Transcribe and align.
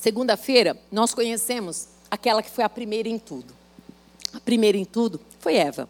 Segunda-feira, 0.00 0.78
nós 0.90 1.12
conhecemos 1.12 1.86
aquela 2.10 2.42
que 2.42 2.50
foi 2.50 2.64
a 2.64 2.70
primeira 2.70 3.06
em 3.06 3.18
tudo. 3.18 3.52
A 4.32 4.40
primeira 4.40 4.78
em 4.78 4.84
tudo 4.84 5.20
foi 5.40 5.56
Eva. 5.56 5.86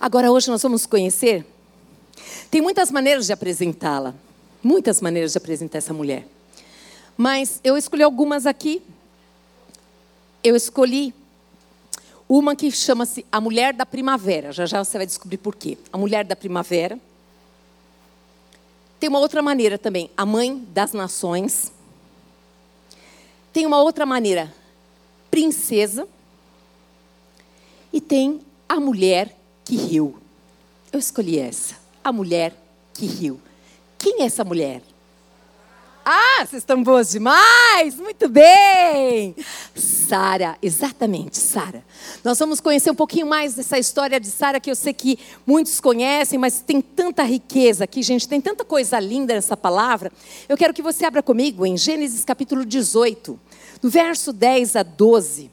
Agora, 0.00 0.32
hoje, 0.32 0.50
nós 0.50 0.60
vamos 0.60 0.86
conhecer. 0.86 1.46
Tem 2.50 2.60
muitas 2.60 2.90
maneiras 2.90 3.26
de 3.26 3.32
apresentá-la. 3.32 4.12
Muitas 4.60 5.00
maneiras 5.00 5.30
de 5.30 5.38
apresentar 5.38 5.78
essa 5.78 5.94
mulher. 5.94 6.26
Mas 7.16 7.60
eu 7.62 7.76
escolhi 7.76 8.02
algumas 8.02 8.44
aqui. 8.44 8.82
Eu 10.42 10.56
escolhi 10.56 11.14
uma 12.28 12.56
que 12.56 12.72
chama-se 12.72 13.24
A 13.30 13.40
Mulher 13.40 13.72
da 13.72 13.86
Primavera. 13.86 14.50
Já 14.50 14.66
já 14.66 14.82
você 14.82 14.98
vai 14.98 15.06
descobrir 15.06 15.36
por 15.36 15.54
quê. 15.54 15.78
A 15.92 15.96
Mulher 15.96 16.24
da 16.24 16.34
Primavera. 16.34 16.98
Tem 18.98 19.08
uma 19.08 19.20
outra 19.20 19.42
maneira 19.42 19.78
também, 19.78 20.10
a 20.16 20.26
Mãe 20.26 20.58
das 20.72 20.92
Nações. 20.92 21.75
Tem 23.56 23.64
uma 23.64 23.80
outra 23.80 24.04
maneira, 24.04 24.52
Princesa. 25.30 26.06
E 27.90 28.02
tem 28.02 28.42
a 28.68 28.78
Mulher 28.78 29.34
que 29.64 29.74
Riu. 29.74 30.18
Eu 30.92 30.98
escolhi 30.98 31.38
essa, 31.38 31.74
a 32.04 32.12
Mulher 32.12 32.52
que 32.92 33.06
Riu. 33.06 33.40
Quem 33.96 34.20
é 34.20 34.26
essa 34.26 34.44
mulher? 34.44 34.82
Ah, 36.04 36.46
vocês 36.46 36.62
estão 36.62 36.82
boas 36.82 37.10
demais! 37.10 37.96
Muito 37.96 38.28
bem! 38.28 39.34
Sara, 39.74 40.56
exatamente, 40.62 41.36
Sara. 41.36 41.82
Nós 42.22 42.38
vamos 42.38 42.60
conhecer 42.60 42.90
um 42.90 42.94
pouquinho 42.94 43.26
mais 43.26 43.54
dessa 43.54 43.76
história 43.76 44.20
de 44.20 44.28
Sara 44.28 44.60
que 44.60 44.70
eu 44.70 44.76
sei 44.76 44.92
que 44.92 45.18
muitos 45.44 45.80
conhecem, 45.80 46.38
mas 46.38 46.60
tem 46.60 46.80
tanta 46.80 47.24
riqueza 47.24 47.82
aqui, 47.82 48.04
gente, 48.04 48.28
tem 48.28 48.40
tanta 48.40 48.64
coisa 48.64 49.00
linda 49.00 49.34
nessa 49.34 49.56
palavra. 49.56 50.12
Eu 50.48 50.56
quero 50.56 50.72
que 50.72 50.80
você 50.80 51.04
abra 51.04 51.24
comigo 51.24 51.66
em 51.66 51.76
Gênesis 51.76 52.24
capítulo 52.24 52.64
18, 52.64 53.40
do 53.80 53.90
verso 53.90 54.32
10 54.32 54.76
a 54.76 54.82
12. 54.82 55.50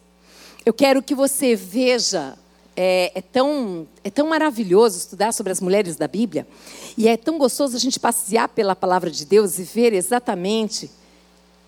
Eu 0.66 0.73
quero 0.73 1.02
que 1.02 1.14
você 1.14 1.56
veja 1.56 2.38
é, 2.75 3.11
é, 3.16 3.22
tão, 3.22 3.88
é 4.03 4.09
tão 4.09 4.28
maravilhoso 4.28 4.98
estudar 4.98 5.31
sobre 5.34 5.52
as 5.52 5.61
mulheres 5.61 5.95
da 5.95 6.08
Bíblia. 6.08 6.48
E 6.98 7.08
é 7.08 7.17
tão 7.17 7.38
gostoso 7.38 7.75
a 7.75 7.80
gente 7.80 8.00
passear 8.00 8.48
pela 8.48 8.75
palavra 8.75 9.11
de 9.11 9.25
Deus 9.25 9.59
e 9.59 9.64
ver 9.64 9.94
exatamente 9.94 10.89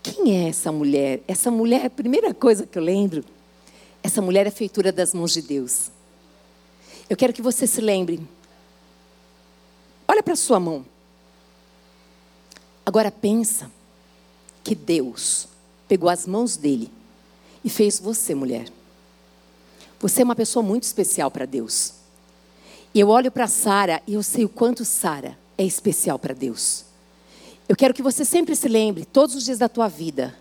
quem 0.02 0.46
é 0.46 0.50
essa 0.50 0.72
mulher. 0.72 1.22
Essa 1.28 1.52
mulher, 1.52 1.86
a 1.86 1.90
primeira 1.90 2.34
coisa 2.34 2.66
que 2.66 2.78
eu 2.78 2.84
lembro, 2.84 3.24
essa 4.02 4.22
mulher 4.22 4.48
é 4.48 4.52
feitura 4.52 4.92
das 4.92 5.14
mãos 5.14 5.34
de 5.34 5.42
Deus. 5.42 5.92
Eu 7.10 7.18
quero 7.18 7.34
que 7.34 7.42
você 7.42 7.68
se 7.68 7.82
lembre. 7.82 8.20
Olha 10.08 10.24
para 10.24 10.34
a 10.34 10.38
sua 10.38 10.60
mão. 10.60 10.86
Agora 12.86 13.12
pensa 13.12 13.70
que 14.64 14.76
Deus 14.76 15.48
pegou 15.88 16.10
as 16.10 16.26
mãos 16.26 16.58
dele 16.58 16.92
e 17.64 17.70
fez 17.70 18.00
você 18.00 18.36
mulher. 18.36 18.68
Você 20.00 20.22
é 20.22 20.24
uma 20.26 20.36
pessoa 20.36 20.62
muito 20.62 20.84
especial 20.84 21.32
para 21.32 21.46
Deus. 21.46 21.94
E 22.94 23.00
eu 23.00 23.10
olho 23.10 23.32
para 23.32 23.48
Sara 23.48 24.02
e 24.08 24.14
eu 24.14 24.24
sei 24.24 24.46
o 24.46 24.50
quanto 24.50 24.86
Sara 24.86 25.38
é 25.58 25.64
especial 25.64 26.20
para 26.20 26.34
Deus. 26.34 26.86
Eu 27.68 27.76
quero 27.76 27.94
que 27.94 28.04
você 28.04 28.24
sempre 28.24 28.56
se 28.56 28.68
lembre, 28.68 29.06
todos 29.06 29.36
os 29.36 29.44
dias 29.44 29.58
da 29.58 29.68
tua 29.68 29.88
vida, 29.88 30.38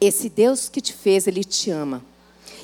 esse 0.00 0.28
Deus 0.28 0.68
que 0.68 0.80
te 0.80 0.92
fez, 0.92 1.26
ele 1.26 1.44
te 1.44 1.70
ama. 1.70 2.02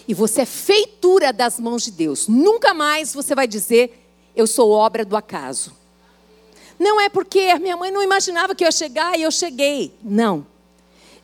E 0.08 0.14
você 0.14 0.40
é 0.40 0.46
feitura 0.46 1.32
das 1.32 1.60
mãos 1.60 1.84
de 1.84 1.90
Deus. 1.90 2.26
Nunca 2.26 2.72
mais 2.72 3.12
você 3.12 3.34
vai 3.34 3.46
dizer, 3.46 4.06
eu 4.34 4.46
sou 4.46 4.70
obra 4.70 5.04
do 5.04 5.16
acaso. 5.16 5.72
Não 6.78 7.00
é 7.00 7.08
porque 7.08 7.40
a 7.40 7.58
minha 7.58 7.76
mãe 7.76 7.90
não 7.90 8.02
imaginava 8.02 8.54
que 8.54 8.64
eu 8.64 8.68
ia 8.68 8.72
chegar 8.72 9.18
e 9.18 9.22
eu 9.22 9.30
cheguei. 9.30 9.92
Não. 10.02 10.46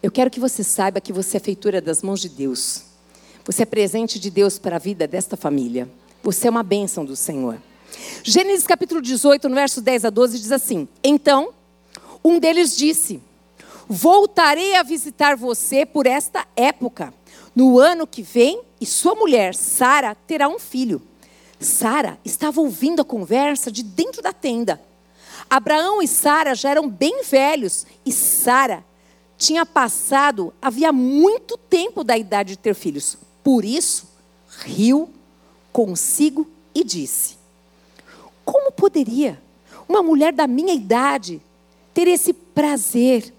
Eu 0.04 0.10
quero 0.10 0.30
que 0.30 0.38
você 0.38 0.62
saiba 0.62 1.00
que 1.00 1.14
você 1.14 1.38
é 1.38 1.40
feitura 1.40 1.80
das 1.80 2.02
mãos 2.02 2.20
de 2.20 2.28
Deus. 2.28 2.82
Você 3.42 3.62
é 3.62 3.64
presente 3.64 4.20
de 4.20 4.28
Deus 4.28 4.58
para 4.58 4.76
a 4.76 4.78
vida 4.78 5.08
desta 5.08 5.34
família. 5.34 5.88
Você 6.22 6.46
é 6.46 6.50
uma 6.50 6.62
bênção 6.62 7.06
do 7.06 7.16
Senhor. 7.16 7.56
Gênesis 8.22 8.66
capítulo 8.66 9.00
18, 9.00 9.48
no 9.48 9.54
verso 9.54 9.80
10 9.80 10.04
a 10.04 10.10
12, 10.10 10.38
diz 10.38 10.52
assim: 10.52 10.86
Então, 11.02 11.54
um 12.22 12.38
deles 12.38 12.76
disse: 12.76 13.18
Voltarei 13.88 14.76
a 14.76 14.82
visitar 14.82 15.38
você 15.38 15.86
por 15.86 16.06
esta 16.06 16.46
época, 16.54 17.14
no 17.56 17.78
ano 17.78 18.06
que 18.06 18.20
vem, 18.20 18.60
e 18.78 18.84
sua 18.84 19.14
mulher, 19.14 19.54
Sara, 19.54 20.14
terá 20.14 20.48
um 20.48 20.58
filho. 20.58 21.00
Sara 21.58 22.18
estava 22.22 22.60
ouvindo 22.60 23.00
a 23.00 23.06
conversa 23.06 23.72
de 23.72 23.82
dentro 23.82 24.20
da 24.20 24.34
tenda. 24.34 24.78
Abraão 25.48 26.02
e 26.02 26.06
Sara 26.06 26.54
já 26.54 26.68
eram 26.68 26.90
bem 26.90 27.22
velhos, 27.24 27.86
e 28.04 28.12
Sara 28.12 28.84
tinha 29.44 29.66
passado, 29.66 30.54
havia 30.60 30.90
muito 30.90 31.58
tempo 31.58 32.02
da 32.02 32.16
idade 32.16 32.50
de 32.50 32.58
ter 32.58 32.74
filhos. 32.74 33.18
Por 33.42 33.62
isso, 33.62 34.08
riu 34.60 35.10
consigo 35.70 36.48
e 36.74 36.82
disse: 36.82 37.36
Como 38.42 38.72
poderia 38.72 39.38
uma 39.86 40.02
mulher 40.02 40.32
da 40.32 40.46
minha 40.46 40.72
idade 40.72 41.42
ter 41.92 42.08
esse 42.08 42.32
prazer? 42.32 43.34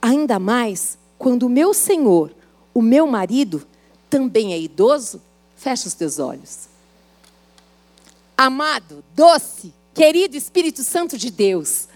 Ainda 0.00 0.38
mais 0.38 0.96
quando 1.18 1.42
o 1.42 1.50
meu 1.50 1.74
senhor, 1.74 2.32
o 2.72 2.80
meu 2.80 3.06
marido, 3.06 3.66
também 4.08 4.54
é 4.54 4.58
idoso? 4.58 5.20
Fecha 5.54 5.86
os 5.86 5.92
teus 5.92 6.18
olhos. 6.18 6.60
Amado, 8.38 9.04
doce, 9.14 9.74
querido 9.92 10.34
Espírito 10.34 10.82
Santo 10.82 11.18
de 11.18 11.30
Deus, 11.30 11.88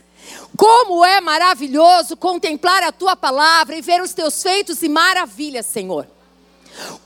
como 0.56 1.04
é 1.04 1.20
maravilhoso 1.20 2.16
contemplar 2.16 2.82
a 2.82 2.92
tua 2.92 3.16
palavra 3.16 3.76
e 3.76 3.82
ver 3.82 4.02
os 4.02 4.12
teus 4.12 4.42
feitos 4.42 4.82
e 4.82 4.88
maravilhas, 4.88 5.66
Senhor. 5.66 6.06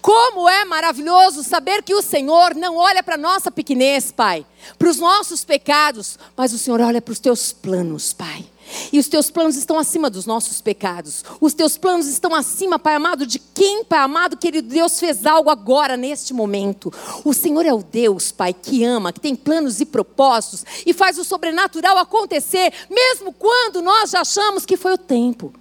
Como 0.00 0.48
é 0.48 0.64
maravilhoso 0.64 1.42
saber 1.42 1.82
que 1.82 1.94
o 1.94 2.02
Senhor 2.02 2.54
não 2.54 2.76
olha 2.76 3.02
para 3.02 3.14
a 3.14 3.18
nossa 3.18 3.50
pequenez, 3.50 4.12
Pai, 4.12 4.44
para 4.78 4.88
os 4.88 4.98
nossos 4.98 5.44
pecados, 5.44 6.18
mas 6.36 6.52
o 6.52 6.58
Senhor 6.58 6.80
olha 6.80 7.00
para 7.00 7.12
os 7.12 7.18
teus 7.18 7.52
planos, 7.52 8.12
Pai. 8.12 8.44
E 8.92 8.98
os 8.98 9.08
teus 9.08 9.30
planos 9.30 9.56
estão 9.56 9.78
acima 9.78 10.08
dos 10.08 10.26
nossos 10.26 10.60
pecados. 10.60 11.24
Os 11.40 11.54
teus 11.54 11.76
planos 11.76 12.06
estão 12.06 12.34
acima, 12.34 12.78
Pai 12.78 12.94
amado, 12.94 13.26
de 13.26 13.38
quem, 13.38 13.84
Pai 13.84 14.00
amado, 14.00 14.36
querido 14.36 14.68
Deus, 14.68 14.98
fez 14.98 15.26
algo 15.26 15.50
agora, 15.50 15.96
neste 15.96 16.32
momento. 16.32 16.92
O 17.24 17.32
Senhor 17.32 17.64
é 17.66 17.72
o 17.72 17.82
Deus, 17.82 18.32
Pai, 18.32 18.52
que 18.52 18.84
ama, 18.84 19.12
que 19.12 19.20
tem 19.20 19.34
planos 19.34 19.80
e 19.80 19.86
propósitos 19.86 20.64
e 20.86 20.92
faz 20.92 21.18
o 21.18 21.24
sobrenatural 21.24 21.98
acontecer, 21.98 22.72
mesmo 22.90 23.32
quando 23.32 23.82
nós 23.82 24.10
já 24.10 24.20
achamos 24.20 24.64
que 24.64 24.76
foi 24.76 24.92
o 24.92 24.98
tempo. 24.98 25.52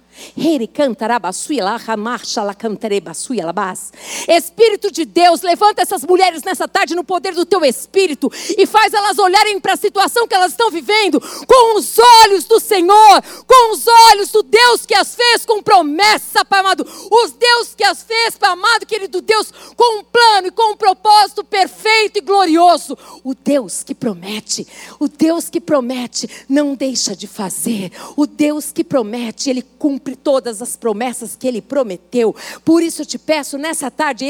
Espírito 4.28 4.90
de 4.90 5.04
Deus, 5.04 5.42
levanta 5.42 5.82
essas 5.82 6.04
mulheres 6.04 6.42
nessa 6.42 6.68
tarde 6.68 6.94
no 6.94 7.04
poder 7.04 7.34
do 7.34 7.44
teu 7.44 7.64
Espírito 7.64 8.30
e 8.56 8.66
faz 8.66 8.92
elas 8.92 9.18
olharem 9.18 9.60
para 9.60 9.74
a 9.74 9.76
situação 9.76 10.26
que 10.26 10.34
elas 10.34 10.52
estão 10.52 10.70
vivendo 10.70 11.20
com 11.46 11.78
os 11.78 11.98
olhos 12.24 12.44
do 12.44 12.60
Senhor, 12.60 13.22
com 13.46 13.72
os 13.72 13.86
olhos 14.12 14.30
do 14.30 14.42
Deus 14.42 14.86
que 14.86 14.94
as 14.94 15.14
fez 15.14 15.44
com 15.44 15.62
promessa, 15.62 16.44
Pai 16.44 16.60
amado. 16.60 16.86
Os 17.10 17.32
Deus 17.32 17.74
que 17.74 17.84
as 17.84 18.02
fez, 18.02 18.36
Pai 18.36 18.50
amado, 18.50 18.86
querido 18.86 19.20
Deus, 19.20 19.52
com 19.76 20.00
um 20.00 20.04
plano 20.04 20.48
e 20.48 20.50
com 20.50 20.72
um 20.72 20.76
propósito 20.76 21.44
perfeito 21.44 22.18
e 22.18 22.22
glorioso. 22.22 22.96
O 23.22 23.34
Deus 23.34 23.82
que 23.82 23.94
promete, 23.94 24.66
o 24.98 25.08
Deus 25.08 25.48
que 25.48 25.60
promete, 25.60 26.28
não 26.48 26.74
deixa 26.74 27.16
de 27.16 27.26
fazer. 27.26 27.90
O 28.16 28.26
Deus 28.26 28.72
que 28.72 28.84
promete, 28.84 29.50
Ele 29.50 29.62
cumpre 29.62 30.03
cumpre 30.04 30.16
todas 30.16 30.60
as 30.60 30.76
promessas 30.76 31.34
que 31.34 31.48
ele 31.48 31.62
prometeu. 31.62 32.36
Por 32.62 32.82
isso 32.82 33.00
eu 33.00 33.06
te 33.06 33.18
peço 33.18 33.56
nessa 33.56 33.90
tarde, 33.90 34.26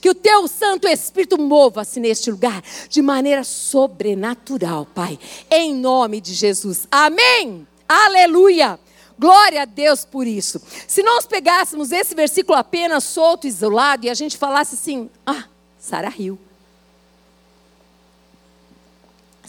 que 0.00 0.10
o 0.10 0.14
teu 0.14 0.46
Santo 0.46 0.86
Espírito 0.86 1.36
mova-se 1.40 1.98
neste 1.98 2.30
lugar 2.30 2.62
de 2.88 3.02
maneira 3.02 3.42
sobrenatural, 3.42 4.86
Pai, 4.86 5.18
em 5.50 5.74
nome 5.74 6.20
de 6.20 6.32
Jesus. 6.32 6.86
Amém. 6.88 7.66
Aleluia. 7.88 8.78
Glória 9.18 9.62
a 9.62 9.64
Deus 9.64 10.04
por 10.04 10.26
isso. 10.26 10.60
Se 10.86 11.02
nós 11.02 11.26
pegássemos 11.26 11.90
esse 11.90 12.14
versículo 12.14 12.56
apenas 12.56 13.04
solto, 13.04 13.46
isolado, 13.46 14.06
e 14.06 14.10
a 14.10 14.14
gente 14.14 14.38
falasse 14.38 14.74
assim: 14.74 15.10
ah, 15.26 15.44
Sara 15.78 16.08
riu. 16.08 16.38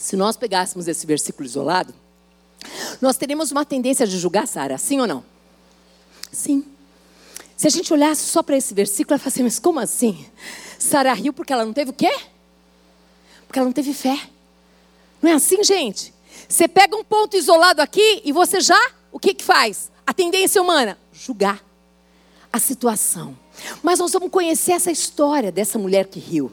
Se 0.04 0.16
nós 0.16 0.36
pegássemos 0.36 0.86
esse 0.86 1.06
versículo 1.06 1.46
isolado, 1.46 1.94
nós 3.00 3.16
teríamos 3.16 3.50
uma 3.50 3.64
tendência 3.64 4.06
de 4.06 4.18
julgar 4.18 4.46
Sara, 4.46 4.76
sim 4.76 5.00
ou 5.00 5.06
não? 5.06 5.24
Sim. 6.30 6.62
Se 7.56 7.66
a 7.66 7.70
gente 7.70 7.90
olhasse 7.90 8.26
só 8.26 8.42
para 8.42 8.54
esse 8.54 8.74
versículo, 8.74 9.14
ela 9.14 9.18
falasse, 9.18 9.38
assim, 9.38 9.44
mas 9.44 9.58
como 9.58 9.80
assim? 9.80 10.26
Sara 10.78 11.10
riu 11.14 11.32
porque 11.32 11.54
ela 11.54 11.64
não 11.64 11.72
teve 11.72 11.90
o 11.90 11.94
quê? 11.94 12.14
Porque 13.46 13.58
ela 13.58 13.64
não 13.64 13.72
teve 13.72 13.94
fé. 13.94 14.28
Não 15.22 15.30
é 15.30 15.32
assim, 15.32 15.64
gente? 15.64 16.12
Você 16.46 16.68
pega 16.68 16.94
um 16.94 17.02
ponto 17.02 17.34
isolado 17.34 17.80
aqui 17.80 18.20
e 18.26 18.30
você 18.30 18.60
já, 18.60 18.92
o 19.10 19.18
que 19.18 19.32
que 19.32 19.42
faz? 19.42 19.90
A 20.06 20.12
tendência 20.12 20.60
humana, 20.60 20.98
julgar 21.14 21.64
a 22.52 22.58
situação. 22.58 23.34
Mas 23.82 24.00
nós 24.00 24.12
vamos 24.12 24.30
conhecer 24.30 24.72
essa 24.72 24.90
história 24.90 25.50
dessa 25.50 25.78
mulher 25.78 26.08
que 26.08 26.20
riu. 26.20 26.52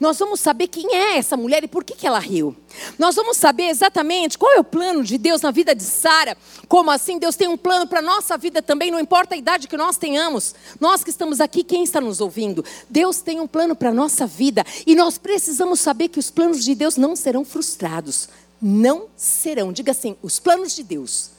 Nós 0.00 0.18
vamos 0.18 0.40
saber 0.40 0.66
quem 0.68 0.96
é 0.96 1.18
essa 1.18 1.36
mulher 1.36 1.62
e 1.62 1.68
por 1.68 1.84
que, 1.84 1.94
que 1.94 2.06
ela 2.06 2.18
riu. 2.18 2.56
Nós 2.98 3.14
vamos 3.14 3.36
saber 3.36 3.64
exatamente 3.64 4.38
qual 4.38 4.50
é 4.52 4.58
o 4.58 4.64
plano 4.64 5.04
de 5.04 5.18
Deus 5.18 5.42
na 5.42 5.50
vida 5.50 5.74
de 5.74 5.82
Sara. 5.82 6.38
Como 6.66 6.90
assim 6.90 7.18
Deus 7.18 7.36
tem 7.36 7.46
um 7.46 7.56
plano 7.56 7.86
para 7.86 7.98
a 7.98 8.02
nossa 8.02 8.38
vida 8.38 8.62
também, 8.62 8.90
não 8.90 8.98
importa 8.98 9.34
a 9.34 9.38
idade 9.38 9.68
que 9.68 9.76
nós 9.76 9.98
tenhamos. 9.98 10.54
Nós 10.80 11.04
que 11.04 11.10
estamos 11.10 11.38
aqui, 11.38 11.62
quem 11.62 11.84
está 11.84 12.00
nos 12.00 12.18
ouvindo? 12.22 12.64
Deus 12.88 13.20
tem 13.20 13.40
um 13.40 13.46
plano 13.46 13.76
para 13.76 13.90
a 13.90 13.94
nossa 13.94 14.26
vida. 14.26 14.64
E 14.86 14.96
nós 14.96 15.18
precisamos 15.18 15.80
saber 15.80 16.08
que 16.08 16.18
os 16.18 16.30
planos 16.30 16.64
de 16.64 16.74
Deus 16.74 16.96
não 16.96 17.14
serão 17.14 17.44
frustrados. 17.44 18.30
Não 18.60 19.06
serão. 19.14 19.70
Diga 19.70 19.92
assim: 19.92 20.16
os 20.22 20.38
planos 20.38 20.74
de 20.74 20.82
Deus 20.82 21.30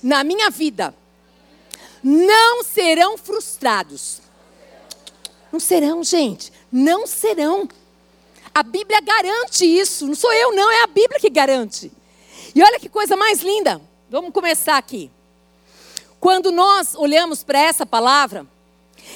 na 0.00 0.22
minha 0.22 0.48
vida 0.48 0.94
não 2.02 2.62
serão 2.62 3.18
frustrados. 3.18 4.20
Não 5.52 5.58
serão, 5.58 6.02
gente. 6.04 6.52
Não 6.70 7.06
serão. 7.06 7.68
A 8.60 8.62
Bíblia 8.62 9.00
garante 9.00 9.64
isso. 9.64 10.06
Não 10.06 10.14
sou 10.14 10.30
eu, 10.34 10.54
não. 10.54 10.70
É 10.70 10.82
a 10.82 10.86
Bíblia 10.86 11.18
que 11.18 11.30
garante. 11.30 11.90
E 12.54 12.62
olha 12.62 12.78
que 12.78 12.90
coisa 12.90 13.16
mais 13.16 13.40
linda. 13.40 13.80
Vamos 14.10 14.34
começar 14.34 14.76
aqui. 14.76 15.10
Quando 16.20 16.52
nós 16.52 16.94
olhamos 16.94 17.42
para 17.42 17.58
essa 17.58 17.86
palavra, 17.86 18.46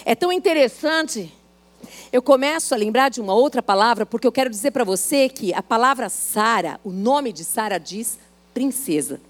é 0.03 0.15
tão 0.15 0.33
interessante. 0.33 1.31
Eu 2.11 2.23
começo 2.23 2.73
a 2.73 2.79
lembrar 2.79 3.11
de 3.11 3.21
uma 3.21 3.35
outra 3.35 3.63
palavra, 3.63 4.07
porque 4.07 4.27
eu 4.27 4.33
quero 4.33 4.49
dizer 4.49 4.71
para 4.71 4.83
você 4.83 5.29
que 5.29 5.53
a 5.53 5.63
palavra 5.63 6.09
Sara, 6.09 6.81
o 6.83 6.89
nome 6.91 7.31
de 7.31 7.45
Sara 7.45 7.77
diz 7.77 8.19
princesa. 8.55 9.21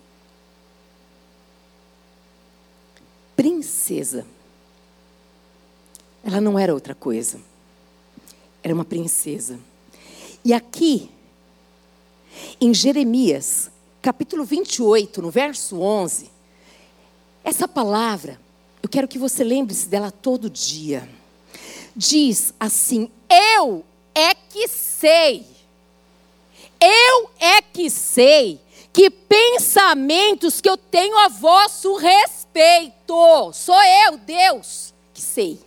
Princesa. 3.34 4.24
Ela 6.22 6.40
não 6.40 6.56
era 6.56 6.72
outra 6.72 6.94
coisa. 6.94 7.40
Era 8.62 8.72
uma 8.72 8.84
princesa. 8.84 9.58
E 10.44 10.52
aqui, 10.52 11.10
em 12.60 12.74
Jeremias, 12.74 13.70
capítulo 14.02 14.44
28, 14.44 15.22
no 15.22 15.30
verso 15.30 15.80
11, 15.80 16.30
essa 17.42 17.66
palavra, 17.66 18.38
eu 18.82 18.88
quero 18.88 19.08
que 19.08 19.18
você 19.18 19.42
lembre-se 19.42 19.88
dela 19.88 20.10
todo 20.10 20.50
dia. 20.50 21.08
Diz 21.96 22.52
assim: 22.60 23.10
Eu 23.58 23.82
é 24.14 24.34
que 24.34 24.68
sei, 24.68 25.46
eu 26.78 27.30
é 27.40 27.62
que 27.62 27.88
sei 27.88 28.60
que 28.92 29.08
pensamentos 29.08 30.60
que 30.60 30.68
eu 30.68 30.76
tenho 30.76 31.16
a 31.18 31.28
vosso 31.28 31.96
respeito, 31.96 33.52
sou 33.54 33.82
eu, 34.06 34.18
Deus, 34.18 34.92
que 35.14 35.22
sei. 35.22 35.58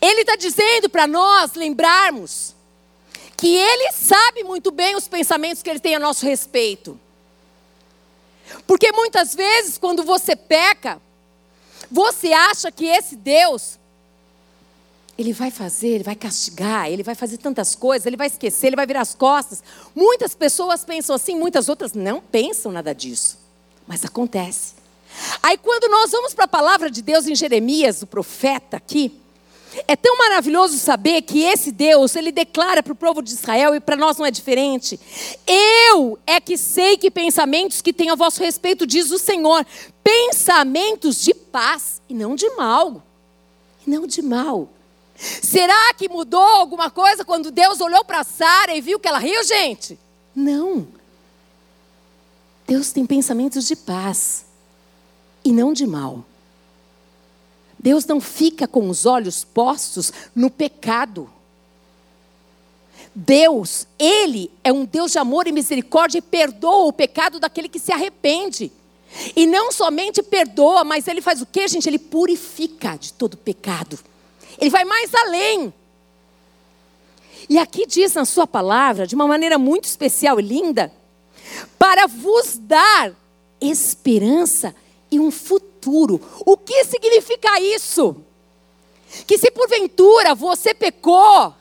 Ele 0.00 0.22
está 0.22 0.36
dizendo 0.36 0.88
para 0.88 1.06
nós 1.06 1.54
lembrarmos 1.54 2.54
que 3.36 3.56
Ele 3.56 3.92
sabe 3.92 4.42
muito 4.44 4.70
bem 4.70 4.96
os 4.96 5.08
pensamentos 5.08 5.62
que 5.62 5.68
Ele 5.68 5.80
tem 5.80 5.94
a 5.94 6.00
nosso 6.00 6.24
respeito. 6.24 6.98
Porque 8.66 8.92
muitas 8.92 9.34
vezes, 9.34 9.78
quando 9.78 10.02
você 10.02 10.36
peca, 10.36 11.00
você 11.90 12.32
acha 12.32 12.70
que 12.70 12.86
esse 12.86 13.16
Deus, 13.16 13.78
Ele 15.18 15.32
vai 15.32 15.50
fazer, 15.50 15.88
Ele 15.88 16.04
vai 16.04 16.14
castigar, 16.14 16.90
Ele 16.90 17.02
vai 17.02 17.14
fazer 17.14 17.38
tantas 17.38 17.74
coisas, 17.74 18.06
Ele 18.06 18.16
vai 18.16 18.28
esquecer, 18.28 18.68
Ele 18.68 18.76
vai 18.76 18.86
virar 18.86 19.00
as 19.00 19.14
costas. 19.14 19.62
Muitas 19.94 20.34
pessoas 20.34 20.84
pensam 20.84 21.14
assim, 21.14 21.36
muitas 21.36 21.68
outras 21.68 21.92
não 21.92 22.20
pensam 22.20 22.72
nada 22.72 22.94
disso. 22.94 23.38
Mas 23.86 24.04
acontece. 24.04 24.74
Aí, 25.42 25.56
quando 25.58 25.90
nós 25.90 26.10
vamos 26.10 26.34
para 26.34 26.44
a 26.44 26.48
palavra 26.48 26.90
de 26.90 27.02
Deus 27.02 27.26
em 27.26 27.34
Jeremias, 27.34 28.02
o 28.02 28.06
profeta 28.06 28.76
aqui, 28.76 29.20
é 29.86 29.96
tão 29.96 30.16
maravilhoso 30.18 30.78
saber 30.78 31.22
que 31.22 31.42
esse 31.42 31.72
Deus, 31.72 32.14
ele 32.16 32.32
declara 32.32 32.82
para 32.82 32.92
o 32.92 32.96
povo 32.96 33.22
de 33.22 33.30
Israel 33.30 33.74
e 33.74 33.80
para 33.80 33.96
nós 33.96 34.16
não 34.16 34.26
é 34.26 34.30
diferente. 34.30 34.98
Eu 35.46 36.18
é 36.26 36.40
que 36.40 36.56
sei 36.56 36.96
que 36.96 37.10
pensamentos 37.10 37.80
que 37.80 37.92
tenho 37.92 38.12
a 38.12 38.16
vosso 38.16 38.40
respeito, 38.40 38.86
diz 38.86 39.10
o 39.10 39.18
Senhor, 39.18 39.66
pensamentos 40.02 41.22
de 41.22 41.34
paz 41.34 42.00
e 42.08 42.14
não 42.14 42.34
de 42.34 42.48
mal. 42.50 43.02
E 43.86 43.90
não 43.90 44.06
de 44.06 44.22
mal. 44.22 44.68
Será 45.16 45.94
que 45.94 46.08
mudou 46.08 46.40
alguma 46.40 46.90
coisa 46.90 47.24
quando 47.24 47.50
Deus 47.50 47.80
olhou 47.80 48.04
para 48.04 48.24
Sara 48.24 48.74
e 48.74 48.80
viu 48.80 48.98
que 48.98 49.08
ela 49.08 49.18
riu, 49.18 49.42
gente? 49.44 49.98
Não. 50.34 50.86
Deus 52.66 52.92
tem 52.92 53.06
pensamentos 53.06 53.66
de 53.66 53.76
paz 53.76 54.44
e 55.44 55.52
não 55.52 55.72
de 55.72 55.86
mal. 55.86 56.24
Deus 57.84 58.06
não 58.06 58.18
fica 58.18 58.66
com 58.66 58.88
os 58.88 59.04
olhos 59.04 59.44
postos 59.44 60.10
no 60.34 60.48
pecado. 60.48 61.28
Deus, 63.14 63.86
Ele 63.98 64.50
é 64.64 64.72
um 64.72 64.86
Deus 64.86 65.12
de 65.12 65.18
amor 65.18 65.46
e 65.46 65.52
misericórdia 65.52 66.16
e 66.16 66.22
perdoa 66.22 66.86
o 66.86 66.94
pecado 66.94 67.38
daquele 67.38 67.68
que 67.68 67.78
se 67.78 67.92
arrepende. 67.92 68.72
E 69.36 69.46
não 69.46 69.70
somente 69.70 70.22
perdoa, 70.22 70.82
mas 70.82 71.06
Ele 71.06 71.20
faz 71.20 71.42
o 71.42 71.46
que, 71.46 71.68
gente? 71.68 71.86
Ele 71.86 71.98
purifica 71.98 72.96
de 72.96 73.12
todo 73.12 73.36
pecado. 73.36 73.98
Ele 74.58 74.70
vai 74.70 74.86
mais 74.86 75.14
além. 75.14 75.70
E 77.50 77.58
aqui 77.58 77.84
diz 77.86 78.14
na 78.14 78.24
Sua 78.24 78.46
palavra, 78.46 79.06
de 79.06 79.14
uma 79.14 79.26
maneira 79.26 79.58
muito 79.58 79.84
especial 79.84 80.40
e 80.40 80.42
linda, 80.42 80.90
para 81.78 82.06
vos 82.06 82.56
dar 82.56 83.12
esperança 83.60 84.74
e 85.10 85.20
um 85.20 85.30
futuro. 85.30 85.73
O 85.90 86.56
que 86.56 86.84
significa 86.84 87.60
isso? 87.60 88.16
Que 89.26 89.38
se 89.38 89.50
porventura 89.50 90.34
você 90.34 90.74
pecou, 90.74 91.54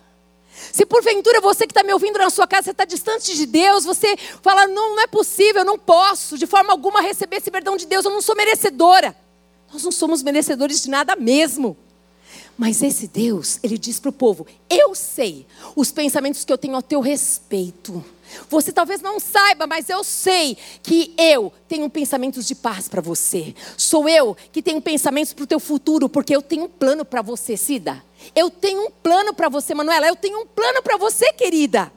se 0.71 0.85
porventura 0.85 1.41
você 1.41 1.65
que 1.65 1.71
está 1.71 1.83
me 1.83 1.93
ouvindo 1.93 2.17
na 2.17 2.29
sua 2.29 2.47
casa, 2.47 2.65
você 2.65 2.71
está 2.71 2.85
distante 2.85 3.35
de 3.35 3.45
Deus, 3.45 3.83
você 3.83 4.15
fala, 4.41 4.67
não, 4.67 4.95
não 4.95 5.01
é 5.01 5.07
possível, 5.07 5.61
eu 5.61 5.65
não 5.65 5.77
posso 5.77 6.37
de 6.37 6.47
forma 6.47 6.71
alguma 6.71 7.01
receber 7.01 7.37
esse 7.37 7.51
perdão 7.51 7.75
de 7.75 7.85
Deus, 7.85 8.05
eu 8.05 8.11
não 8.11 8.21
sou 8.21 8.35
merecedora. 8.35 9.15
Nós 9.71 9.83
não 9.83 9.91
somos 9.91 10.21
merecedores 10.21 10.83
de 10.83 10.89
nada 10.89 11.15
mesmo. 11.15 11.75
Mas 12.55 12.83
esse 12.83 13.07
Deus, 13.07 13.59
ele 13.63 13.77
diz 13.77 13.99
para 13.99 14.09
o 14.09 14.13
povo: 14.13 14.45
Eu 14.69 14.93
sei 14.93 15.47
os 15.75 15.91
pensamentos 15.91 16.45
que 16.45 16.53
eu 16.53 16.57
tenho 16.57 16.75
a 16.75 16.81
teu 16.81 17.01
respeito. 17.01 18.03
Você 18.49 18.71
talvez 18.71 19.01
não 19.01 19.19
saiba, 19.19 19.67
mas 19.67 19.89
eu 19.89 20.03
sei 20.03 20.57
que 20.81 21.13
eu 21.17 21.51
tenho 21.67 21.89
pensamentos 21.89 22.45
de 22.45 22.55
paz 22.55 22.87
para 22.87 23.01
você. 23.01 23.55
Sou 23.77 24.07
eu 24.07 24.35
que 24.51 24.61
tenho 24.61 24.81
pensamentos 24.81 25.33
para 25.33 25.43
o 25.43 25.47
teu 25.47 25.59
futuro, 25.59 26.07
porque 26.07 26.35
eu 26.35 26.41
tenho 26.41 26.65
um 26.65 26.69
plano 26.69 27.03
para 27.03 27.21
você, 27.21 27.57
Cida. 27.57 28.03
Eu 28.35 28.49
tenho 28.49 28.87
um 28.87 28.91
plano 28.91 29.33
para 29.33 29.49
você, 29.49 29.73
Manuela. 29.73 30.07
Eu 30.07 30.15
tenho 30.15 30.39
um 30.39 30.45
plano 30.45 30.81
para 30.81 30.97
você, 30.97 31.31
querida. 31.33 31.91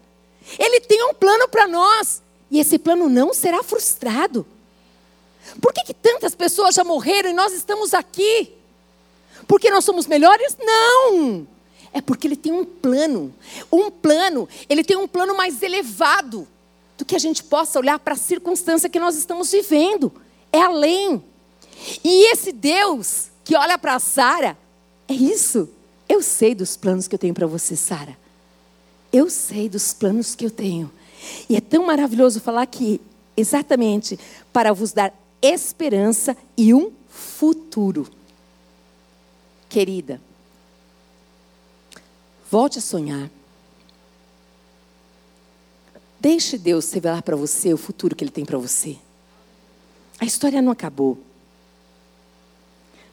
Ele 0.58 0.80
tem 0.80 1.04
um 1.04 1.14
plano 1.14 1.48
para 1.48 1.66
nós. 1.66 2.22
E 2.50 2.60
esse 2.60 2.78
plano 2.78 3.08
não 3.08 3.34
será 3.34 3.62
frustrado. 3.62 4.46
Por 5.60 5.72
que, 5.72 5.84
que 5.84 5.94
tantas 5.94 6.34
pessoas 6.34 6.74
já 6.74 6.84
morreram 6.84 7.30
e 7.30 7.34
nós 7.34 7.52
estamos 7.52 7.94
aqui? 7.94 8.52
Porque 9.46 9.70
nós 9.70 9.84
somos 9.84 10.06
melhores? 10.06 10.56
Não! 10.58 11.46
É 11.96 12.02
porque 12.02 12.26
ele 12.28 12.36
tem 12.36 12.52
um 12.52 12.62
plano. 12.62 13.32
Um 13.72 13.90
plano, 13.90 14.46
ele 14.68 14.84
tem 14.84 14.98
um 14.98 15.08
plano 15.08 15.34
mais 15.34 15.62
elevado 15.62 16.46
do 16.98 17.06
que 17.06 17.16
a 17.16 17.18
gente 17.18 17.42
possa 17.42 17.78
olhar 17.78 17.98
para 17.98 18.12
a 18.12 18.18
circunstância 18.18 18.90
que 18.90 19.00
nós 19.00 19.16
estamos 19.16 19.50
vivendo. 19.50 20.12
É 20.52 20.60
além. 20.60 21.24
E 22.04 22.30
esse 22.30 22.52
Deus 22.52 23.30
que 23.42 23.56
olha 23.56 23.78
para 23.78 23.98
Sara, 23.98 24.58
é 25.08 25.14
isso. 25.14 25.70
Eu 26.06 26.20
sei 26.20 26.54
dos 26.54 26.76
planos 26.76 27.08
que 27.08 27.14
eu 27.14 27.18
tenho 27.18 27.32
para 27.32 27.46
você, 27.46 27.74
Sara. 27.74 28.14
Eu 29.10 29.30
sei 29.30 29.66
dos 29.66 29.94
planos 29.94 30.34
que 30.34 30.44
eu 30.44 30.50
tenho. 30.50 30.92
E 31.48 31.56
é 31.56 31.62
tão 31.62 31.86
maravilhoso 31.86 32.42
falar 32.42 32.66
que, 32.66 33.00
exatamente, 33.34 34.20
para 34.52 34.74
vos 34.74 34.92
dar 34.92 35.14
esperança 35.40 36.36
e 36.58 36.74
um 36.74 36.92
futuro. 37.08 38.06
Querida, 39.66 40.20
Volte 42.56 42.78
a 42.78 42.80
sonhar. 42.80 43.30
Deixe 46.18 46.56
Deus 46.56 46.90
revelar 46.90 47.20
para 47.20 47.36
você 47.36 47.74
o 47.74 47.76
futuro 47.76 48.16
que 48.16 48.24
Ele 48.24 48.30
tem 48.30 48.46
para 48.46 48.56
você. 48.56 48.96
A 50.18 50.24
história 50.24 50.62
não 50.62 50.72
acabou. 50.72 51.18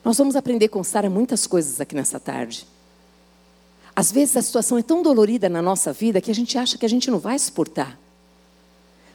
Nós 0.02 0.18
vamos 0.18 0.38
aprender 0.38 0.70
com 0.70 0.82
Sara 0.82 1.10
muitas 1.10 1.46
coisas 1.46 1.82
aqui 1.82 1.94
nessa 1.94 2.22
tarde. 2.22 2.66
Às 3.94 4.14
vezes 4.14 4.38
a 4.38 4.42
situação 4.42 4.78
é 4.78 4.82
tão 4.82 5.04
dolorida 5.04 5.50
na 5.50 5.62
nossa 5.62 5.92
vida 5.92 6.22
que 6.22 6.32
a 6.32 6.36
gente 6.36 6.58
acha 6.58 6.78
que 6.78 6.86
a 6.86 6.90
gente 6.90 7.12
não 7.12 7.20
vai 7.20 7.38
suportar. 7.38 8.00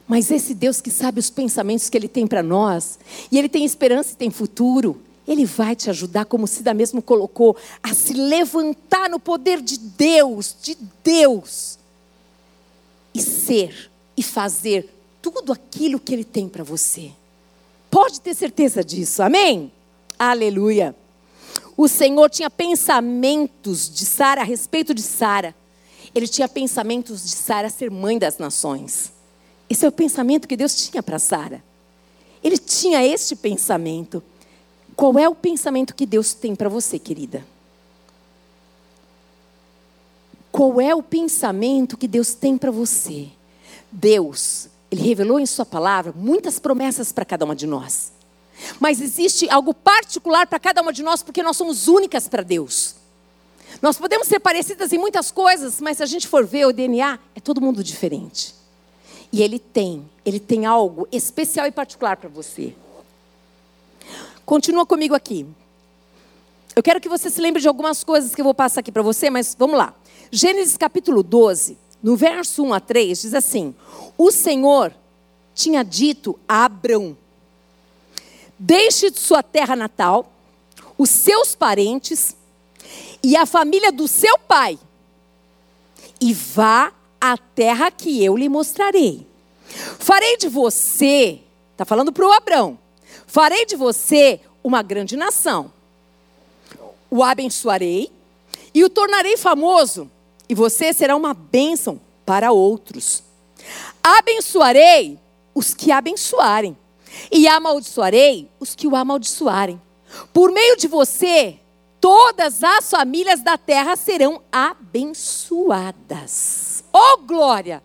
Mas 0.06 0.30
esse 0.30 0.52
Deus 0.52 0.82
que 0.82 0.90
sabe 0.90 1.20
os 1.20 1.30
pensamentos 1.30 1.88
que 1.88 1.97
Ele 1.97 2.06
tem 2.06 2.26
para 2.26 2.42
nós, 2.42 2.99
e 3.32 3.38
Ele 3.38 3.49
tem 3.49 3.64
esperança 3.64 4.12
e 4.12 4.16
tem 4.16 4.30
futuro, 4.30 5.00
ele 5.28 5.44
vai 5.44 5.76
te 5.76 5.90
ajudar, 5.90 6.25
como 6.25 6.47
Cida 6.47 6.73
mesmo 6.73 7.02
colocou, 7.02 7.54
a 7.82 7.92
se 7.92 8.14
levantar 8.14 9.11
no 9.11 9.20
poder 9.20 9.61
de 9.61 9.78
Deus, 9.78 10.56
de 10.62 10.75
Deus, 11.04 11.78
e 13.14 13.20
ser 13.20 13.90
e 14.16 14.23
fazer 14.23 14.88
tudo 15.20 15.52
aquilo 15.52 16.00
que 16.00 16.14
Ele 16.14 16.25
tem 16.25 16.49
para 16.49 16.64
você. 16.64 17.12
Pode 17.90 18.23
ter 18.23 18.35
certeza 18.35 18.82
disso, 18.82 19.23
amém? 19.23 19.70
Aleluia. 20.18 20.97
o 21.76 21.87
Senhor 21.87 22.28
tinha 22.30 22.50
pensamentos 22.50 23.88
de 23.88 24.06
Sara 24.06 24.40
a 24.40 24.44
respeito 24.44 24.94
de 24.94 25.02
Sara. 25.02 25.54
Ele 26.14 26.26
tinha 26.26 26.49
pensamentos 26.49 27.23
de 27.23 27.37
Sara 27.37 27.68
ser 27.68 27.90
mãe 27.90 28.18
das 28.18 28.38
nações. 28.38 29.12
Esse 29.68 29.85
é 29.85 29.88
o 29.88 29.92
pensamento 29.92 30.49
que 30.49 30.56
Deus 30.56 30.75
tinha 30.75 31.02
para 31.02 31.18
Sara. 31.18 31.62
Ele 32.42 32.56
tinha 32.56 33.04
este 33.04 33.37
pensamento. 33.37 34.23
Qual 34.99 35.17
é 35.17 35.28
o 35.28 35.35
pensamento 35.35 35.95
que 35.95 36.05
Deus 36.05 36.35
tem 36.35 36.57
para 36.57 36.69
você, 36.69 36.99
querida? 36.99 37.47
Qual 40.50 40.81
é 40.81 40.93
o 40.93 41.00
pensamento 41.00 41.97
que 41.97 42.09
Deus 42.09 42.35
tem 42.35 42.59
para 42.59 42.73
você? 42.73 43.28
Deus, 43.93 44.67
Ele 44.90 45.02
revelou 45.02 45.38
em 45.38 45.47
Sua 45.47 45.64
palavra 45.64 46.12
muitas 46.17 46.59
promessas 46.59 47.12
para 47.12 47.25
cada 47.25 47.45
uma 47.45 47.55
de 47.55 47.64
nós. 47.64 48.11
Mas 48.81 49.00
existe 49.00 49.49
algo 49.49 49.73
particular 49.73 50.49
para 50.49 50.59
cada 50.59 50.83
uma 50.83 50.93
de 50.93 51.05
nós, 51.05 51.23
porque 51.23 51.45
nós 51.45 51.57
somos 51.57 51.87
únicas 51.87 52.26
para 52.26 52.43
Deus. 52.43 52.97
Nós 53.81 53.97
podemos 53.99 54.26
ser 54.26 54.40
parecidas 54.40 54.93
em 54.93 54.99
muitas 54.99 55.31
coisas, 55.31 55.81
mas 55.81 55.99
se 55.99 56.02
a 56.02 56.07
gente 56.07 56.26
for 56.26 56.45
ver 56.45 56.67
o 56.67 56.73
DNA, 56.73 57.21
é 57.37 57.40
todo 57.40 57.61
mundo 57.61 57.85
diferente. 57.85 58.52
E 59.33 59.45
Ele 59.45 59.61
tem, 59.61 60.11
Ele 60.26 60.40
tem 60.40 60.67
algo 60.67 61.07
especial 61.12 61.69
e 61.69 61.71
particular 61.71 62.17
para 62.17 62.28
você. 62.28 62.75
Continua 64.49 64.87
comigo 64.87 65.14
aqui. 65.14 65.47
Eu 66.75 66.83
quero 66.83 67.02
que 67.02 67.09
você 67.09 67.28
se 67.28 67.38
lembre 67.38 67.61
de 67.61 67.69
algumas 67.69 68.02
coisas 68.02 68.35
que 68.35 68.40
eu 68.40 68.45
vou 68.45 68.55
passar 68.55 68.81
aqui 68.81 68.90
para 68.90 69.02
você, 69.02 69.28
mas 69.28 69.55
vamos 69.55 69.76
lá. 69.76 69.93
Gênesis 70.33 70.75
capítulo 70.75 71.23
12, 71.23 71.76
no 72.02 72.17
verso 72.17 72.64
1 72.64 72.73
a 72.73 72.81
3, 72.81 73.21
diz 73.21 73.35
assim: 73.35 73.75
O 74.17 74.31
Senhor 74.31 74.95
tinha 75.55 75.83
dito 75.83 76.38
a 76.49 76.64
Abrão: 76.64 77.14
Deixe 78.59 79.11
de 79.11 79.21
sua 79.21 79.43
terra 79.43 79.76
natal, 79.76 80.33
os 80.97 81.11
seus 81.11 81.55
parentes 81.55 82.35
e 83.23 83.37
a 83.37 83.45
família 83.45 83.93
do 83.93 84.09
seu 84.09 84.38
pai, 84.38 84.78
e 86.19 86.33
vá 86.33 86.90
à 87.21 87.37
terra 87.37 87.90
que 87.90 88.25
eu 88.25 88.35
lhe 88.35 88.49
mostrarei. 88.49 89.26
Farei 89.99 90.38
de 90.38 90.49
você, 90.49 91.38
está 91.73 91.85
falando 91.85 92.11
para 92.11 92.26
o 92.26 92.33
Abrão, 92.33 92.78
farei 93.28 93.64
de 93.64 93.76
você 93.76 94.40
uma 94.64 94.82
grande 94.82 95.16
nação. 95.16 95.70
O 97.08 97.23
abençoarei 97.23 98.11
e 98.75 98.82
o 98.82 98.90
tornarei 98.90 99.37
famoso, 99.37 100.11
e 100.49 100.54
você 100.54 100.92
será 100.92 101.14
uma 101.14 101.32
bênção 101.32 102.00
para 102.26 102.50
outros. 102.50 103.23
Abençoarei 104.02 105.18
os 105.54 105.73
que 105.75 105.92
abençoarem 105.92 106.76
e 107.30 107.47
amaldiçoarei 107.47 108.50
os 108.58 108.75
que 108.75 108.87
o 108.87 108.97
amaldiçoarem. 108.97 109.80
Por 110.32 110.50
meio 110.50 110.76
de 110.76 110.88
você, 110.88 111.58
todas 112.00 112.64
as 112.64 112.90
famílias 112.90 113.40
da 113.42 113.58
terra 113.58 113.94
serão 113.97 114.42
abençoadas. 114.50 115.25
Oh 116.92 117.18
glória! 117.18 117.82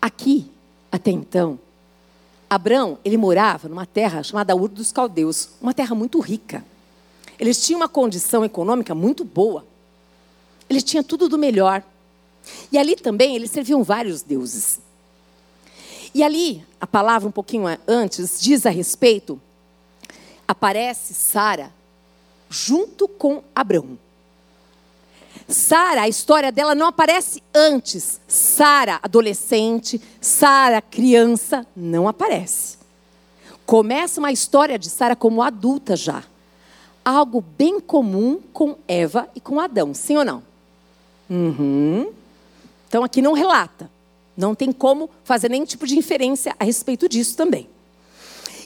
Aqui, 0.00 0.50
até 0.90 1.10
então, 1.10 1.58
Abraão, 2.48 2.98
ele 3.04 3.16
morava 3.16 3.68
numa 3.68 3.84
terra 3.84 4.22
chamada 4.22 4.54
Ur 4.54 4.68
dos 4.68 4.92
Caldeus, 4.92 5.48
uma 5.60 5.74
terra 5.74 5.94
muito 5.94 6.20
rica. 6.20 6.64
Eles 7.38 7.64
tinham 7.64 7.80
uma 7.80 7.88
condição 7.88 8.44
econômica 8.44 8.94
muito 8.94 9.24
boa. 9.24 9.66
Eles 10.70 10.82
tinham 10.82 11.02
tudo 11.02 11.28
do 11.28 11.36
melhor. 11.36 11.82
E 12.70 12.78
ali 12.78 12.96
também 12.96 13.34
eles 13.34 13.50
serviam 13.50 13.82
vários 13.82 14.22
deuses. 14.22 14.78
E 16.14 16.22
ali, 16.22 16.64
a 16.80 16.86
palavra 16.86 17.28
um 17.28 17.32
pouquinho 17.32 17.66
antes 17.86 18.40
diz 18.40 18.64
a 18.64 18.70
respeito, 18.70 19.40
aparece 20.46 21.12
Sara 21.12 21.70
junto 22.48 23.08
com 23.08 23.42
Abraão. 23.54 23.98
Sara, 25.48 26.02
a 26.02 26.08
história 26.08 26.50
dela 26.50 26.74
não 26.74 26.86
aparece 26.86 27.42
antes. 27.54 28.20
Sara, 28.26 28.98
adolescente, 29.02 30.00
Sara, 30.20 30.82
criança, 30.82 31.66
não 31.76 32.08
aparece. 32.08 32.78
Começa 33.64 34.20
uma 34.20 34.32
história 34.32 34.78
de 34.78 34.90
Sara 34.90 35.14
como 35.14 35.42
adulta 35.42 35.96
já. 35.96 36.24
Algo 37.04 37.40
bem 37.40 37.78
comum 37.80 38.40
com 38.52 38.76
Eva 38.88 39.28
e 39.34 39.40
com 39.40 39.60
Adão, 39.60 39.94
sim 39.94 40.16
ou 40.16 40.24
não? 40.24 40.42
Uhum. 41.30 42.12
Então 42.88 43.04
aqui 43.04 43.22
não 43.22 43.32
relata. 43.32 43.88
Não 44.36 44.54
tem 44.54 44.72
como 44.72 45.08
fazer 45.24 45.48
nenhum 45.48 45.64
tipo 45.64 45.86
de 45.86 45.96
inferência 45.96 46.54
a 46.58 46.64
respeito 46.64 47.08
disso 47.08 47.36
também. 47.36 47.68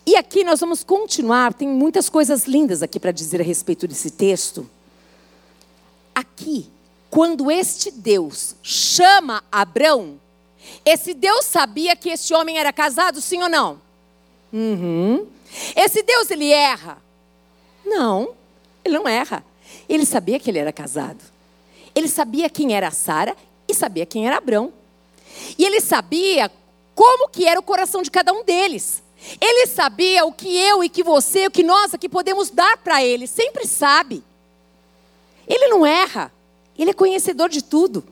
E 0.06 0.16
aqui 0.16 0.42
nós 0.42 0.58
vamos 0.58 0.82
continuar, 0.82 1.52
tem 1.52 1.68
muitas 1.68 2.08
coisas 2.08 2.46
lindas 2.46 2.82
aqui 2.82 2.98
para 2.98 3.12
dizer 3.12 3.40
a 3.40 3.44
respeito 3.44 3.86
desse 3.86 4.10
texto. 4.10 4.68
Aqui, 6.20 6.68
quando 7.08 7.50
este 7.50 7.90
Deus 7.90 8.54
chama 8.62 9.42
Abrão, 9.50 10.20
esse 10.84 11.14
Deus 11.14 11.46
sabia 11.46 11.96
que 11.96 12.10
esse 12.10 12.34
homem 12.34 12.58
era 12.58 12.70
casado, 12.74 13.22
sim 13.22 13.42
ou 13.42 13.48
não? 13.48 13.80
Uhum. 14.52 15.26
Esse 15.74 16.02
Deus, 16.02 16.30
ele 16.30 16.50
erra? 16.50 16.98
Não, 17.86 18.34
ele 18.84 18.98
não 18.98 19.08
erra. 19.08 19.42
Ele 19.88 20.04
sabia 20.04 20.38
que 20.38 20.50
ele 20.50 20.58
era 20.58 20.70
casado. 20.70 21.24
Ele 21.94 22.06
sabia 22.06 22.50
quem 22.50 22.74
era 22.74 22.90
Sara 22.90 23.34
e 23.66 23.74
sabia 23.74 24.04
quem 24.04 24.26
era 24.26 24.36
Abrão. 24.36 24.74
E 25.56 25.64
ele 25.64 25.80
sabia 25.80 26.52
como 26.94 27.30
que 27.30 27.46
era 27.48 27.58
o 27.58 27.62
coração 27.62 28.02
de 28.02 28.10
cada 28.10 28.30
um 28.30 28.44
deles. 28.44 29.02
Ele 29.40 29.66
sabia 29.66 30.26
o 30.26 30.34
que 30.34 30.54
eu 30.54 30.84
e 30.84 30.90
que 30.90 31.02
você, 31.02 31.46
o 31.46 31.50
que 31.50 31.62
nós 31.62 31.94
aqui 31.94 32.10
podemos 32.10 32.50
dar 32.50 32.76
para 32.76 33.02
ele, 33.02 33.26
sempre 33.26 33.66
sabe. 33.66 34.22
Ele 35.50 35.66
não 35.66 35.84
erra, 35.84 36.32
ele 36.78 36.90
é 36.90 36.94
conhecedor 36.94 37.48
de 37.48 37.62
tudo. 37.62 38.04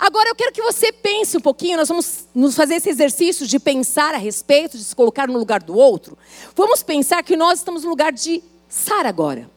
Agora 0.00 0.28
eu 0.28 0.34
quero 0.34 0.52
que 0.52 0.60
você 0.60 0.90
pense 0.90 1.36
um 1.36 1.40
pouquinho, 1.40 1.76
nós 1.76 1.86
vamos 1.86 2.26
nos 2.34 2.56
fazer 2.56 2.74
esse 2.74 2.90
exercício 2.90 3.46
de 3.46 3.60
pensar 3.60 4.12
a 4.12 4.18
respeito, 4.18 4.76
de 4.76 4.82
se 4.82 4.96
colocar 4.96 5.28
no 5.28 5.38
lugar 5.38 5.62
do 5.62 5.76
outro. 5.76 6.18
Vamos 6.56 6.82
pensar 6.82 7.22
que 7.22 7.36
nós 7.36 7.60
estamos 7.60 7.84
no 7.84 7.90
lugar 7.90 8.12
de 8.12 8.42
Sara 8.68 9.08
agora. 9.08 9.48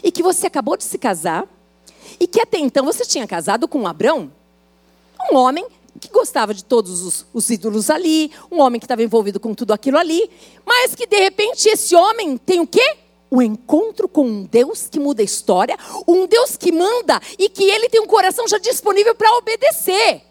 E 0.00 0.12
que 0.12 0.22
você 0.22 0.46
acabou 0.46 0.76
de 0.76 0.84
se 0.84 0.96
casar, 0.96 1.44
e 2.20 2.28
que 2.28 2.40
até 2.40 2.58
então 2.58 2.84
você 2.84 3.04
tinha 3.04 3.26
casado 3.26 3.66
com 3.66 3.84
Abrão, 3.84 4.30
um 5.32 5.36
homem 5.36 5.66
que 6.00 6.08
gostava 6.08 6.54
de 6.54 6.62
todos 6.62 7.02
os, 7.02 7.26
os 7.34 7.50
ídolos 7.50 7.90
ali, 7.90 8.30
um 8.52 8.60
homem 8.60 8.78
que 8.78 8.84
estava 8.84 9.02
envolvido 9.02 9.40
com 9.40 9.52
tudo 9.52 9.72
aquilo 9.72 9.98
ali, 9.98 10.30
mas 10.64 10.94
que 10.94 11.08
de 11.08 11.18
repente 11.18 11.68
esse 11.68 11.96
homem 11.96 12.36
tem 12.38 12.60
o 12.60 12.66
quê? 12.66 12.98
O 13.30 13.42
encontro 13.42 14.08
com 14.08 14.26
um 14.26 14.44
Deus 14.44 14.88
que 14.88 14.98
muda 14.98 15.20
a 15.20 15.24
história, 15.24 15.76
um 16.06 16.26
Deus 16.26 16.56
que 16.56 16.72
manda 16.72 17.20
e 17.38 17.48
que 17.48 17.64
ele 17.64 17.88
tem 17.88 18.00
um 18.00 18.06
coração 18.06 18.48
já 18.48 18.58
disponível 18.58 19.14
para 19.14 19.36
obedecer. 19.36 20.22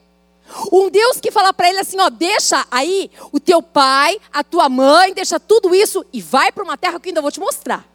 Um 0.71 0.89
Deus 0.89 1.19
que 1.19 1.31
fala 1.31 1.53
para 1.53 1.69
ele 1.69 1.79
assim: 1.79 1.99
ó, 1.99 2.09
deixa 2.09 2.65
aí 2.71 3.11
o 3.31 3.39
teu 3.39 3.61
pai, 3.61 4.19
a 4.31 4.43
tua 4.43 4.69
mãe, 4.69 5.13
deixa 5.13 5.39
tudo 5.39 5.75
isso 5.75 6.05
e 6.11 6.21
vai 6.21 6.51
para 6.51 6.63
uma 6.63 6.77
terra 6.77 6.99
que 6.99 7.07
eu 7.07 7.11
ainda 7.11 7.21
vou 7.21 7.31
te 7.31 7.39
mostrar. 7.39 7.85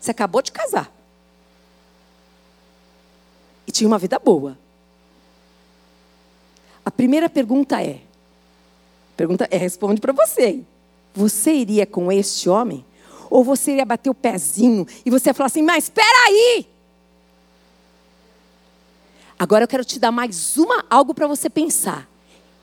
Você 0.00 0.10
acabou 0.10 0.42
de 0.42 0.52
casar. 0.52 0.92
E 3.66 3.72
tinha 3.72 3.88
uma 3.88 3.98
vida 3.98 4.18
boa. 4.18 4.56
A 6.84 6.90
primeira 6.92 7.28
pergunta 7.28 7.82
é: 7.82 8.00
pergunta 9.16 9.48
é, 9.50 9.56
responde 9.56 10.00
para 10.00 10.12
você. 10.12 10.62
Você 11.12 11.52
iria 11.52 11.84
com 11.84 12.12
este 12.12 12.48
homem? 12.48 12.85
Ou 13.30 13.44
você 13.44 13.72
iria 13.72 13.84
bater 13.84 14.10
o 14.10 14.14
pezinho 14.14 14.86
e 15.04 15.10
você 15.10 15.30
ia 15.30 15.34
falar 15.34 15.46
assim, 15.46 15.62
mas 15.62 15.84
espera 15.84 16.26
aí! 16.26 16.66
Agora 19.38 19.64
eu 19.64 19.68
quero 19.68 19.84
te 19.84 19.98
dar 19.98 20.10
mais 20.10 20.56
uma 20.56 20.84
algo 20.88 21.12
para 21.12 21.26
você 21.26 21.50
pensar. 21.50 22.08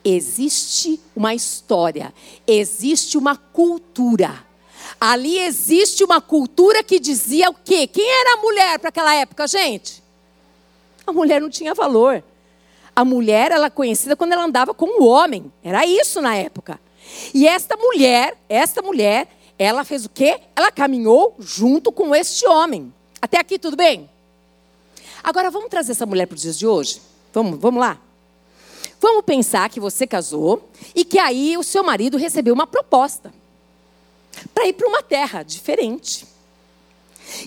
Existe 0.04 1.00
uma 1.16 1.34
história, 1.34 2.14
existe 2.48 3.18
uma 3.18 3.38
cultura. 3.38 4.44
Ali 5.00 5.38
existe 5.38 6.04
uma 6.04 6.20
cultura 6.20 6.84
que 6.84 7.00
dizia 7.00 7.50
o 7.50 7.54
quê? 7.54 7.88
Quem 7.88 8.10
era 8.10 8.34
a 8.34 8.42
mulher 8.42 8.80
para 8.80 8.90
aquela 8.90 9.14
época, 9.14 9.48
gente? 9.48 10.04
A 11.06 11.14
mulher 11.14 11.40
não 11.40 11.50
tinha 11.50 11.74
valor. 11.74 12.24
A 12.96 13.04
mulher, 13.04 13.52
ela 13.52 13.68
é 13.68 13.70
conhecida 13.70 14.16
quando 14.16 14.34
ela 14.34 14.46
andava 14.46 14.74
com 14.74 15.02
o 15.02 15.06
homem. 15.06 15.52
Era 15.64 15.86
isso 15.86 16.22
na 16.22 16.36
época. 16.36 16.80
E 17.34 17.48
esta 17.48 17.76
mulher, 17.76 18.38
esta 18.48 18.82
mulher, 18.82 19.28
ela 19.64 19.84
fez 19.84 20.06
o 20.06 20.10
quê? 20.10 20.40
Ela 20.56 20.72
caminhou 20.72 21.36
junto 21.40 21.92
com 21.92 22.16
este 22.16 22.48
homem. 22.48 22.94
Até 23.22 23.40
aqui 23.40 23.58
tudo 23.58 23.78
bem? 23.78 24.10
Agora 25.24 25.50
vamos 25.50 25.70
trazer 25.70 25.94
essa 25.94 26.06
mulher 26.06 26.26
para 26.26 26.36
os 26.36 26.42
dias 26.42 26.58
de 26.58 26.68
hoje? 26.68 27.02
Vamos, 27.34 27.60
vamos 27.60 27.80
lá? 27.80 28.00
Vamos 29.00 29.24
pensar 29.26 29.70
que 29.70 29.80
você 29.80 30.08
casou 30.08 30.70
e 30.96 31.04
que 31.04 31.20
aí 31.20 31.58
o 31.58 31.64
seu 31.64 31.84
marido 31.84 32.18
recebeu 32.18 32.54
uma 32.54 32.68
proposta 32.68 33.34
para 34.54 34.68
ir 34.68 34.74
para 34.74 34.88
uma 34.88 35.04
terra 35.04 35.44
diferente. 35.44 36.26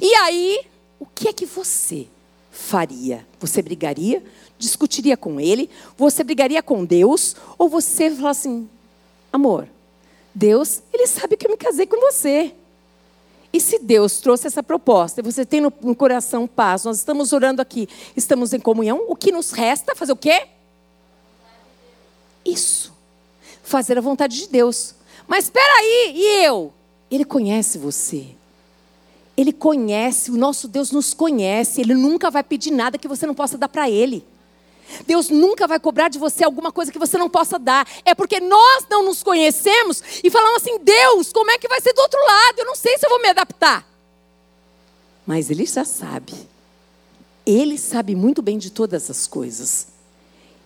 E 0.01 0.15
aí, 0.15 0.61
o 0.99 1.07
que 1.07 1.29
é 1.29 1.33
que 1.33 1.47
você 1.47 2.07
faria? 2.51 3.27
Você 3.41 3.61
brigaria? 3.63 4.23
discutiria 4.59 5.17
com 5.17 5.41
ele, 5.41 5.69
você 5.97 6.25
brigaria 6.25 6.63
com 6.63 6.85
Deus, 6.85 7.37
ou 7.59 7.69
você 7.69 8.11
fala 8.11 8.31
assim: 8.31 8.69
amor, 9.33 9.69
Deus, 10.37 10.83
ele 10.93 11.07
sabe 11.07 11.35
que 11.35 11.47
eu 11.47 11.51
me 11.51 11.57
casei 11.57 11.87
com 11.87 11.99
você. 11.99 12.53
E 13.51 13.59
se 13.59 13.79
Deus 13.79 14.21
trouxe 14.21 14.47
essa 14.47 14.63
proposta, 14.63 15.23
e 15.23 15.25
você 15.25 15.47
tem 15.47 15.63
no, 15.63 15.73
no 15.81 15.95
coração 15.95 16.47
paz, 16.47 16.85
nós 16.85 16.99
estamos 16.99 17.33
orando 17.33 17.63
aqui, 17.63 17.89
estamos 18.15 18.53
em 18.53 18.61
comunhão, 18.61 19.07
o 19.09 19.17
que 19.17 19.33
nos 19.33 19.53
resta 19.53 19.95
fazer 19.95 20.13
o 20.13 20.17
quê? 20.17 20.47
Isso. 22.45 22.93
Fazer 23.63 23.97
a 23.97 24.03
vontade 24.03 24.37
de 24.37 24.47
Deus. 24.47 24.95
Mas 25.27 25.45
espera 25.45 25.73
aí, 25.79 26.13
e 26.15 26.45
eu? 26.45 26.71
Ele 27.11 27.25
conhece 27.25 27.79
você. 27.79 28.27
Ele 29.39 29.55
conhece, 29.55 30.31
o 30.31 30.37
nosso 30.37 30.69
Deus 30.69 30.91
nos 30.91 31.15
conhece, 31.15 31.81
ele 31.81 31.95
nunca 31.95 32.31
vai 32.31 32.43
pedir 32.43 32.73
nada 32.73 32.99
que 32.99 33.09
você 33.09 33.27
não 33.27 33.35
possa 33.35 33.57
dar 33.57 33.71
para 33.71 33.89
ele. 33.89 34.23
Deus 35.07 35.29
nunca 35.29 35.67
vai 35.67 35.79
cobrar 35.79 36.09
de 36.09 36.19
você 36.19 36.45
alguma 36.45 36.73
coisa 36.73 36.93
que 36.93 36.99
você 36.99 37.19
não 37.19 37.29
possa 37.29 37.59
dar. 37.59 37.87
É 38.05 38.15
porque 38.15 38.41
nós 38.41 38.87
não 38.91 39.05
nos 39.05 39.23
conhecemos 39.23 40.03
e 40.23 40.31
falamos 40.31 40.63
assim: 40.63 40.79
Deus, 40.79 41.33
como 41.33 41.51
é 41.51 41.59
que 41.59 41.69
vai 41.69 41.81
ser 41.81 41.93
do 41.93 42.01
outro 42.01 42.21
lado? 42.21 42.59
Eu 42.59 42.67
não 42.67 42.75
sei 42.75 42.99
se 42.99 43.07
eu 43.07 43.11
vou 43.11 43.21
me 43.21 43.29
adaptar. 43.29 43.87
Mas 45.27 45.51
Ele 45.51 45.67
já 45.67 45.85
sabe. 45.85 46.33
Ele 47.45 47.79
sabe 47.79 48.15
muito 48.15 48.43
bem 48.43 48.59
de 48.59 48.71
todas 48.71 49.11
as 49.11 49.27
coisas. 49.27 49.89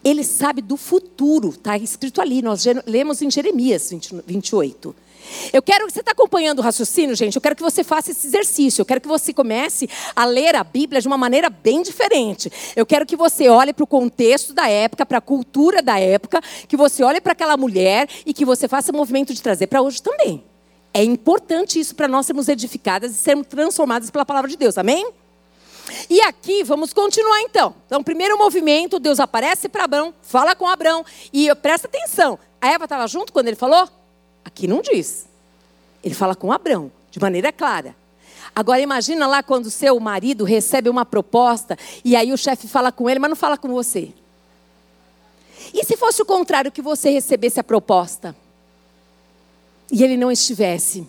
Ele 0.02 0.24
sabe 0.24 0.62
do 0.62 0.78
futuro, 0.78 1.50
está 1.50 1.76
escrito 1.76 2.22
ali, 2.22 2.40
nós 2.40 2.64
lemos 2.86 3.20
em 3.20 3.30
Jeremias 3.30 3.90
20, 3.90 4.22
28. 4.26 4.96
Eu 5.52 5.62
quero, 5.62 5.90
você 5.90 6.00
está 6.00 6.12
acompanhando 6.12 6.58
o 6.60 6.62
raciocínio, 6.62 7.14
gente? 7.14 7.36
Eu 7.36 7.42
quero 7.42 7.56
que 7.56 7.62
você 7.62 7.82
faça 7.82 8.10
esse 8.10 8.26
exercício. 8.26 8.82
Eu 8.82 8.86
quero 8.86 9.00
que 9.00 9.08
você 9.08 9.32
comece 9.32 9.88
a 10.14 10.24
ler 10.24 10.54
a 10.54 10.64
Bíblia 10.64 11.00
de 11.00 11.06
uma 11.06 11.18
maneira 11.18 11.50
bem 11.50 11.82
diferente. 11.82 12.50
Eu 12.74 12.86
quero 12.86 13.06
que 13.06 13.16
você 13.16 13.48
olhe 13.48 13.72
para 13.72 13.84
o 13.84 13.86
contexto 13.86 14.52
da 14.52 14.68
época, 14.68 15.04
para 15.06 15.18
a 15.18 15.20
cultura 15.20 15.82
da 15.82 15.98
época, 15.98 16.40
que 16.68 16.76
você 16.76 17.02
olhe 17.02 17.20
para 17.20 17.32
aquela 17.32 17.56
mulher 17.56 18.08
e 18.24 18.32
que 18.32 18.44
você 18.44 18.68
faça 18.68 18.92
o 18.92 18.94
movimento 18.94 19.34
de 19.34 19.42
trazer 19.42 19.66
para 19.66 19.82
hoje 19.82 20.02
também. 20.02 20.44
É 20.92 21.04
importante 21.04 21.78
isso 21.78 21.94
para 21.94 22.08
nós 22.08 22.26
sermos 22.26 22.48
edificadas 22.48 23.12
e 23.12 23.14
sermos 23.14 23.46
transformadas 23.46 24.10
pela 24.10 24.26
palavra 24.26 24.50
de 24.50 24.56
Deus. 24.56 24.76
Amém? 24.76 25.12
E 26.08 26.20
aqui, 26.22 26.62
vamos 26.62 26.92
continuar 26.92 27.40
então. 27.42 27.74
Então, 27.86 28.02
primeiro 28.02 28.38
movimento, 28.38 28.98
Deus 28.98 29.20
aparece 29.20 29.68
para 29.68 29.84
Abraão, 29.84 30.14
fala 30.22 30.54
com 30.54 30.66
Abraão. 30.66 31.04
E 31.32 31.52
presta 31.56 31.86
atenção, 31.86 32.38
a 32.60 32.68
Eva 32.68 32.84
estava 32.84 33.06
junto 33.06 33.32
quando 33.32 33.48
ele 33.48 33.56
falou? 33.56 33.88
Aqui 34.52 34.66
não 34.66 34.82
diz. 34.82 35.26
Ele 36.02 36.14
fala 36.14 36.34
com 36.34 36.52
Abraão, 36.52 36.90
de 37.10 37.20
maneira 37.20 37.52
clara. 37.52 37.94
Agora 38.54 38.80
imagina 38.80 39.26
lá 39.26 39.42
quando 39.42 39.70
seu 39.70 39.98
marido 40.00 40.44
recebe 40.44 40.88
uma 40.88 41.04
proposta 41.04 41.78
e 42.04 42.16
aí 42.16 42.32
o 42.32 42.38
chefe 42.38 42.66
fala 42.66 42.90
com 42.90 43.08
ele, 43.08 43.20
mas 43.20 43.30
não 43.30 43.36
fala 43.36 43.56
com 43.56 43.68
você. 43.68 44.12
E 45.72 45.84
se 45.84 45.96
fosse 45.96 46.20
o 46.20 46.26
contrário, 46.26 46.72
que 46.72 46.82
você 46.82 47.10
recebesse 47.10 47.60
a 47.60 47.64
proposta 47.64 48.34
e 49.90 50.02
ele 50.02 50.16
não 50.16 50.30
estivesse? 50.30 51.06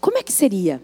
Como 0.00 0.18
é 0.18 0.22
que 0.22 0.32
seria? 0.32 0.82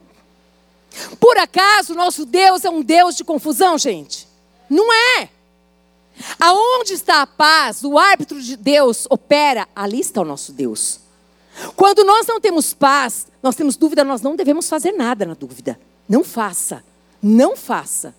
Por 1.20 1.36
acaso 1.36 1.94
nosso 1.94 2.24
Deus 2.24 2.64
é 2.64 2.70
um 2.70 2.82
Deus 2.82 3.16
de 3.16 3.24
confusão, 3.24 3.76
gente? 3.76 4.26
Não 4.70 4.92
é. 4.92 5.28
Aonde 6.40 6.94
está 6.94 7.22
a 7.22 7.26
paz? 7.26 7.84
O 7.84 7.98
árbitro 7.98 8.40
de 8.40 8.56
Deus 8.56 9.06
opera, 9.10 9.68
ali 9.76 10.00
está 10.00 10.22
o 10.22 10.24
nosso 10.24 10.52
Deus. 10.52 11.00
Quando 11.74 12.04
nós 12.04 12.26
não 12.26 12.40
temos 12.40 12.74
paz, 12.74 13.26
nós 13.42 13.56
temos 13.56 13.76
dúvida, 13.76 14.04
nós 14.04 14.20
não 14.20 14.36
devemos 14.36 14.68
fazer 14.68 14.92
nada 14.92 15.24
na 15.24 15.34
dúvida. 15.34 15.78
Não 16.08 16.22
faça. 16.22 16.84
Não 17.22 17.56
faça. 17.56 18.14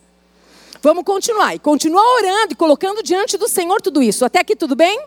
Vamos 0.82 1.04
continuar. 1.04 1.56
E 1.56 1.60
continua 1.60 2.02
orando 2.16 2.54
e 2.54 2.56
colocando 2.56 3.04
diante 3.04 3.38
do 3.38 3.48
Senhor 3.48 3.82
tudo 3.82 4.02
isso. 4.02 4.26
Até 4.26 4.40
aqui 4.40 4.56
tudo 4.56 4.76
bem? 4.76 5.04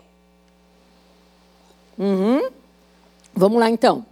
Uhum. 1.97 2.49
Vamos 3.33 3.59
lá 3.59 3.69
então. 3.69 4.05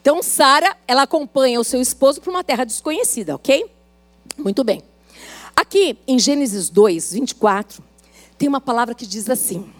Então, 0.00 0.20
Sara, 0.20 0.76
ela 0.86 1.02
acompanha 1.02 1.60
o 1.60 1.64
seu 1.64 1.80
esposo 1.80 2.20
para 2.20 2.30
uma 2.30 2.42
terra 2.42 2.64
desconhecida, 2.64 3.36
ok? 3.36 3.70
Muito 4.36 4.64
bem. 4.64 4.82
Aqui 5.54 5.96
em 6.08 6.18
Gênesis 6.18 6.68
2, 6.68 7.12
24, 7.12 7.84
tem 8.42 8.48
uma 8.48 8.60
palavra 8.60 8.92
que 8.92 9.06
diz 9.06 9.30
assim: 9.30 9.72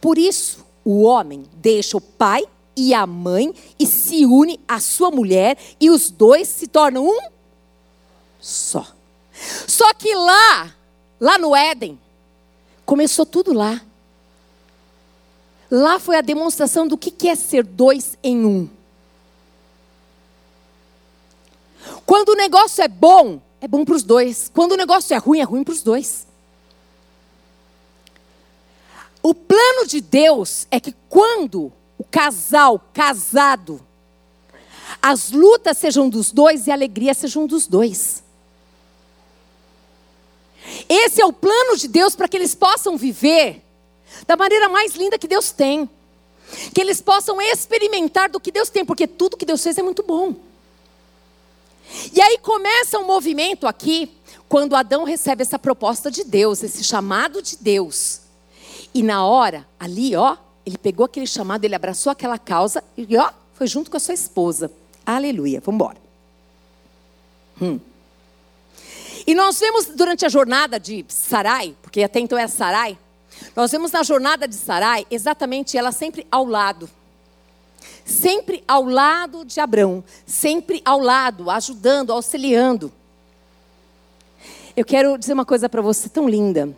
Por 0.00 0.16
isso 0.16 0.64
o 0.84 1.02
homem 1.02 1.44
deixa 1.54 1.96
o 1.96 2.00
pai 2.00 2.46
e 2.76 2.94
a 2.94 3.04
mãe 3.04 3.52
e 3.80 3.84
se 3.84 4.24
une 4.24 4.60
à 4.68 4.78
sua 4.78 5.10
mulher 5.10 5.58
e 5.80 5.90
os 5.90 6.08
dois 6.08 6.46
se 6.46 6.68
tornam 6.68 7.04
um 7.04 7.18
só. 8.38 8.86
Só 9.66 9.92
que 9.92 10.14
lá, 10.14 10.72
lá 11.18 11.36
no 11.36 11.52
Éden, 11.56 11.98
começou 12.86 13.26
tudo 13.26 13.52
lá. 13.52 13.82
Lá 15.68 15.98
foi 15.98 16.16
a 16.16 16.20
demonstração 16.20 16.86
do 16.86 16.96
que 16.96 17.28
é 17.28 17.34
ser 17.34 17.64
dois 17.64 18.16
em 18.22 18.44
um. 18.44 18.70
Quando 22.06 22.28
o 22.28 22.36
negócio 22.36 22.84
é 22.84 22.88
bom, 22.88 23.40
é 23.60 23.66
bom 23.66 23.84
para 23.84 23.96
os 23.96 24.04
dois. 24.04 24.48
Quando 24.54 24.72
o 24.72 24.76
negócio 24.76 25.12
é 25.12 25.16
ruim, 25.16 25.40
é 25.40 25.44
ruim 25.44 25.64
para 25.64 25.74
os 25.74 25.82
dois. 25.82 26.29
O 29.22 29.34
plano 29.34 29.86
de 29.86 30.00
Deus 30.00 30.66
é 30.70 30.80
que 30.80 30.94
quando 31.08 31.72
o 31.98 32.04
casal 32.04 32.82
casado, 32.92 33.84
as 35.02 35.30
lutas 35.30 35.78
sejam 35.78 36.08
dos 36.08 36.32
dois 36.32 36.66
e 36.66 36.70
a 36.70 36.74
alegria 36.74 37.14
sejam 37.14 37.46
dos 37.46 37.66
dois. 37.66 38.22
Esse 40.88 41.20
é 41.20 41.26
o 41.26 41.32
plano 41.32 41.76
de 41.76 41.88
Deus 41.88 42.14
para 42.14 42.28
que 42.28 42.36
eles 42.36 42.54
possam 42.54 42.96
viver 42.96 43.62
da 44.26 44.36
maneira 44.36 44.68
mais 44.68 44.94
linda 44.94 45.18
que 45.18 45.28
Deus 45.28 45.50
tem. 45.50 45.88
Que 46.74 46.80
eles 46.80 47.00
possam 47.00 47.40
experimentar 47.40 48.28
do 48.28 48.40
que 48.40 48.50
Deus 48.50 48.68
tem, 48.70 48.84
porque 48.84 49.06
tudo 49.06 49.36
que 49.36 49.46
Deus 49.46 49.62
fez 49.62 49.78
é 49.78 49.82
muito 49.82 50.02
bom. 50.02 50.34
E 52.12 52.20
aí 52.20 52.38
começa 52.38 52.98
um 52.98 53.06
movimento 53.06 53.66
aqui, 53.66 54.10
quando 54.48 54.74
Adão 54.74 55.04
recebe 55.04 55.42
essa 55.42 55.58
proposta 55.58 56.10
de 56.10 56.24
Deus, 56.24 56.62
esse 56.62 56.82
chamado 56.82 57.40
de 57.40 57.56
Deus. 57.56 58.22
E 58.92 59.02
na 59.02 59.24
hora, 59.24 59.66
ali, 59.78 60.16
ó, 60.16 60.36
ele 60.66 60.76
pegou 60.76 61.06
aquele 61.06 61.26
chamado, 61.26 61.64
ele 61.64 61.74
abraçou 61.74 62.10
aquela 62.10 62.38
causa 62.38 62.82
e, 62.96 63.16
ó, 63.16 63.30
foi 63.54 63.66
junto 63.66 63.90
com 63.90 63.96
a 63.96 64.00
sua 64.00 64.14
esposa. 64.14 64.70
Aleluia. 65.06 65.60
Vamos 65.60 65.76
embora. 65.76 65.98
Hum. 67.60 67.78
E 69.26 69.34
nós 69.34 69.60
vemos 69.60 69.86
durante 69.86 70.24
a 70.24 70.28
jornada 70.28 70.80
de 70.80 71.04
Sarai, 71.08 71.76
porque 71.82 72.02
até 72.02 72.18
então 72.20 72.38
é 72.38 72.48
Sarai, 72.48 72.98
nós 73.54 73.70
vemos 73.70 73.92
na 73.92 74.02
jornada 74.02 74.48
de 74.48 74.54
Sarai 74.54 75.06
exatamente 75.10 75.76
ela 75.76 75.92
sempre 75.92 76.26
ao 76.30 76.44
lado. 76.44 76.88
Sempre 78.04 78.64
ao 78.66 78.84
lado 78.84 79.44
de 79.44 79.60
Abraão, 79.60 80.02
sempre 80.26 80.82
ao 80.84 80.98
lado, 80.98 81.48
ajudando, 81.50 82.12
auxiliando. 82.12 82.92
Eu 84.76 84.84
quero 84.84 85.16
dizer 85.16 85.32
uma 85.32 85.44
coisa 85.44 85.68
para 85.68 85.80
você 85.80 86.08
tão 86.08 86.28
linda 86.28 86.74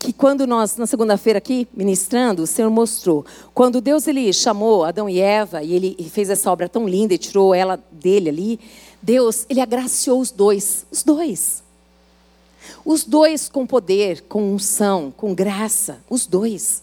que 0.00 0.14
quando 0.14 0.46
nós, 0.46 0.78
na 0.78 0.86
segunda-feira 0.86 1.36
aqui, 1.36 1.68
ministrando, 1.74 2.42
o 2.42 2.46
Senhor 2.46 2.70
mostrou. 2.70 3.24
Quando 3.52 3.82
Deus 3.82 4.08
ele 4.08 4.32
chamou 4.32 4.82
Adão 4.82 5.10
e 5.10 5.20
Eva, 5.20 5.62
e 5.62 5.74
ele 5.74 6.10
fez 6.10 6.30
essa 6.30 6.50
obra 6.50 6.70
tão 6.70 6.88
linda 6.88 7.12
e 7.12 7.18
tirou 7.18 7.54
ela 7.54 7.78
dele 7.92 8.30
ali, 8.30 8.60
Deus, 9.02 9.44
ele 9.46 9.60
agraciou 9.60 10.18
os 10.18 10.30
dois. 10.30 10.86
Os 10.90 11.02
dois. 11.02 11.62
Os 12.82 13.04
dois 13.04 13.46
com 13.46 13.66
poder, 13.66 14.22
com 14.22 14.54
unção, 14.54 15.12
com 15.14 15.34
graça. 15.34 16.02
Os 16.08 16.26
dois. 16.26 16.82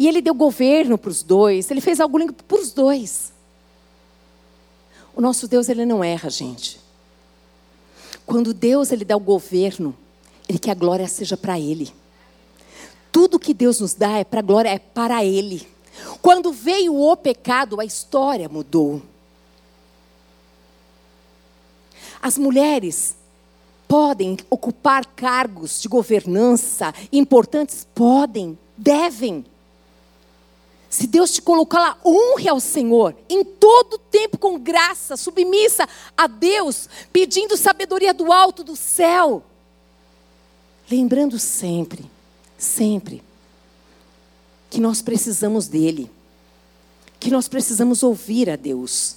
E 0.00 0.08
ele 0.08 0.20
deu 0.20 0.34
governo 0.34 0.98
para 0.98 1.10
os 1.10 1.22
dois, 1.22 1.70
ele 1.70 1.80
fez 1.80 2.00
algo 2.00 2.18
lindo 2.18 2.32
para 2.32 2.60
os 2.60 2.72
dois. 2.72 3.32
O 5.14 5.20
nosso 5.20 5.46
Deus, 5.46 5.68
ele 5.68 5.86
não 5.86 6.02
erra, 6.02 6.28
gente. 6.28 6.80
Quando 8.26 8.52
Deus 8.52 8.90
ele 8.90 9.04
dá 9.04 9.16
o 9.16 9.20
governo, 9.20 9.96
ele 10.52 10.58
quer 10.58 10.72
a 10.72 10.74
glória 10.74 11.08
seja 11.08 11.34
para 11.34 11.58
Ele. 11.58 11.90
Tudo 13.10 13.38
que 13.38 13.54
Deus 13.54 13.80
nos 13.80 13.94
dá 13.94 14.18
é 14.18 14.24
para 14.24 14.40
a 14.40 14.42
glória, 14.42 14.68
é 14.68 14.78
para 14.78 15.24
Ele. 15.24 15.66
Quando 16.20 16.52
veio 16.52 16.94
o 16.94 17.16
pecado, 17.16 17.80
a 17.80 17.86
história 17.86 18.50
mudou. 18.50 19.00
As 22.20 22.36
mulheres 22.36 23.16
podem 23.88 24.36
ocupar 24.50 25.06
cargos 25.06 25.80
de 25.80 25.88
governança 25.88 26.94
importantes? 27.10 27.86
Podem, 27.94 28.58
devem. 28.76 29.46
Se 30.90 31.06
Deus 31.06 31.32
te 31.32 31.40
colocar 31.40 31.80
lá, 31.80 31.98
honre 32.04 32.46
ao 32.50 32.60
Senhor, 32.60 33.16
em 33.26 33.42
todo 33.42 33.96
tempo 33.96 34.36
com 34.36 34.58
graça, 34.58 35.16
submissa 35.16 35.88
a 36.14 36.26
Deus, 36.26 36.90
pedindo 37.10 37.56
sabedoria 37.56 38.12
do 38.12 38.30
alto 38.30 38.62
do 38.62 38.76
céu. 38.76 39.42
Lembrando 40.90 41.38
sempre, 41.38 42.10
sempre, 42.58 43.22
que 44.68 44.80
nós 44.80 45.02
precisamos 45.02 45.68
dEle, 45.68 46.10
que 47.18 47.30
nós 47.30 47.48
precisamos 47.48 48.02
ouvir 48.02 48.50
a 48.50 48.56
Deus. 48.56 49.16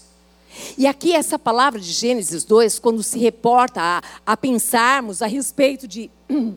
E 0.77 0.87
aqui 0.87 1.13
essa 1.13 1.37
palavra 1.37 1.79
de 1.79 1.91
Gênesis 1.91 2.43
2, 2.43 2.79
quando 2.79 3.03
se 3.03 3.19
reporta 3.19 3.81
a, 3.81 4.01
a 4.25 4.37
pensarmos 4.37 5.21
a 5.21 5.27
respeito 5.27 5.87
de 5.87 6.09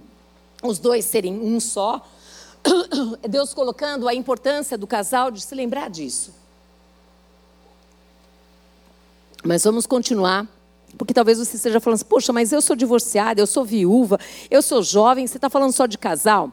os 0.62 0.79
dois 0.79 1.05
serem 1.05 1.40
um 1.40 1.59
só, 1.59 2.07
Deus 3.29 3.55
colocando 3.55 4.09
a 4.09 4.14
importância 4.14 4.77
do 4.77 4.87
casal 4.87 5.31
de 5.31 5.40
se 5.40 5.55
lembrar 5.55 5.90
disso. 5.90 6.33
Mas 9.44 9.64
vamos 9.64 9.87
continuar, 9.87 10.47
porque 10.96 11.12
talvez 11.12 11.38
você 11.38 11.57
esteja 11.57 11.81
falando 11.81 11.96
assim, 11.96 12.05
poxa, 12.05 12.33
mas 12.33 12.53
eu 12.53 12.62
sou 12.62 12.74
divorciada, 12.74 13.40
eu 13.40 13.46
sou 13.46 13.64
viúva, 13.64 14.18
eu 14.51 14.62
sou 14.62 14.83
jovem, 14.83 15.27
você 15.27 15.37
está 15.37 15.51
falando 15.51 15.72
só 15.72 15.87
de 15.87 15.98
casal? 15.98 16.53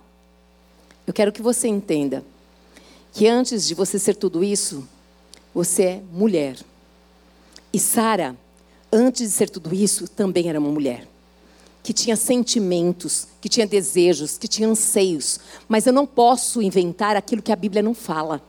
Eu 1.07 1.13
quero 1.13 1.31
que 1.31 1.41
você 1.41 1.67
entenda 1.67 2.23
que 3.13 3.27
antes 3.27 3.65
de 3.67 3.73
você 3.73 3.97
ser 3.97 4.15
tudo 4.15 4.43
isso, 4.43 4.87
você 5.53 5.83
é 5.83 6.01
mulher. 6.11 6.57
E 7.71 7.79
Sara, 7.79 8.35
antes 8.91 9.29
de 9.29 9.29
ser 9.29 9.49
tudo 9.49 9.73
isso, 9.73 10.07
também 10.07 10.49
era 10.49 10.59
uma 10.59 10.71
mulher. 10.71 11.07
Que 11.81 11.93
tinha 11.93 12.15
sentimentos, 12.15 13.27
que 13.39 13.47
tinha 13.47 13.65
desejos, 13.65 14.37
que 14.37 14.47
tinha 14.47 14.67
anseios. 14.67 15.39
Mas 15.67 15.85
eu 15.85 15.93
não 15.93 16.05
posso 16.05 16.61
inventar 16.61 17.15
aquilo 17.15 17.41
que 17.41 17.51
a 17.51 17.55
Bíblia 17.55 17.81
não 17.81 17.93
fala. 17.93 18.41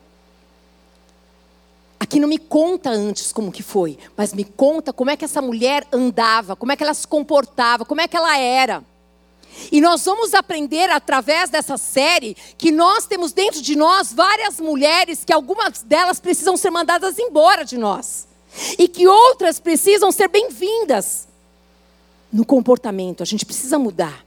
Aqui 2.07 2.21
não 2.21 2.29
me 2.29 2.39
conta 2.39 2.89
antes 2.89 3.33
como 3.33 3.51
que 3.51 3.65
foi, 3.65 3.99
mas 4.17 4.33
me 4.33 4.45
conta 4.45 4.93
como 4.93 5.11
é 5.11 5.17
que 5.17 5.25
essa 5.25 5.43
mulher 5.43 5.85
andava, 5.91 6.55
como 6.55 6.71
é 6.71 6.77
que 6.77 6.85
ela 6.85 6.95
se 6.95 7.05
comportava, 7.05 7.85
como 7.85 8.01
é 8.01 8.07
que 8.07 8.17
ela 8.17 8.39
era. 8.39 8.85
E 9.73 9.81
nós 9.81 10.05
vamos 10.05 10.33
aprender 10.33 10.89
através 10.89 11.51
dessa 11.51 11.77
série 11.77 12.37
que 12.57 12.71
nós 12.71 13.07
temos 13.07 13.33
dentro 13.33 13.61
de 13.61 13.75
nós 13.75 14.13
várias 14.13 14.61
mulheres 14.61 15.25
que 15.25 15.33
algumas 15.33 15.83
delas 15.83 16.21
precisam 16.21 16.57
ser 16.57 16.71
mandadas 16.71 17.19
embora 17.19 17.65
de 17.65 17.77
nós. 17.77 18.29
E 18.79 18.87
que 18.87 19.09
outras 19.09 19.59
precisam 19.59 20.13
ser 20.13 20.29
bem-vindas 20.29 21.27
no 22.33 22.47
comportamento. 22.47 23.25
A 23.25 23.27
gente 23.27 23.45
precisa 23.45 23.81
mudar. 23.81 24.25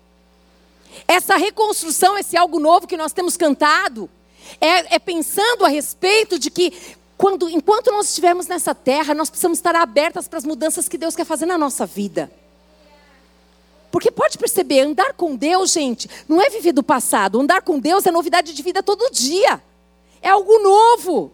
Essa 1.07 1.37
reconstrução, 1.37 2.17
esse 2.17 2.35
algo 2.35 2.59
novo 2.59 2.85
que 2.85 2.97
nós 2.97 3.13
temos 3.13 3.37
cantado, 3.37 4.09
é, 4.59 4.95
é 4.95 4.99
pensando 4.99 5.65
a 5.65 5.69
respeito 5.69 6.39
de 6.39 6.49
que 6.49 6.73
quando, 7.19 7.49
enquanto 7.49 7.91
nós 7.91 8.07
estivermos 8.07 8.47
nessa 8.47 8.73
terra, 8.73 9.13
nós 9.13 9.29
precisamos 9.29 9.57
estar 9.57 9.75
abertas 9.75 10.25
para 10.25 10.37
as 10.37 10.45
mudanças 10.45 10.87
que 10.87 10.97
Deus 10.97 11.17
quer 11.17 11.25
fazer 11.25 11.45
na 11.45 11.57
nossa 11.57 11.85
vida. 11.85 12.31
Porque 13.91 14.09
pode 14.09 14.37
perceber, 14.37 14.79
andar 14.79 15.13
com 15.15 15.35
Deus, 15.35 15.71
gente, 15.71 16.09
não 16.29 16.41
é 16.41 16.49
viver 16.49 16.71
do 16.71 16.81
passado. 16.81 17.37
Andar 17.37 17.61
com 17.61 17.77
Deus 17.77 18.05
é 18.05 18.11
novidade 18.11 18.53
de 18.53 18.63
vida 18.63 18.81
todo 18.81 19.11
dia. 19.11 19.61
É 20.21 20.29
algo 20.29 20.59
novo. 20.59 21.29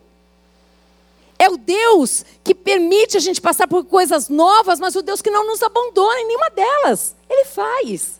É 1.37 1.51
o 1.51 1.55
Deus 1.55 2.25
que 2.43 2.55
permite 2.55 3.15
a 3.15 3.19
gente 3.19 3.39
passar 3.39 3.67
por 3.67 3.85
coisas 3.85 4.27
novas, 4.27 4.79
mas 4.79 4.95
o 4.95 5.03
Deus 5.03 5.21
que 5.21 5.29
não 5.29 5.45
nos 5.45 5.61
abandona 5.61 6.19
em 6.19 6.25
nenhuma 6.25 6.49
delas. 6.49 7.15
Ele 7.29 7.45
faz. 7.45 8.19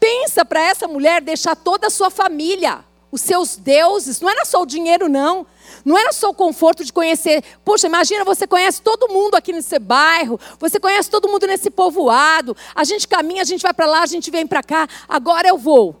Pensa 0.00 0.46
para 0.46 0.62
essa 0.62 0.88
mulher 0.88 1.20
deixar 1.20 1.56
toda 1.56 1.88
a 1.88 1.90
sua 1.90 2.08
família, 2.08 2.82
os 3.14 3.20
seus 3.20 3.54
deuses, 3.54 4.20
não 4.20 4.28
era 4.28 4.44
só 4.44 4.62
o 4.62 4.66
dinheiro, 4.66 5.08
não. 5.08 5.46
Não 5.84 5.96
era 5.96 6.12
só 6.12 6.30
o 6.30 6.34
conforto 6.34 6.84
de 6.84 6.92
conhecer. 6.92 7.44
Poxa, 7.64 7.86
imagina, 7.86 8.24
você 8.24 8.44
conhece 8.44 8.82
todo 8.82 9.08
mundo 9.08 9.36
aqui 9.36 9.52
nesse 9.52 9.78
bairro, 9.78 10.40
você 10.58 10.80
conhece 10.80 11.08
todo 11.08 11.28
mundo 11.28 11.46
nesse 11.46 11.70
povoado. 11.70 12.56
A 12.74 12.82
gente 12.82 13.06
caminha, 13.06 13.42
a 13.42 13.44
gente 13.44 13.62
vai 13.62 13.72
para 13.72 13.86
lá, 13.86 14.02
a 14.02 14.06
gente 14.06 14.32
vem 14.32 14.44
para 14.44 14.64
cá. 14.64 14.88
Agora 15.08 15.46
eu 15.46 15.56
vou, 15.56 15.94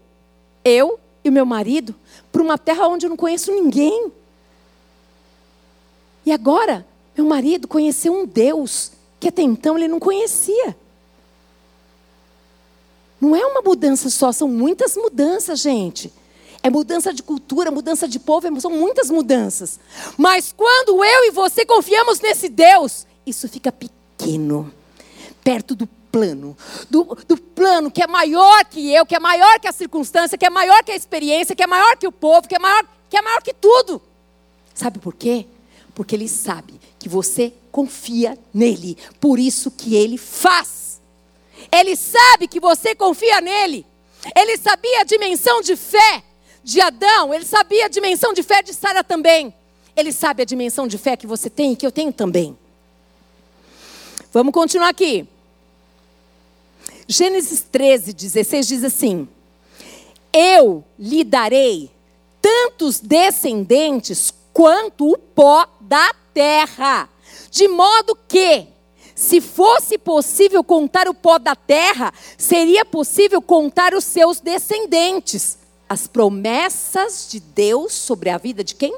eu 0.64 0.98
e 1.22 1.30
meu 1.30 1.46
marido, 1.46 1.94
para 2.32 2.42
uma 2.42 2.58
terra 2.58 2.88
onde 2.88 3.06
eu 3.06 3.10
não 3.10 3.16
conheço 3.16 3.52
ninguém. 3.52 4.12
E 6.26 6.32
agora, 6.32 6.84
meu 7.16 7.26
marido 7.26 7.68
conheceu 7.68 8.12
um 8.12 8.26
Deus 8.26 8.90
que 9.20 9.28
até 9.28 9.42
então 9.42 9.78
ele 9.78 9.86
não 9.86 10.00
conhecia. 10.00 10.76
Não 13.20 13.36
é 13.36 13.46
uma 13.46 13.62
mudança 13.62 14.10
só, 14.10 14.32
são 14.32 14.48
muitas 14.48 14.96
mudanças, 14.96 15.60
gente. 15.60 16.12
É 16.64 16.70
mudança 16.70 17.12
de 17.12 17.22
cultura, 17.22 17.70
mudança 17.70 18.08
de 18.08 18.18
povo, 18.18 18.58
são 18.58 18.70
muitas 18.70 19.10
mudanças. 19.10 19.78
Mas 20.16 20.50
quando 20.50 21.04
eu 21.04 21.24
e 21.26 21.30
você 21.30 21.66
confiamos 21.66 22.20
nesse 22.20 22.48
Deus, 22.48 23.06
isso 23.26 23.46
fica 23.50 23.70
pequeno, 23.70 24.72
perto 25.44 25.74
do 25.74 25.86
plano, 25.86 26.56
do, 26.88 27.18
do, 27.28 27.36
plano 27.36 27.90
que 27.90 28.02
é 28.02 28.06
maior 28.06 28.64
que 28.64 28.90
eu, 28.90 29.04
que 29.04 29.14
é 29.14 29.20
maior 29.20 29.60
que 29.60 29.68
a 29.68 29.72
circunstância, 29.72 30.38
que 30.38 30.46
é 30.46 30.48
maior 30.48 30.82
que 30.82 30.90
a 30.90 30.96
experiência, 30.96 31.54
que 31.54 31.62
é 31.62 31.66
maior 31.66 31.98
que 31.98 32.06
o 32.06 32.12
povo, 32.12 32.48
que 32.48 32.56
é 32.56 32.58
maior 32.58 32.82
que, 33.10 33.16
é 33.18 33.20
maior 33.20 33.42
que 33.42 33.52
tudo. 33.52 34.00
Sabe 34.74 34.98
por 34.98 35.12
quê? 35.12 35.44
Porque 35.94 36.14
ele 36.14 36.30
sabe 36.30 36.80
que 36.98 37.10
você 37.10 37.52
confia 37.70 38.38
nele, 38.54 38.96
por 39.20 39.38
isso 39.38 39.70
que 39.70 39.96
ele 39.96 40.16
faz. 40.16 40.98
Ele 41.70 41.94
sabe 41.94 42.48
que 42.48 42.58
você 42.58 42.94
confia 42.94 43.42
nele. 43.42 43.84
Ele 44.34 44.56
sabia 44.56 45.02
a 45.02 45.04
dimensão 45.04 45.60
de 45.60 45.76
fé 45.76 46.24
de 46.64 46.80
Adão, 46.80 47.34
ele 47.34 47.44
sabia 47.44 47.84
a 47.84 47.88
dimensão 47.88 48.32
de 48.32 48.42
fé 48.42 48.62
de 48.62 48.72
Sara 48.72 49.04
também. 49.04 49.54
Ele 49.94 50.10
sabe 50.10 50.42
a 50.42 50.46
dimensão 50.46 50.88
de 50.88 50.96
fé 50.96 51.14
que 51.14 51.26
você 51.26 51.50
tem 51.50 51.72
e 51.72 51.76
que 51.76 51.86
eu 51.86 51.92
tenho 51.92 52.12
também. 52.12 52.58
Vamos 54.32 54.52
continuar 54.52 54.88
aqui. 54.88 55.28
Gênesis 57.06 57.60
13, 57.70 58.14
16 58.14 58.66
diz 58.66 58.82
assim: 58.82 59.28
Eu 60.32 60.82
lhe 60.98 61.22
darei 61.22 61.90
tantos 62.40 62.98
descendentes 62.98 64.32
quanto 64.52 65.12
o 65.12 65.18
pó 65.18 65.68
da 65.80 66.14
terra, 66.32 67.10
de 67.50 67.68
modo 67.68 68.18
que, 68.26 68.66
se 69.14 69.40
fosse 69.40 69.98
possível 69.98 70.64
contar 70.64 71.08
o 71.08 71.14
pó 71.14 71.38
da 71.38 71.54
terra, 71.54 72.12
seria 72.38 72.86
possível 72.86 73.42
contar 73.42 73.94
os 73.94 74.04
seus 74.04 74.40
descendentes 74.40 75.58
as 75.88 76.06
promessas 76.06 77.28
de 77.30 77.40
Deus 77.40 77.92
sobre 77.92 78.30
a 78.30 78.38
vida 78.38 78.64
de 78.64 78.74
quem? 78.74 78.96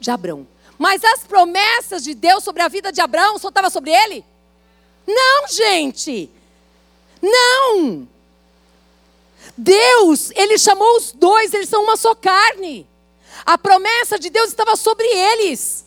De 0.00 0.10
Abraão. 0.10 0.46
Mas 0.78 1.02
as 1.02 1.24
promessas 1.24 2.04
de 2.04 2.14
Deus 2.14 2.44
sobre 2.44 2.62
a 2.62 2.68
vida 2.68 2.92
de 2.92 3.00
Abraão 3.00 3.38
só 3.38 3.50
sobre 3.70 3.90
ele? 3.90 4.24
Não, 5.06 5.48
gente. 5.48 6.30
Não. 7.20 8.06
Deus, 9.56 10.30
ele 10.32 10.56
chamou 10.58 10.96
os 10.96 11.12
dois, 11.12 11.52
eles 11.52 11.68
são 11.68 11.82
uma 11.82 11.96
só 11.96 12.14
carne. 12.14 12.86
A 13.44 13.58
promessa 13.58 14.18
de 14.18 14.30
Deus 14.30 14.50
estava 14.50 14.76
sobre 14.76 15.06
eles. 15.06 15.84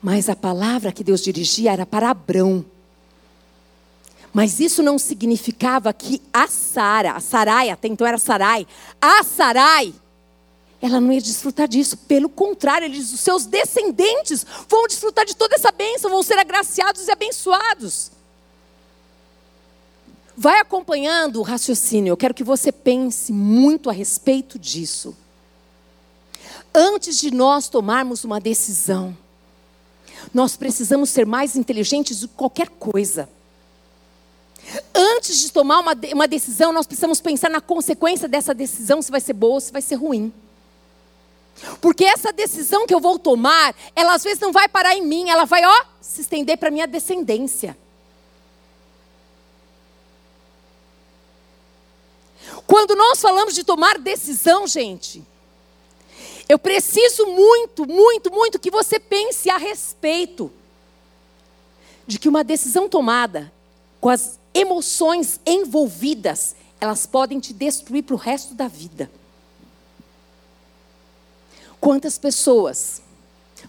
Mas 0.00 0.28
a 0.28 0.36
palavra 0.36 0.92
que 0.92 1.04
Deus 1.04 1.20
dirigia 1.20 1.72
era 1.72 1.84
para 1.84 2.10
Abraão. 2.10 2.64
Mas 4.34 4.58
isso 4.58 4.82
não 4.82 4.98
significava 4.98 5.92
que 5.92 6.20
a 6.32 6.48
Sara, 6.48 7.12
a 7.12 7.20
Sarai, 7.20 7.70
até 7.70 7.86
então 7.86 8.04
era 8.04 8.18
Sarai, 8.18 8.66
a 9.00 9.22
Sarai, 9.22 9.94
ela 10.82 11.00
não 11.00 11.12
ia 11.12 11.20
desfrutar 11.20 11.68
disso. 11.68 11.96
Pelo 11.96 12.28
contrário, 12.28 12.86
ele 12.86 12.96
diz, 12.96 13.12
os 13.12 13.20
seus 13.20 13.46
descendentes 13.46 14.44
vão 14.68 14.88
desfrutar 14.88 15.24
de 15.24 15.36
toda 15.36 15.54
essa 15.54 15.70
bênção, 15.70 16.10
vão 16.10 16.22
ser 16.24 16.36
agraciados 16.36 17.06
e 17.06 17.12
abençoados. 17.12 18.10
Vai 20.36 20.58
acompanhando 20.58 21.38
o 21.38 21.42
raciocínio, 21.42 22.10
eu 22.10 22.16
quero 22.16 22.34
que 22.34 22.42
você 22.42 22.72
pense 22.72 23.32
muito 23.32 23.88
a 23.88 23.92
respeito 23.92 24.58
disso. 24.58 25.16
Antes 26.74 27.20
de 27.20 27.30
nós 27.30 27.68
tomarmos 27.68 28.24
uma 28.24 28.40
decisão, 28.40 29.16
nós 30.34 30.56
precisamos 30.56 31.08
ser 31.08 31.24
mais 31.24 31.54
inteligentes 31.54 32.18
do 32.18 32.26
que 32.26 32.34
qualquer 32.34 32.68
coisa. 32.68 33.28
Antes 34.94 35.38
de 35.38 35.52
tomar 35.52 35.80
uma, 35.80 35.92
uma 36.12 36.28
decisão, 36.28 36.72
nós 36.72 36.86
precisamos 36.86 37.20
pensar 37.20 37.50
na 37.50 37.60
consequência 37.60 38.28
dessa 38.28 38.54
decisão, 38.54 39.02
se 39.02 39.10
vai 39.10 39.20
ser 39.20 39.32
boa 39.32 39.54
ou 39.54 39.60
se 39.60 39.72
vai 39.72 39.82
ser 39.82 39.96
ruim. 39.96 40.32
Porque 41.80 42.04
essa 42.04 42.32
decisão 42.32 42.86
que 42.86 42.94
eu 42.94 43.00
vou 43.00 43.18
tomar, 43.18 43.74
ela 43.94 44.14
às 44.14 44.24
vezes 44.24 44.40
não 44.40 44.52
vai 44.52 44.68
parar 44.68 44.94
em 44.96 45.02
mim, 45.02 45.30
ela 45.30 45.44
vai, 45.44 45.64
ó, 45.64 45.84
se 46.00 46.20
estender 46.20 46.58
para 46.58 46.70
minha 46.70 46.86
descendência. 46.86 47.76
Quando 52.66 52.94
nós 52.94 53.20
falamos 53.20 53.54
de 53.54 53.64
tomar 53.64 53.98
decisão, 53.98 54.66
gente, 54.66 55.22
eu 56.48 56.58
preciso 56.58 57.26
muito, 57.26 57.86
muito, 57.86 58.30
muito 58.30 58.58
que 58.58 58.70
você 58.70 58.98
pense 58.98 59.48
a 59.48 59.56
respeito 59.56 60.52
de 62.06 62.18
que 62.18 62.28
uma 62.28 62.44
decisão 62.44 62.88
tomada 62.88 63.52
com 64.00 64.08
as 64.08 64.38
emoções 64.54 65.40
envolvidas, 65.44 66.54
elas 66.80 67.04
podem 67.04 67.40
te 67.40 67.52
destruir 67.52 68.04
para 68.04 68.14
o 68.14 68.18
resto 68.18 68.54
da 68.54 68.68
vida. 68.68 69.10
Quantas 71.80 72.16
pessoas 72.16 73.02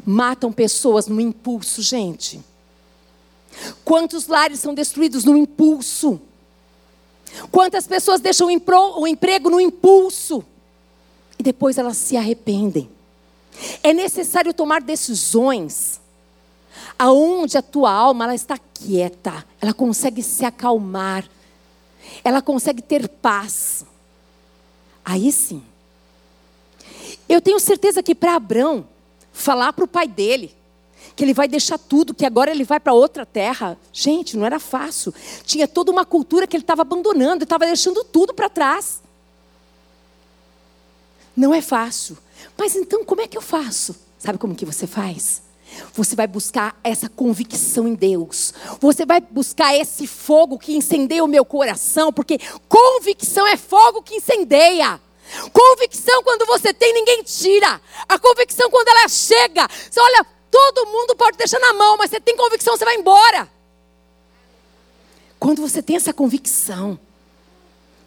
matam 0.05 0.51
pessoas 0.53 1.07
no 1.07 1.19
impulso, 1.19 1.81
gente? 1.81 2.39
Quantos 3.83 4.27
lares 4.27 4.59
são 4.59 4.73
destruídos 4.73 5.23
no 5.23 5.35
impulso? 5.35 6.21
Quantas 7.51 7.87
pessoas 7.87 8.21
deixam 8.21 8.47
o 8.47 9.07
emprego 9.07 9.49
no 9.49 9.59
impulso 9.59 10.43
e 11.37 11.43
depois 11.43 11.77
elas 11.77 11.97
se 11.97 12.15
arrependem? 12.15 12.89
É 13.81 13.93
necessário 13.93 14.53
tomar 14.53 14.81
decisões 14.81 15.99
aonde 16.97 17.57
a 17.57 17.61
tua 17.61 17.91
alma 17.91 18.25
ela 18.25 18.35
está 18.35 18.57
quieta, 18.57 19.45
ela 19.61 19.73
consegue 19.73 20.21
se 20.23 20.45
acalmar, 20.45 21.27
ela 22.23 22.41
consegue 22.41 22.81
ter 22.81 23.07
paz. 23.07 23.85
Aí 25.03 25.31
sim. 25.31 25.63
Eu 27.27 27.41
tenho 27.41 27.59
certeza 27.59 28.03
que 28.03 28.15
para 28.15 28.35
Abraão 28.35 28.87
falar 29.31 29.73
para 29.73 29.83
o 29.83 29.87
pai 29.87 30.07
dele 30.07 30.55
que 31.15 31.23
ele 31.23 31.33
vai 31.33 31.47
deixar 31.47 31.77
tudo, 31.77 32.13
que 32.13 32.25
agora 32.25 32.51
ele 32.51 32.63
vai 32.63 32.79
para 32.79 32.93
outra 32.93 33.25
terra. 33.25 33.77
Gente, 33.93 34.35
não 34.35 34.45
era 34.45 34.59
fácil. 34.59 35.13
Tinha 35.45 35.67
toda 35.67 35.91
uma 35.91 36.05
cultura 36.05 36.45
que 36.45 36.57
ele 36.57 36.63
estava 36.63 36.81
abandonando, 36.81 37.43
estava 37.43 37.65
deixando 37.65 38.03
tudo 38.03 38.33
para 38.33 38.49
trás. 38.49 39.01
Não 41.35 41.53
é 41.53 41.61
fácil. 41.61 42.17
Mas 42.57 42.75
então 42.75 43.05
como 43.05 43.21
é 43.21 43.27
que 43.27 43.37
eu 43.37 43.41
faço? 43.41 43.95
Sabe 44.19 44.37
como 44.37 44.55
que 44.55 44.65
você 44.65 44.85
faz? 44.85 45.41
Você 45.93 46.15
vai 46.15 46.27
buscar 46.27 46.77
essa 46.83 47.09
convicção 47.09 47.87
em 47.87 47.95
Deus. 47.95 48.53
Você 48.79 49.05
vai 49.05 49.21
buscar 49.21 49.75
esse 49.75 50.07
fogo 50.07 50.57
que 50.57 50.75
incendeia 50.75 51.23
o 51.23 51.27
meu 51.27 51.45
coração, 51.45 52.11
porque 52.11 52.39
convicção 52.67 53.47
é 53.47 53.57
fogo 53.57 54.01
que 54.01 54.15
incendeia. 54.15 54.99
Convicção 55.51 56.23
quando 56.23 56.45
você 56.45 56.73
tem, 56.73 56.93
ninguém 56.93 57.23
tira. 57.23 57.81
A 58.07 58.19
convicção 58.19 58.69
quando 58.69 58.87
ela 58.87 59.07
chega, 59.07 59.67
você 59.67 59.99
olha, 59.99 60.25
todo 60.51 60.85
mundo 60.87 61.15
pode 61.15 61.37
deixar 61.37 61.59
na 61.59 61.73
mão, 61.73 61.97
mas 61.97 62.09
você 62.09 62.19
tem 62.19 62.35
convicção, 62.35 62.77
você 62.77 62.85
vai 62.85 62.95
embora. 62.95 63.49
Quando 65.39 65.61
você 65.61 65.81
tem 65.81 65.95
essa 65.95 66.13
convicção, 66.13 66.99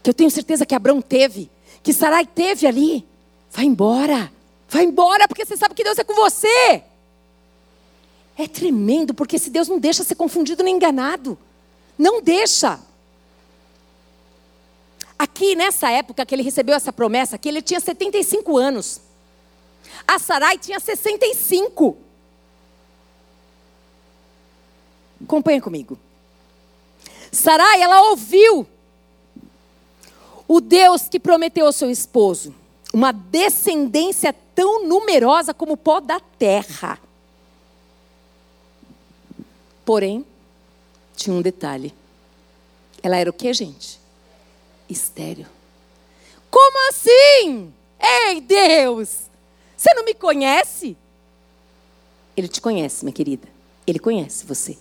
que 0.02 0.10
eu 0.10 0.14
tenho 0.14 0.30
certeza 0.30 0.64
que 0.64 0.74
Abraão 0.74 1.02
teve, 1.02 1.50
que 1.82 1.92
Sarai 1.92 2.26
teve 2.26 2.66
ali, 2.66 3.06
vai 3.50 3.64
embora. 3.64 4.32
Vai 4.68 4.84
embora, 4.84 5.26
porque 5.26 5.44
você 5.44 5.56
sabe 5.56 5.74
que 5.74 5.82
Deus 5.82 5.98
é 5.98 6.04
com 6.04 6.14
você. 6.14 6.82
É 8.38 8.46
tremendo, 8.46 9.12
porque 9.12 9.34
esse 9.34 9.50
Deus 9.50 9.66
não 9.66 9.80
deixa 9.80 10.04
ser 10.04 10.14
confundido 10.14 10.62
nem 10.62 10.76
enganado. 10.76 11.36
Não 11.98 12.22
deixa. 12.22 12.78
Aqui, 15.18 15.56
nessa 15.56 15.90
época 15.90 16.24
que 16.24 16.32
ele 16.32 16.44
recebeu 16.44 16.76
essa 16.76 16.92
promessa, 16.92 17.36
que 17.36 17.48
ele 17.48 17.60
tinha 17.60 17.80
75 17.80 18.56
anos. 18.56 19.00
A 20.06 20.20
Sarai 20.20 20.56
tinha 20.56 20.78
65. 20.78 21.96
Acompanha 25.20 25.60
comigo. 25.60 25.98
Sarai, 27.32 27.82
ela 27.82 28.10
ouviu 28.10 28.64
o 30.46 30.60
Deus 30.60 31.08
que 31.08 31.18
prometeu 31.18 31.66
ao 31.66 31.72
seu 31.72 31.90
esposo 31.90 32.54
uma 32.94 33.12
descendência 33.12 34.32
tão 34.54 34.86
numerosa 34.86 35.52
como 35.52 35.72
o 35.72 35.76
pó 35.76 35.98
da 35.98 36.20
terra. 36.20 37.00
Porém, 39.88 40.22
tinha 41.16 41.34
um 41.34 41.40
detalhe. 41.40 41.94
Ela 43.02 43.16
era 43.16 43.30
o 43.30 43.32
que, 43.32 43.50
gente? 43.54 43.98
Estéreo. 44.86 45.46
Como 46.50 46.90
assim? 46.90 47.72
Ei, 47.98 48.38
Deus! 48.42 49.20
Você 49.74 49.94
não 49.94 50.04
me 50.04 50.12
conhece? 50.12 50.94
Ele 52.36 52.48
te 52.48 52.60
conhece, 52.60 53.02
minha 53.02 53.14
querida. 53.14 53.48
Ele 53.86 53.98
conhece 53.98 54.44
você. 54.44 54.76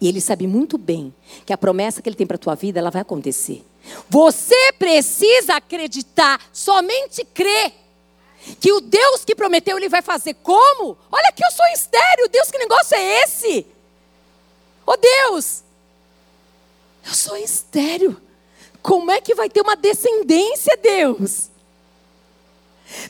E 0.00 0.08
ele 0.08 0.20
sabe 0.20 0.48
muito 0.48 0.76
bem 0.76 1.14
que 1.46 1.52
a 1.52 1.56
promessa 1.56 2.02
que 2.02 2.08
ele 2.08 2.16
tem 2.16 2.26
para 2.26 2.34
a 2.34 2.38
tua 2.38 2.56
vida, 2.56 2.80
ela 2.80 2.90
vai 2.90 3.02
acontecer. 3.02 3.64
Você 4.10 4.72
precisa 4.76 5.54
acreditar, 5.54 6.40
somente 6.52 7.24
crer 7.24 7.72
que 8.58 8.72
o 8.72 8.80
Deus 8.80 9.24
que 9.24 9.36
prometeu 9.36 9.76
ele 9.76 9.88
vai 9.88 10.02
fazer. 10.02 10.34
Como? 10.42 10.98
Olha 11.12 11.30
que 11.30 11.44
eu 11.44 11.52
sou 11.52 11.66
estéreo, 11.66 12.28
Deus, 12.28 12.50
que 12.50 12.58
negócio 12.58 12.96
é 12.96 13.22
esse? 13.22 13.73
Oh 14.86 14.96
Deus, 14.96 15.62
eu 17.06 17.14
sou 17.14 17.36
estéreo. 17.36 18.20
Como 18.82 19.10
é 19.10 19.20
que 19.20 19.34
vai 19.34 19.48
ter 19.48 19.62
uma 19.62 19.76
descendência, 19.76 20.76
Deus? 20.76 21.48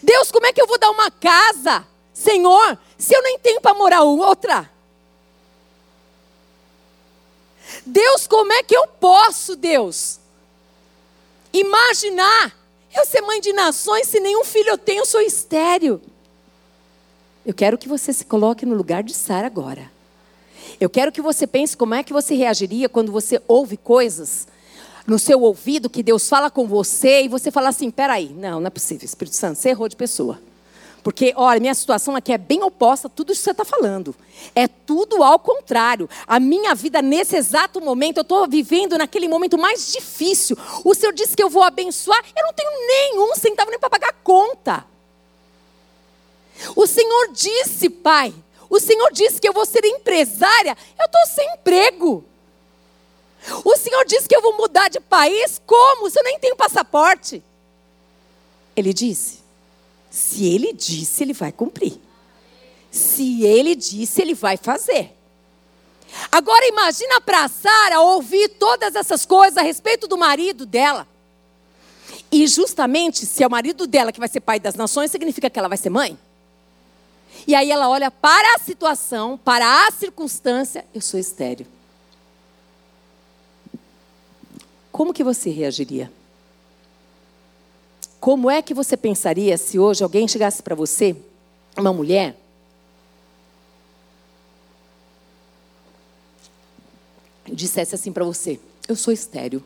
Deus, 0.03 0.31
como 0.31 0.47
é 0.47 0.53
que 0.53 0.63
eu 0.63 0.67
vou 0.67 0.79
dar 0.79 0.91
uma 0.91 1.11
casa, 1.11 1.87
Senhor, 2.13 2.79
se 2.97 3.15
eu 3.15 3.23
nem 3.23 3.39
tenho 3.39 3.61
para 3.61 3.75
morar 3.75 4.03
outra? 4.03 4.71
Deus, 7.85 8.27
como 8.27 8.53
é 8.53 8.63
que 8.63 8.77
eu 8.77 8.87
posso, 8.87 9.57
Deus, 9.57 10.21
imaginar 11.53 12.57
eu 12.95 13.05
ser 13.05 13.21
mãe 13.23 13.41
de 13.41 13.53
nações 13.53 14.07
se 14.07 14.21
nenhum 14.21 14.45
filho 14.45 14.71
eu 14.71 14.79
tenho, 14.79 15.01
eu 15.01 15.07
sou 15.07 15.21
estéreo? 15.21 16.01
Eu 17.45 17.53
quero 17.53 17.77
que 17.77 17.89
você 17.89 18.13
se 18.13 18.25
coloque 18.25 18.65
no 18.65 18.75
lugar 18.75 19.03
de 19.03 19.13
Sara 19.13 19.47
agora. 19.47 19.91
Eu 20.81 20.91
quero 20.91 21.13
que 21.13 21.21
você 21.21 21.47
pense 21.47 21.77
como 21.77 21.95
é 21.95 22.03
que 22.03 22.13
você 22.13 22.35
reagiria 22.35 22.89
quando 22.89 23.13
você 23.13 23.41
ouve 23.47 23.77
coisas 23.77 24.47
no 25.07 25.19
seu 25.19 25.43
ouvido 25.43 25.91
que 25.91 26.03
Deus 26.03 26.29
fala 26.29 26.51
com 26.51 26.67
você 26.67 27.23
e 27.23 27.29
você 27.29 27.51
fala 27.51 27.69
assim: 27.69 27.91
peraí, 27.91 28.31
não, 28.31 28.61
não 28.61 28.67
é 28.67 28.71
possível, 28.71 29.05
Espírito 29.05 29.37
Santo, 29.37 29.59
você 29.59 29.71
errou 29.71 29.89
de 29.89 29.97
pessoa. 29.97 30.41
Porque, 31.03 31.35
olha, 31.37 31.61
minha 31.61 31.75
situação 31.75 32.17
aqui 32.17 32.33
é 32.33 32.39
bem 32.39 32.63
oposta 32.63 33.09
a 33.09 33.11
tudo 33.11 33.31
isso 33.31 33.43
que 33.43 33.45
você 33.45 33.51
está 33.51 33.65
falando. 33.65 34.17
É 34.55 34.67
tudo 34.67 35.23
ao 35.23 35.39
contrário. 35.39 36.09
A 36.27 36.41
minha 36.41 36.75
vida, 36.75 37.03
nesse 37.03 37.37
exato 37.37 37.79
momento, 37.79 38.17
eu 38.17 38.23
estou 38.23 38.49
vivendo 38.49 38.97
naquele 38.97 39.29
momento 39.29 39.59
mais 39.59 39.93
difícil. 39.93 40.57
O 40.83 40.95
Senhor 40.95 41.13
disse 41.13 41.37
que 41.37 41.43
eu 41.43 41.51
vou 41.51 41.63
abençoar, 41.63 42.25
eu 42.35 42.43
não 42.47 42.55
tenho 42.55 42.71
nenhum 42.71 43.35
centavo 43.37 43.71
nem 43.71 43.79
para 43.79 43.91
pagar 43.91 44.15
conta. 44.25 44.87
O 46.75 46.87
Senhor 46.87 47.33
disse, 47.33 47.91
Pai, 47.91 48.33
o 48.75 48.81
Senhor 48.81 49.13
disse 49.13 49.41
que 49.41 49.49
eu 49.49 49.53
vou 49.53 49.65
ser 49.65 49.85
empresária, 49.85 50.77
eu 50.99 51.07
estou 51.07 51.27
sem 51.27 51.49
emprego. 51.55 52.25
O 53.65 53.77
Senhor 53.77 54.05
disse 54.05 54.29
que 54.29 54.35
eu 54.35 54.43
vou 54.43 54.57
mudar 54.57 54.89
de 54.89 55.01
país, 55.01 55.61
como? 55.65 56.11
Se 56.11 56.19
eu 56.19 56.25
nem 56.25 56.39
tenho 56.39 56.57
passaporte. 56.57 57.43
Ele 58.75 58.93
disse: 58.93 59.39
se 60.11 60.47
ele 60.47 60.73
disse, 60.73 61.23
ele 61.23 61.33
vai 61.33 61.53
cumprir. 61.53 62.01
Se 62.91 63.45
ele 63.45 63.75
disse, 63.75 64.23
ele 64.23 64.35
vai 64.35 64.57
fazer. 64.57 65.13
Agora 66.31 66.67
imagina 66.67 67.21
para 67.21 67.49
Sara 67.49 68.01
ouvir 68.01 68.49
todas 68.51 68.95
essas 68.95 69.27
coisas 69.27 69.57
a 69.57 69.63
respeito 69.63 70.07
do 70.07 70.17
marido 70.17 70.65
dela. 70.65 71.07
E 72.31 72.47
justamente 72.47 73.27
se 73.27 73.43
é 73.43 73.47
o 73.47 73.51
marido 73.51 73.87
dela 73.87 74.13
que 74.13 74.21
vai 74.21 74.29
ser 74.29 74.41
pai 74.41 74.59
das 74.59 74.75
nações, 74.75 75.11
significa 75.11 75.51
que 75.51 75.59
ela 75.59 75.69
vai 75.69 75.79
ser 75.79 75.91
mãe. 75.91 76.19
E 77.47 77.55
aí 77.55 77.71
ela 77.71 77.89
olha 77.89 78.11
para 78.11 78.57
a 78.57 78.59
situação, 78.59 79.37
para 79.37 79.87
a 79.87 79.91
circunstância, 79.93 80.85
eu 80.95 81.01
sou 81.01 81.21
estéreo. 81.21 81.67
Como 84.91 85.13
que 85.13 85.25
você 85.25 85.51
reagiria? 85.51 86.11
Como 88.21 88.51
é 88.51 88.63
que 88.63 88.73
você 88.73 88.97
pensaria 88.97 89.59
se 89.59 89.79
hoje 89.79 90.03
alguém 90.03 90.27
chegasse 90.27 90.63
para 90.63 90.75
você, 90.75 91.15
uma 91.77 91.93
mulher, 91.93 92.37
e 97.47 97.55
dissesse 97.55 97.95
assim 97.95 98.13
para 98.13 98.25
você: 98.25 98.59
Eu 98.89 98.97
sou 98.97 99.13
estéreo. 99.13 99.63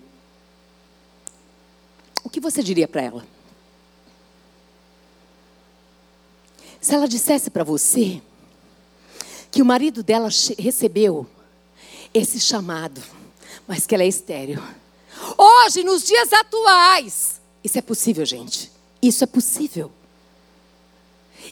O 2.25 2.29
que 2.29 2.41
você 2.41 2.63
diria 2.63 2.89
para 2.89 3.03
ela? 3.03 3.38
Se 6.81 6.95
ela 6.95 7.09
dissesse 7.09 7.51
para 7.51 7.65
você 7.65 8.23
que 9.51 9.63
o 9.63 9.65
marido 9.65 10.03
dela 10.03 10.29
recebeu 10.59 11.27
esse 12.15 12.39
chamado, 12.41 13.03
mas 13.67 13.87
que 13.87 13.95
ela 13.95 14.05
é 14.05 14.09
estéreo. 14.09 14.63
Hoje, 15.37 15.83
nos 15.83 16.05
dias 16.05 16.33
atuais, 16.33 17.41
isso 17.63 17.79
é 17.79 17.83
possível, 17.83 18.25
gente. 18.25 18.71
Isso 19.03 19.25
é 19.25 19.27
possível. 19.27 19.91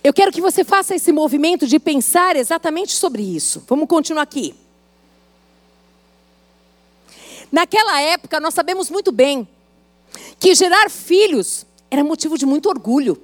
Eu 0.03 0.13
quero 0.13 0.33
que 0.33 0.41
você 0.41 0.65
faça 0.65 0.95
esse 0.95 1.13
movimento 1.13 1.67
de 1.67 1.79
pensar 1.79 2.37
exatamente 2.37 2.93
sobre 2.93 3.23
isso. 3.23 3.65
Vamos 3.67 3.89
continuar 3.89 4.23
aqui. 4.23 4.55
Naquela 7.51 8.01
época, 8.01 8.41
nós 8.41 8.55
sabemos 8.55 8.91
muito 8.91 9.13
bem 9.13 9.47
que 10.39 10.55
gerar 10.55 10.91
filhos 10.91 11.65
era 11.91 12.03
motivo 12.03 12.37
de 12.37 12.45
muito 12.45 12.69
orgulho. 12.69 13.21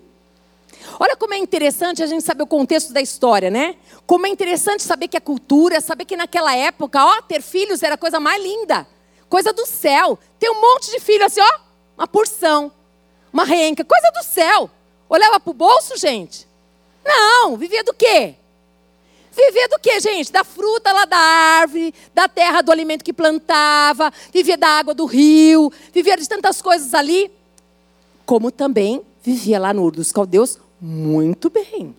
Olha 0.98 1.16
como 1.16 1.34
é 1.34 1.38
interessante 1.38 2.02
a 2.02 2.06
gente 2.06 2.24
saber 2.24 2.42
o 2.42 2.46
contexto 2.46 2.92
da 2.92 3.00
história, 3.00 3.50
né? 3.50 3.76
Como 4.06 4.26
é 4.26 4.28
interessante 4.28 4.82
saber 4.82 5.08
que 5.08 5.16
a 5.16 5.20
cultura, 5.20 5.80
saber 5.80 6.04
que 6.04 6.16
naquela 6.16 6.54
época, 6.54 7.04
ó, 7.04 7.22
ter 7.22 7.42
filhos 7.42 7.82
era 7.82 7.94
a 7.94 7.98
coisa 7.98 8.20
mais 8.20 8.42
linda, 8.42 8.86
coisa 9.28 9.52
do 9.52 9.66
céu. 9.66 10.18
Tem 10.38 10.50
um 10.50 10.60
monte 10.60 10.90
de 10.90 11.00
filhos 11.00 11.26
assim, 11.26 11.40
ó, 11.40 11.60
uma 11.96 12.06
porção, 12.06 12.72
uma 13.32 13.44
renca, 13.44 13.84
coisa 13.84 14.10
do 14.10 14.22
céu. 14.22 14.70
Olhava 15.08 15.38
para 15.38 15.50
o 15.50 15.54
bolso, 15.54 15.96
gente? 15.96 16.46
Não, 17.04 17.56
vivia 17.56 17.82
do 17.82 17.92
quê? 17.92 18.34
Vivia 19.34 19.66
do 19.68 19.78
quê, 19.78 19.98
gente? 19.98 20.30
Da 20.30 20.44
fruta 20.44 20.92
lá 20.92 21.06
da 21.06 21.16
árvore, 21.16 21.94
da 22.14 22.28
terra 22.28 22.60
do 22.60 22.70
alimento 22.70 23.02
que 23.02 23.14
plantava, 23.14 24.12
vivia 24.32 24.58
da 24.58 24.68
água 24.68 24.92
do 24.92 25.06
rio, 25.06 25.72
vivia 25.92 26.16
de 26.16 26.28
tantas 26.28 26.60
coisas 26.60 26.92
ali, 26.92 27.30
como 28.26 28.50
também 28.50 29.02
vivia 29.22 29.58
lá 29.58 29.72
no 29.72 29.84
Ur 29.84 29.92
dos 29.92 30.12
Caldeus 30.12 30.58
muito 30.82 31.48
bem. 31.48 31.94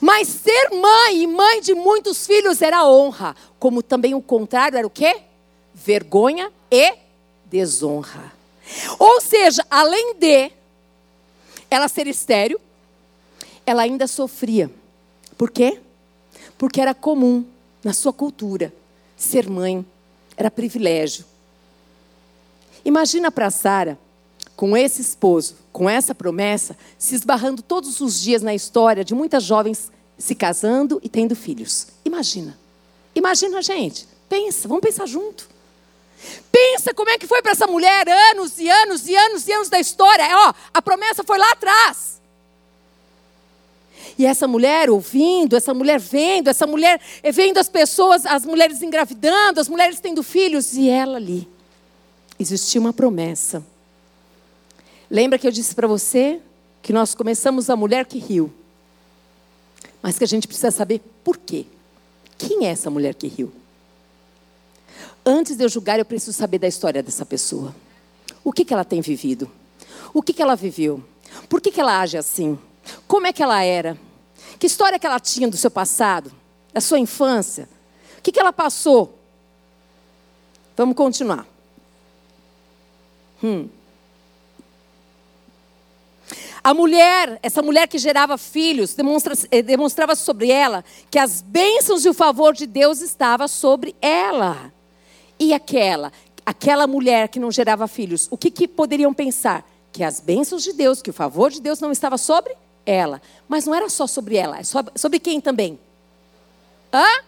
Mas 0.00 0.26
ser 0.28 0.70
mãe 0.70 1.22
e 1.22 1.26
mãe 1.26 1.60
de 1.60 1.74
muitos 1.74 2.26
filhos 2.26 2.60
era 2.60 2.84
honra, 2.84 3.36
como 3.58 3.82
também 3.82 4.14
o 4.14 4.20
contrário 4.20 4.76
era 4.76 4.86
o 4.86 4.90
quê? 4.90 5.22
Vergonha 5.72 6.52
e 6.70 6.94
desonra. 7.46 8.32
Ou 8.98 9.20
seja, 9.20 9.64
além 9.70 10.14
de 10.14 10.50
ela 11.70 11.86
ser 11.86 12.06
estéreo, 12.08 12.60
ela 13.64 13.82
ainda 13.82 14.06
sofria. 14.06 14.70
Por 15.38 15.50
quê? 15.50 15.80
Porque 16.58 16.80
era 16.80 16.94
comum 16.94 17.44
na 17.82 17.92
sua 17.92 18.12
cultura 18.12 18.72
ser 19.16 19.48
mãe, 19.48 19.84
era 20.36 20.50
privilégio. 20.50 21.24
Imagina 22.84 23.30
para 23.30 23.50
Sara, 23.50 23.98
com 24.56 24.76
esse 24.76 25.00
esposo, 25.00 25.56
com 25.72 25.88
essa 25.88 26.14
promessa, 26.14 26.76
se 26.98 27.14
esbarrando 27.14 27.62
todos 27.62 28.00
os 28.00 28.20
dias 28.20 28.42
na 28.42 28.54
história 28.54 29.04
de 29.04 29.14
muitas 29.14 29.42
jovens 29.42 29.90
se 30.16 30.34
casando 30.34 31.00
e 31.02 31.08
tendo 31.08 31.34
filhos. 31.34 31.88
Imagina. 32.04 32.56
Imagina, 33.14 33.60
gente. 33.62 34.06
Pensa, 34.28 34.68
vamos 34.68 34.82
pensar 34.82 35.06
junto. 35.06 35.48
Pensa 36.50 36.94
como 36.94 37.10
é 37.10 37.18
que 37.18 37.26
foi 37.26 37.42
para 37.42 37.52
essa 37.52 37.66
mulher 37.66 38.08
anos 38.08 38.58
e 38.58 38.68
anos 38.68 39.06
e 39.08 39.16
anos 39.16 39.46
e 39.46 39.52
anos 39.52 39.68
da 39.68 39.78
história. 39.78 40.22
É, 40.22 40.34
ó, 40.34 40.54
a 40.72 40.80
promessa 40.80 41.22
foi 41.24 41.38
lá 41.38 41.50
atrás. 41.52 42.20
E 44.16 44.24
essa 44.24 44.46
mulher 44.46 44.88
ouvindo, 44.90 45.56
essa 45.56 45.74
mulher 45.74 45.98
vendo, 45.98 46.48
essa 46.48 46.66
mulher 46.66 47.00
vendo 47.32 47.58
as 47.58 47.68
pessoas, 47.68 48.24
as 48.24 48.44
mulheres 48.44 48.80
engravidando, 48.80 49.60
as 49.60 49.68
mulheres 49.68 49.98
tendo 49.98 50.22
filhos, 50.22 50.74
e 50.74 50.88
ela 50.88 51.16
ali. 51.16 51.48
Existia 52.38 52.80
uma 52.80 52.92
promessa. 52.92 53.64
Lembra 55.10 55.38
que 55.38 55.46
eu 55.46 55.52
disse 55.52 55.74
para 55.74 55.86
você 55.86 56.40
que 56.82 56.92
nós 56.92 57.14
começamos 57.14 57.70
a 57.70 57.76
mulher 57.76 58.06
que 58.06 58.18
riu. 58.18 58.52
Mas 60.02 60.18
que 60.18 60.24
a 60.24 60.26
gente 60.26 60.46
precisa 60.46 60.70
saber 60.70 61.00
por 61.22 61.38
quê. 61.38 61.66
Quem 62.36 62.66
é 62.66 62.70
essa 62.70 62.90
mulher 62.90 63.14
que 63.14 63.26
riu? 63.26 63.52
Antes 65.24 65.56
de 65.56 65.64
eu 65.64 65.68
julgar, 65.68 65.98
eu 65.98 66.04
preciso 66.04 66.36
saber 66.36 66.58
da 66.58 66.68
história 66.68 67.02
dessa 67.02 67.24
pessoa. 67.24 67.74
O 68.42 68.52
que, 68.52 68.64
que 68.64 68.74
ela 68.74 68.84
tem 68.84 69.00
vivido? 69.00 69.50
O 70.12 70.22
que, 70.22 70.32
que 70.32 70.42
ela 70.42 70.54
viveu? 70.54 71.02
Por 71.48 71.60
que, 71.60 71.70
que 71.70 71.80
ela 71.80 72.00
age 72.00 72.18
assim? 72.18 72.58
Como 73.08 73.26
é 73.26 73.32
que 73.32 73.42
ela 73.42 73.62
era? 73.62 73.98
Que 74.58 74.66
história 74.66 74.98
que 74.98 75.06
ela 75.06 75.18
tinha 75.18 75.48
do 75.48 75.56
seu 75.56 75.70
passado? 75.70 76.30
Da 76.72 76.80
sua 76.80 76.98
infância? 76.98 77.68
O 78.18 78.22
que, 78.22 78.30
que 78.30 78.38
ela 78.38 78.52
passou? 78.52 79.18
Vamos 80.76 80.94
continuar. 80.94 81.46
Hum. 83.42 83.68
A 86.64 86.72
mulher, 86.72 87.38
essa 87.42 87.60
mulher 87.60 87.86
que 87.86 87.98
gerava 87.98 88.38
filhos, 88.38 88.94
demonstra, 88.94 89.34
eh, 89.50 89.60
demonstrava 89.60 90.16
sobre 90.16 90.50
ela 90.50 90.82
que 91.10 91.18
as 91.18 91.42
bênçãos 91.42 92.06
e 92.06 92.08
o 92.08 92.14
favor 92.14 92.54
de 92.54 92.66
Deus 92.66 93.02
estava 93.02 93.46
sobre 93.46 93.94
ela. 94.00 94.72
E 95.38 95.52
aquela, 95.52 96.10
aquela 96.46 96.86
mulher 96.86 97.28
que 97.28 97.38
não 97.38 97.50
gerava 97.50 97.86
filhos, 97.86 98.28
o 98.30 98.38
que, 98.38 98.50
que 98.50 98.66
poderiam 98.66 99.12
pensar? 99.12 99.62
Que 99.92 100.02
as 100.02 100.20
bênçãos 100.20 100.62
de 100.62 100.72
Deus, 100.72 101.02
que 101.02 101.10
o 101.10 101.12
favor 101.12 101.50
de 101.50 101.60
Deus 101.60 101.80
não 101.80 101.92
estava 101.92 102.16
sobre 102.16 102.56
ela. 102.86 103.20
Mas 103.46 103.66
não 103.66 103.74
era 103.74 103.90
só 103.90 104.06
sobre 104.06 104.36
ela, 104.36 104.58
é 104.58 104.64
sobre, 104.64 104.98
sobre 104.98 105.18
quem 105.18 105.42
também? 105.42 105.78
Hã? 106.90 107.24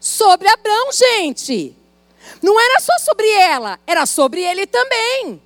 Sobre 0.00 0.48
Abraão, 0.48 0.90
gente. 0.92 1.76
Não 2.42 2.58
era 2.58 2.80
só 2.80 2.98
sobre 2.98 3.28
ela, 3.30 3.78
era 3.86 4.04
sobre 4.04 4.42
ele 4.42 4.66
também. 4.66 5.40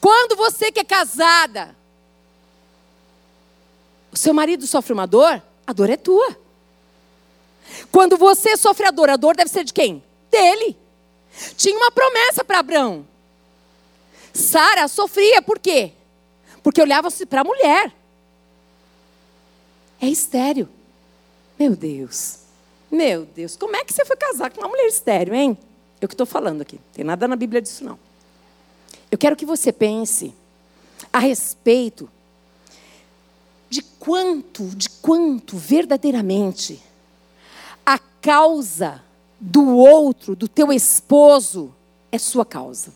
Quando 0.00 0.36
você 0.36 0.70
que 0.70 0.80
é 0.80 0.84
casada, 0.84 1.76
o 4.12 4.16
seu 4.16 4.34
marido 4.34 4.66
sofre 4.66 4.92
uma 4.92 5.06
dor, 5.06 5.42
a 5.66 5.72
dor 5.72 5.90
é 5.90 5.96
tua. 5.96 6.36
Quando 7.92 8.16
você 8.16 8.56
sofre 8.56 8.86
a 8.86 8.90
dor, 8.90 9.10
a 9.10 9.16
dor 9.16 9.36
deve 9.36 9.50
ser 9.50 9.64
de 9.64 9.72
quem? 9.72 10.02
Dele. 10.30 10.76
Tinha 11.56 11.76
uma 11.76 11.90
promessa 11.90 12.44
para 12.44 12.58
Abraão. 12.58 13.06
Sara 14.32 14.88
sofria 14.88 15.40
por 15.40 15.58
quê? 15.58 15.92
Porque 16.62 16.80
olhava-se 16.80 17.24
para 17.24 17.40
a 17.40 17.44
mulher. 17.44 17.92
É 20.00 20.06
estéreo. 20.06 20.68
Meu 21.58 21.76
Deus. 21.76 22.38
Meu 22.90 23.24
Deus. 23.24 23.56
Como 23.56 23.76
é 23.76 23.84
que 23.84 23.92
você 23.92 24.04
foi 24.04 24.16
casar 24.16 24.50
com 24.50 24.60
uma 24.60 24.68
mulher 24.68 24.86
estéreo, 24.86 25.34
hein? 25.34 25.56
Eu 26.00 26.08
que 26.08 26.14
estou 26.14 26.26
falando 26.26 26.62
aqui. 26.62 26.80
Tem 26.92 27.04
nada 27.04 27.28
na 27.28 27.36
Bíblia 27.36 27.60
disso, 27.60 27.84
não. 27.84 27.98
Eu 29.10 29.18
quero 29.18 29.36
que 29.36 29.44
você 29.44 29.72
pense 29.72 30.32
a 31.12 31.18
respeito 31.18 32.08
de 33.68 33.82
quanto, 33.82 34.64
de 34.64 34.88
quanto 34.88 35.56
verdadeiramente 35.56 36.80
a 37.84 37.98
causa 37.98 39.02
do 39.38 39.76
outro, 39.76 40.36
do 40.36 40.46
teu 40.46 40.72
esposo, 40.72 41.74
é 42.12 42.18
sua 42.18 42.44
causa. 42.44 42.92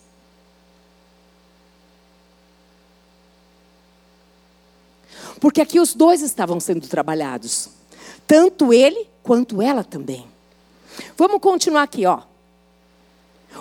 Porque 5.40 5.61
aqui 5.61 5.81
os 5.81 5.94
dois 5.94 6.22
estavam 6.22 6.61
sendo 6.61 6.87
trabalhados, 6.88 7.68
tanto 8.27 8.72
ele 8.72 9.09
quanto 9.22 9.61
ela 9.61 9.83
também. 9.83 10.27
Vamos 11.16 11.40
continuar 11.40 11.83
aqui, 11.83 12.07
ó. 12.07 12.22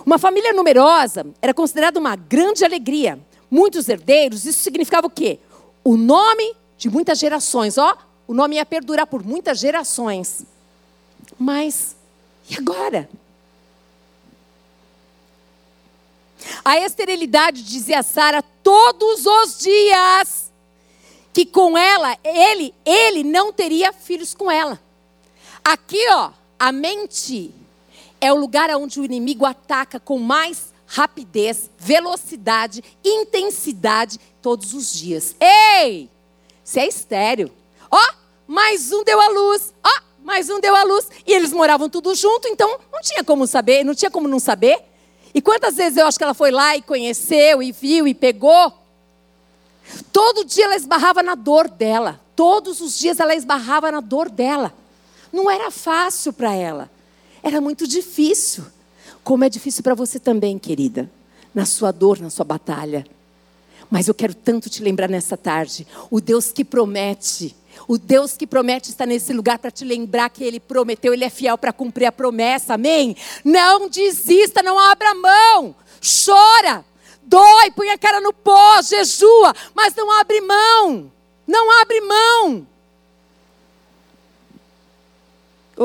Uma 0.06 0.18
família 0.18 0.54
numerosa 0.54 1.26
era 1.42 1.54
considerada 1.54 2.00
uma 2.00 2.16
grande 2.16 2.66
alegria. 2.66 3.20
Muitos 3.50 3.88
herdeiros, 3.88 4.46
isso 4.46 4.62
significava 4.62 5.08
o 5.08 5.10
quê? 5.10 5.40
O 5.84 5.96
nome 5.96 6.56
de 6.78 6.90
muitas 6.90 7.20
gerações, 7.20 7.78
ó, 7.78 7.98
o 8.28 8.34
nome 8.34 8.56
ia 8.56 8.66
perdurar 8.66 9.06
por 9.06 9.24
muitas 9.24 9.60
gerações. 9.60 10.46
Mas, 11.38 11.96
e 12.50 12.58
agora? 12.58 13.10
A 16.64 16.78
esterilidade, 16.80 17.64
dizia 17.64 18.04
Sara, 18.04 18.42
todos 18.42 19.26
os 19.26 19.60
dias, 19.60 20.52
que 21.34 21.46
com 21.46 21.78
ela, 21.78 22.18
ele, 22.24 22.74
ele 22.86 23.24
não 23.24 23.52
teria 23.52 23.94
filhos 23.94 24.34
com 24.34 24.52
ela. 24.52 24.80
Aqui, 25.64 26.06
ó, 26.10 26.32
a 26.60 26.72
mente 26.72 27.54
é 28.24 28.32
o 28.32 28.38
lugar 28.38 28.70
onde 28.78 29.02
o 29.02 29.04
inimigo 29.04 29.46
ataca 29.46 30.00
com 30.00 30.18
mais 30.18 30.74
rapidez, 30.88 31.70
velocidade, 31.78 32.82
intensidade 33.04 34.18
todos 34.42 34.74
os 34.74 34.94
dias. 34.94 35.36
Ei! 35.42 36.10
Você 36.64 36.80
é 36.80 36.88
estéreo. 36.88 37.52
Ó, 37.92 37.98
oh, 37.98 38.14
mais 38.48 38.94
um 38.94 39.04
deu 39.04 39.20
a 39.20 39.28
luz. 39.28 39.74
Ó, 39.84 39.90
oh, 39.90 40.26
mais 40.26 40.50
um 40.50 40.62
deu 40.62 40.74
a 40.74 40.84
luz. 40.84 41.10
E 41.28 41.34
eles 41.34 41.52
moravam 41.52 41.90
tudo 41.90 42.16
junto, 42.16 42.48
então 42.48 42.80
não 42.94 43.02
tinha 43.02 43.26
como 43.26 43.46
saber, 43.46 43.84
não 43.84 43.94
tinha 43.94 44.10
como 44.10 44.30
não 44.30 44.40
saber. 44.40 44.82
E 45.34 45.42
quantas 45.42 45.76
vezes 45.76 45.98
eu 45.98 46.08
acho 46.08 46.18
que 46.18 46.24
ela 46.24 46.34
foi 46.34 46.50
lá 46.50 46.78
e 46.78 46.82
conheceu, 46.82 47.62
e 47.62 47.74
viu, 47.74 48.08
e 48.08 48.14
pegou? 48.14 48.72
Todo 50.14 50.46
dia 50.46 50.64
ela 50.64 50.78
esbarrava 50.78 51.22
na 51.22 51.36
dor 51.36 51.68
dela. 51.68 52.22
Todos 52.38 52.80
os 52.80 52.98
dias 52.98 53.20
ela 53.20 53.36
esbarrava 53.36 53.92
na 53.92 54.00
dor 54.00 54.30
dela. 54.30 54.74
Não 55.30 55.52
era 55.52 55.70
fácil 55.70 56.32
para 56.32 56.54
ela. 56.54 56.90
Era 57.44 57.60
muito 57.60 57.86
difícil. 57.86 58.64
Como 59.24 59.44
é 59.44 59.50
difícil 59.50 59.84
para 59.84 59.94
você 59.94 60.20
também, 60.20 60.58
querida, 60.58 61.12
na 61.54 61.66
sua 61.66 61.92
dor, 61.92 62.20
na 62.20 62.30
sua 62.30 62.46
batalha. 62.46 63.06
Mas 63.92 64.08
eu 64.08 64.14
quero 64.14 64.34
tanto 64.34 64.70
te 64.70 64.82
lembrar 64.82 65.10
nessa 65.10 65.38
tarde, 65.38 65.86
o 66.10 66.20
Deus 66.20 66.52
que 66.52 66.66
promete, 66.66 67.56
o 67.88 67.98
Deus 67.98 68.36
que 68.36 68.48
promete 68.48 68.90
está 68.90 69.06
nesse 69.06 69.34
lugar 69.34 69.60
para 69.60 69.70
te 69.70 69.86
lembrar 69.86 70.30
que 70.30 70.44
Ele 70.44 70.60
prometeu, 70.60 71.14
Ele 71.14 71.24
é 71.24 71.30
fiel 71.30 71.58
para 71.58 71.72
cumprir 71.74 72.06
a 72.06 72.12
promessa, 72.12 72.74
amém? 72.74 73.16
Não 73.44 73.88
desista, 73.90 74.64
não 74.64 74.80
abra 74.80 75.14
mão, 75.14 75.76
chora, 76.26 76.84
dói, 77.24 77.72
põe 77.76 77.90
a 77.90 77.98
cara 77.98 78.20
no 78.20 78.34
pó, 78.34 78.82
jejua, 78.82 79.54
mas 79.76 79.94
não 79.96 80.10
abre 80.20 80.42
mão, 80.42 81.12
não 81.46 81.82
abre 81.82 82.02
mão. 82.02 82.73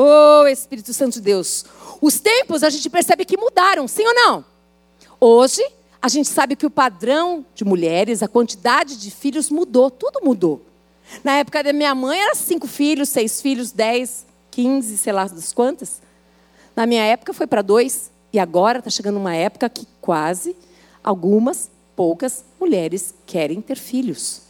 Oh, 0.01 0.47
Espírito 0.47 0.93
Santo 0.93 1.15
de 1.15 1.21
Deus. 1.21 1.65
Os 1.99 2.21
tempos 2.21 2.63
a 2.63 2.69
gente 2.69 2.89
percebe 2.89 3.25
que 3.25 3.35
mudaram, 3.35 3.85
sim 3.85 4.07
ou 4.07 4.13
não? 4.13 4.45
Hoje, 5.19 5.61
a 6.01 6.07
gente 6.07 6.29
sabe 6.29 6.55
que 6.55 6.65
o 6.65 6.69
padrão 6.69 7.45
de 7.53 7.65
mulheres, 7.65 8.23
a 8.23 8.27
quantidade 8.29 8.97
de 8.97 9.11
filhos 9.11 9.49
mudou, 9.49 9.91
tudo 9.91 10.21
mudou. 10.23 10.61
Na 11.21 11.33
época 11.33 11.61
da 11.61 11.73
minha 11.73 11.93
mãe 11.93 12.17
era 12.17 12.33
cinco 12.33 12.65
filhos, 12.65 13.09
seis 13.09 13.41
filhos, 13.41 13.73
dez, 13.73 14.25
quinze, 14.49 14.97
sei 14.97 15.11
lá 15.11 15.25
das 15.25 15.51
quantas. 15.51 16.01
Na 16.73 16.85
minha 16.85 17.03
época 17.03 17.33
foi 17.33 17.45
para 17.45 17.61
dois. 17.61 18.09
E 18.31 18.39
agora 18.39 18.79
está 18.79 18.89
chegando 18.89 19.17
uma 19.17 19.35
época 19.35 19.67
que 19.67 19.85
quase 19.99 20.55
algumas, 21.03 21.69
poucas 21.93 22.45
mulheres 22.57 23.13
querem 23.25 23.59
ter 23.59 23.77
filhos. 23.77 24.43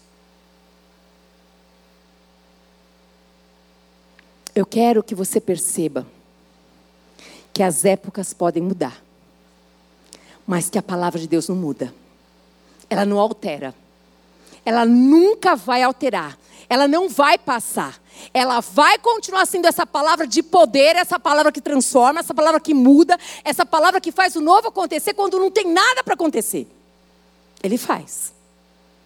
Eu 4.55 4.65
quero 4.65 5.03
que 5.03 5.13
você 5.13 5.39
perceba 5.39 6.05
que 7.53 7.63
as 7.63 7.85
épocas 7.85 8.33
podem 8.33 8.63
mudar, 8.63 9.03
mas 10.45 10.69
que 10.69 10.77
a 10.77 10.81
palavra 10.81 11.19
de 11.19 11.27
Deus 11.27 11.47
não 11.47 11.55
muda. 11.55 11.93
Ela 12.89 13.05
não 13.05 13.19
altera. 13.19 13.73
Ela 14.65 14.85
nunca 14.85 15.55
vai 15.55 15.83
alterar. 15.83 16.37
Ela 16.69 16.87
não 16.87 17.09
vai 17.09 17.37
passar. 17.37 17.99
Ela 18.33 18.59
vai 18.59 18.97
continuar 18.99 19.45
sendo 19.45 19.67
essa 19.67 19.85
palavra 19.85 20.27
de 20.27 20.43
poder, 20.43 20.95
essa 20.95 21.19
palavra 21.19 21.51
que 21.51 21.61
transforma, 21.61 22.19
essa 22.19 22.33
palavra 22.33 22.59
que 22.59 22.73
muda, 22.73 23.17
essa 23.43 23.65
palavra 23.65 24.01
que 24.01 24.11
faz 24.11 24.35
o 24.35 24.41
novo 24.41 24.67
acontecer 24.67 25.13
quando 25.13 25.39
não 25.39 25.49
tem 25.49 25.71
nada 25.71 26.03
para 26.03 26.13
acontecer. 26.13 26.67
Ele 27.63 27.77
faz. 27.77 28.33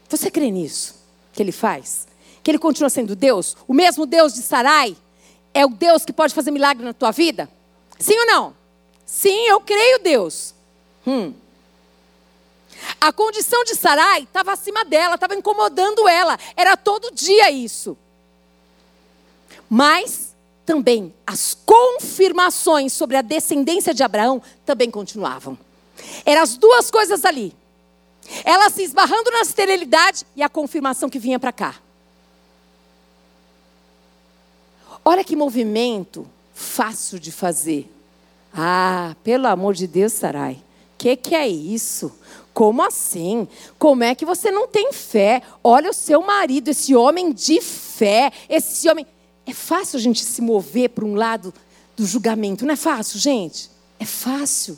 Você 0.09 0.29
crê 0.29 0.51
nisso? 0.51 0.95
Que 1.33 1.41
ele 1.41 1.51
faz? 1.51 2.07
Que 2.41 2.51
ele 2.51 2.59
continua 2.59 2.89
sendo 2.89 3.15
Deus? 3.15 3.55
O 3.67 3.73
mesmo 3.73 4.05
Deus 4.05 4.33
de 4.33 4.41
Sarai 4.41 4.95
é 5.53 5.65
o 5.65 5.69
Deus 5.69 6.03
que 6.03 6.13
pode 6.13 6.33
fazer 6.33 6.51
milagre 6.51 6.83
na 6.83 6.93
tua 6.93 7.11
vida? 7.11 7.49
Sim 7.99 8.17
ou 8.19 8.25
não? 8.25 8.55
Sim, 9.05 9.47
eu 9.47 9.61
creio, 9.61 9.99
Deus. 9.99 10.53
Hum. 11.05 11.33
A 12.99 13.13
condição 13.13 13.63
de 13.63 13.75
Sarai 13.75 14.23
estava 14.23 14.51
acima 14.51 14.83
dela, 14.83 15.15
estava 15.15 15.35
incomodando 15.35 16.07
ela. 16.07 16.37
Era 16.55 16.75
todo 16.75 17.13
dia 17.13 17.51
isso. 17.51 17.97
Mas 19.69 20.33
também 20.65 21.13
as 21.25 21.57
confirmações 21.65 22.93
sobre 22.93 23.17
a 23.17 23.21
descendência 23.21 23.93
de 23.93 24.03
Abraão 24.03 24.41
também 24.65 24.89
continuavam. 24.89 25.57
Eram 26.25 26.41
as 26.41 26.57
duas 26.57 26.89
coisas 26.89 27.25
ali. 27.25 27.55
Ela 28.43 28.69
se 28.69 28.83
esbarrando 28.83 29.29
na 29.31 29.41
esterilidade 29.41 30.25
e 30.35 30.41
a 30.41 30.49
confirmação 30.49 31.09
que 31.09 31.19
vinha 31.19 31.39
para 31.39 31.51
cá. 31.51 31.75
Olha 35.05 35.23
que 35.23 35.35
movimento 35.35 36.25
fácil 36.53 37.19
de 37.19 37.31
fazer. 37.31 37.89
Ah, 38.53 39.15
pelo 39.23 39.47
amor 39.47 39.73
de 39.73 39.87
Deus, 39.87 40.13
Sarai. 40.13 40.59
Que 40.97 41.15
que 41.15 41.35
é 41.35 41.47
isso? 41.47 42.11
Como 42.53 42.81
assim? 42.81 43.47
Como 43.79 44.03
é 44.03 44.13
que 44.13 44.25
você 44.25 44.51
não 44.51 44.67
tem 44.67 44.93
fé? 44.93 45.41
Olha 45.63 45.89
o 45.89 45.93
seu 45.93 46.21
marido, 46.21 46.69
esse 46.69 46.95
homem 46.95 47.33
de 47.33 47.59
fé, 47.59 48.31
esse 48.47 48.87
homem. 48.89 49.05
É 49.45 49.53
fácil 49.53 49.97
a 49.97 50.01
gente 50.01 50.23
se 50.23 50.41
mover 50.41 50.89
para 50.91 51.03
um 51.03 51.15
lado 51.15 51.53
do 51.97 52.05
julgamento, 52.05 52.65
não 52.65 52.73
é 52.73 52.77
fácil, 52.77 53.19
gente? 53.19 53.69
É 53.99 54.05
fácil. 54.05 54.77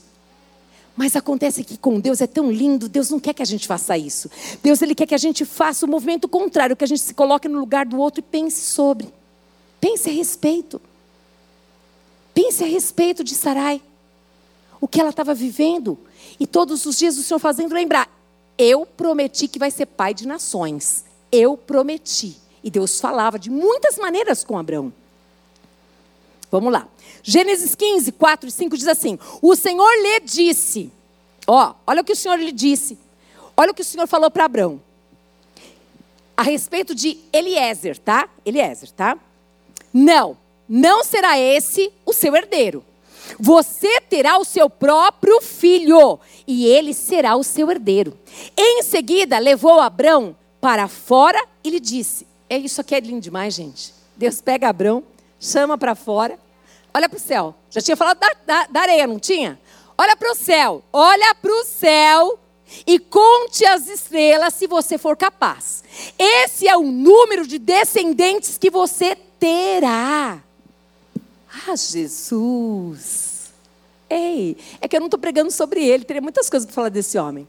Mas 0.95 1.15
acontece 1.15 1.63
que 1.63 1.77
com 1.77 1.99
Deus 1.99 2.21
é 2.21 2.27
tão 2.27 2.49
lindo, 2.49 2.87
Deus 2.87 3.09
não 3.09 3.19
quer 3.19 3.33
que 3.33 3.41
a 3.41 3.45
gente 3.45 3.67
faça 3.67 3.97
isso. 3.97 4.31
Deus 4.63 4.81
ele 4.81 4.95
quer 4.95 5.05
que 5.05 5.13
a 5.13 5.19
gente 5.19 5.43
faça 5.43 5.85
o 5.85 5.89
movimento 5.89 6.27
contrário, 6.27 6.75
que 6.75 6.85
a 6.85 6.87
gente 6.87 7.01
se 7.01 7.13
coloque 7.13 7.49
no 7.49 7.59
lugar 7.59 7.85
do 7.85 7.99
outro 7.99 8.21
e 8.21 8.23
pense 8.23 8.61
sobre. 8.71 9.13
Pense 9.85 10.09
a 10.09 10.11
respeito. 10.11 10.81
Pense 12.33 12.63
a 12.63 12.65
respeito 12.65 13.23
de 13.23 13.35
Sarai. 13.35 13.79
O 14.81 14.87
que 14.87 14.99
ela 14.99 15.11
estava 15.11 15.31
vivendo. 15.35 15.95
E 16.39 16.47
todos 16.47 16.87
os 16.87 16.97
dias 16.97 17.19
o 17.19 17.21
Senhor 17.21 17.37
fazendo 17.37 17.75
lembrar: 17.75 18.09
eu 18.57 18.83
prometi 18.83 19.47
que 19.47 19.59
vai 19.59 19.69
ser 19.69 19.85
pai 19.85 20.11
de 20.11 20.27
nações. 20.27 21.05
Eu 21.31 21.55
prometi. 21.55 22.35
E 22.63 22.71
Deus 22.71 22.99
falava 22.99 23.37
de 23.37 23.51
muitas 23.51 23.99
maneiras 23.99 24.43
com 24.43 24.57
Abraão. 24.57 24.91
Vamos 26.49 26.73
lá. 26.73 26.87
Gênesis 27.21 27.75
15, 27.75 28.11
4 28.13 28.49
e 28.49 28.51
5 28.51 28.77
diz 28.77 28.87
assim: 28.87 29.19
O 29.39 29.55
Senhor 29.55 29.91
lhe 30.01 30.19
disse, 30.21 30.91
ó, 31.45 31.75
olha 31.85 32.01
o 32.01 32.03
que 32.03 32.13
o 32.13 32.15
Senhor 32.15 32.39
lhe 32.39 32.51
disse. 32.51 32.97
Olha 33.55 33.69
o 33.71 33.75
que 33.75 33.83
o 33.83 33.85
Senhor 33.85 34.07
falou 34.07 34.31
para 34.31 34.45
Abraão. 34.45 34.81
A 36.35 36.41
respeito 36.41 36.95
de 36.95 37.19
Eliezer, 37.31 37.99
tá? 37.99 38.27
Eliezer, 38.43 38.89
tá? 38.89 39.15
Não, 39.97 40.37
não 40.67 41.05
será 41.05 41.39
esse 41.39 41.89
o 42.05 42.11
seu 42.11 42.35
herdeiro. 42.35 42.83
Você 43.39 44.01
terá 44.01 44.37
o 44.37 44.43
seu 44.43 44.69
próprio 44.69 45.39
filho, 45.39 46.19
e 46.45 46.67
ele 46.67 46.93
será 46.93 47.37
o 47.37 47.43
seu 47.43 47.71
herdeiro. 47.71 48.19
Em 48.57 48.83
seguida, 48.83 49.39
levou 49.39 49.79
Abraão 49.79 50.35
para 50.59 50.89
fora 50.89 51.41
e 51.63 51.69
lhe 51.69 51.79
disse: 51.79 52.27
é 52.49 52.57
isso 52.57 52.81
aqui 52.81 52.93
é 52.93 52.99
lindo 52.99 53.21
demais, 53.21 53.53
gente. 53.53 53.93
Deus 54.17 54.41
pega 54.41 54.67
Abrão, 54.67 55.01
chama 55.39 55.77
para 55.77 55.95
fora, 55.95 56.37
olha 56.93 57.07
para 57.07 57.17
o 57.17 57.21
céu. 57.21 57.55
Já 57.69 57.79
tinha 57.79 57.95
falado 57.95 58.19
da, 58.19 58.35
da, 58.45 58.67
da 58.67 58.81
areia, 58.81 59.07
não 59.07 59.17
tinha? 59.17 59.57
Olha 59.97 60.17
para 60.17 60.29
o 60.29 60.35
céu, 60.35 60.83
olha 60.91 61.33
para 61.35 61.53
o 61.53 61.63
céu 61.63 62.37
e 62.85 62.99
conte 62.99 63.65
as 63.65 63.87
estrelas 63.87 64.55
se 64.55 64.67
você 64.67 64.97
for 64.97 65.15
capaz. 65.15 65.85
Esse 66.19 66.67
é 66.67 66.75
o 66.75 66.83
número 66.83 67.47
de 67.47 67.57
descendentes 67.57 68.57
que 68.57 68.69
você 68.69 69.17
terá. 69.39 70.41
Ah, 71.67 71.75
Jesus! 71.75 73.53
Ei, 74.09 74.57
é 74.79 74.87
que 74.87 74.95
eu 74.95 74.99
não 74.99 75.07
estou 75.07 75.19
pregando 75.19 75.51
sobre 75.51 75.83
ele, 75.85 76.05
teria 76.05 76.21
muitas 76.21 76.49
coisas 76.49 76.65
para 76.65 76.75
falar 76.75 76.89
desse 76.89 77.17
homem. 77.17 77.47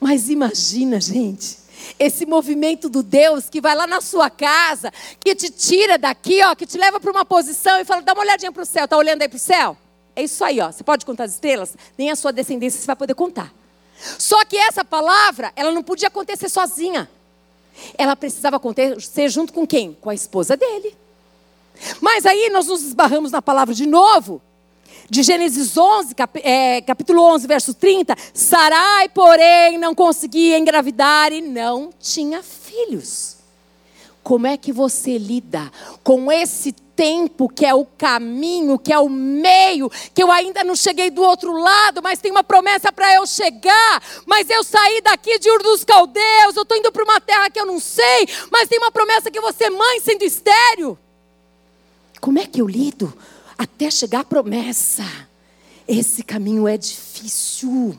Mas 0.00 0.28
imagina, 0.28 1.00
gente, 1.00 1.58
esse 1.98 2.26
movimento 2.26 2.88
do 2.88 3.02
Deus 3.02 3.48
que 3.48 3.60
vai 3.60 3.74
lá 3.74 3.86
na 3.86 4.00
sua 4.00 4.28
casa, 4.28 4.92
que 5.20 5.34
te 5.34 5.50
tira 5.50 5.96
daqui, 5.96 6.42
ó, 6.44 6.54
que 6.54 6.66
te 6.66 6.76
leva 6.76 7.00
para 7.00 7.10
uma 7.10 7.24
posição 7.24 7.80
e 7.80 7.84
fala: 7.84 8.02
dá 8.02 8.12
uma 8.12 8.22
olhadinha 8.22 8.52
para 8.52 8.62
o 8.62 8.66
céu, 8.66 8.86
tá 8.86 8.96
olhando 8.96 9.22
aí 9.22 9.28
para 9.28 9.36
o 9.36 9.40
céu? 9.40 9.76
É 10.14 10.22
isso 10.22 10.44
aí, 10.44 10.60
ó. 10.60 10.70
Você 10.70 10.84
pode 10.84 11.06
contar 11.06 11.24
as 11.24 11.32
estrelas? 11.32 11.76
Nem 11.96 12.10
a 12.10 12.16
sua 12.16 12.32
descendência 12.32 12.80
você 12.80 12.86
vai 12.86 12.96
poder 12.96 13.14
contar. 13.14 13.52
Só 14.18 14.44
que 14.44 14.56
essa 14.56 14.84
palavra, 14.84 15.52
ela 15.56 15.72
não 15.72 15.82
podia 15.82 16.08
acontecer 16.08 16.48
sozinha. 16.48 17.08
Ela 17.96 18.16
precisava 18.16 18.56
acontecer 18.56 19.28
junto 19.28 19.52
com 19.52 19.66
quem? 19.66 19.96
Com 20.00 20.10
a 20.10 20.14
esposa 20.14 20.56
dele. 20.56 20.94
Mas 22.00 22.26
aí 22.26 22.50
nós 22.50 22.66
nos 22.66 22.82
esbarramos 22.82 23.30
na 23.30 23.40
palavra 23.40 23.74
de 23.74 23.86
novo, 23.86 24.40
de 25.08 25.22
Gênesis 25.22 25.76
11, 25.76 26.14
cap, 26.14 26.40
é, 26.42 26.80
capítulo 26.82 27.22
11, 27.22 27.46
verso 27.46 27.74
30, 27.74 28.16
Sarai, 28.34 29.08
porém, 29.08 29.78
não 29.78 29.94
conseguia 29.94 30.58
engravidar 30.58 31.32
e 31.32 31.40
não 31.40 31.90
tinha 32.00 32.42
filhos. 32.42 33.36
Como 34.22 34.46
é 34.46 34.56
que 34.56 34.72
você 34.72 35.16
lida 35.16 35.72
com 36.02 36.30
esse 36.30 36.74
tempo 36.98 37.48
que 37.48 37.64
é 37.64 37.72
o 37.72 37.84
caminho, 37.84 38.76
que 38.76 38.92
é 38.92 38.98
o 38.98 39.08
meio, 39.08 39.88
que 40.12 40.20
eu 40.20 40.32
ainda 40.32 40.64
não 40.64 40.74
cheguei 40.74 41.10
do 41.10 41.22
outro 41.22 41.52
lado, 41.52 42.02
mas 42.02 42.18
tem 42.18 42.32
uma 42.32 42.42
promessa 42.42 42.90
para 42.90 43.14
eu 43.14 43.24
chegar, 43.24 44.02
mas 44.26 44.50
eu 44.50 44.64
saí 44.64 45.00
daqui 45.00 45.38
de 45.38 45.48
Ur 45.48 45.62
dos 45.62 45.84
Caldeus, 45.84 46.56
eu 46.56 46.62
estou 46.62 46.76
indo 46.76 46.90
para 46.90 47.04
uma 47.04 47.20
terra 47.20 47.48
que 47.48 47.60
eu 47.60 47.66
não 47.66 47.78
sei, 47.78 48.26
mas 48.50 48.68
tem 48.68 48.80
uma 48.80 48.90
promessa 48.90 49.30
que 49.30 49.40
você 49.40 49.70
mãe 49.70 50.00
sendo 50.00 50.24
estéreo. 50.24 50.98
Como 52.20 52.40
é 52.40 52.46
que 52.46 52.60
eu 52.60 52.66
lido 52.66 53.16
até 53.56 53.90
chegar 53.90 54.20
à 54.20 54.24
promessa. 54.24 55.04
Esse 55.86 56.22
caminho 56.22 56.68
é 56.68 56.76
difícil. 56.76 57.96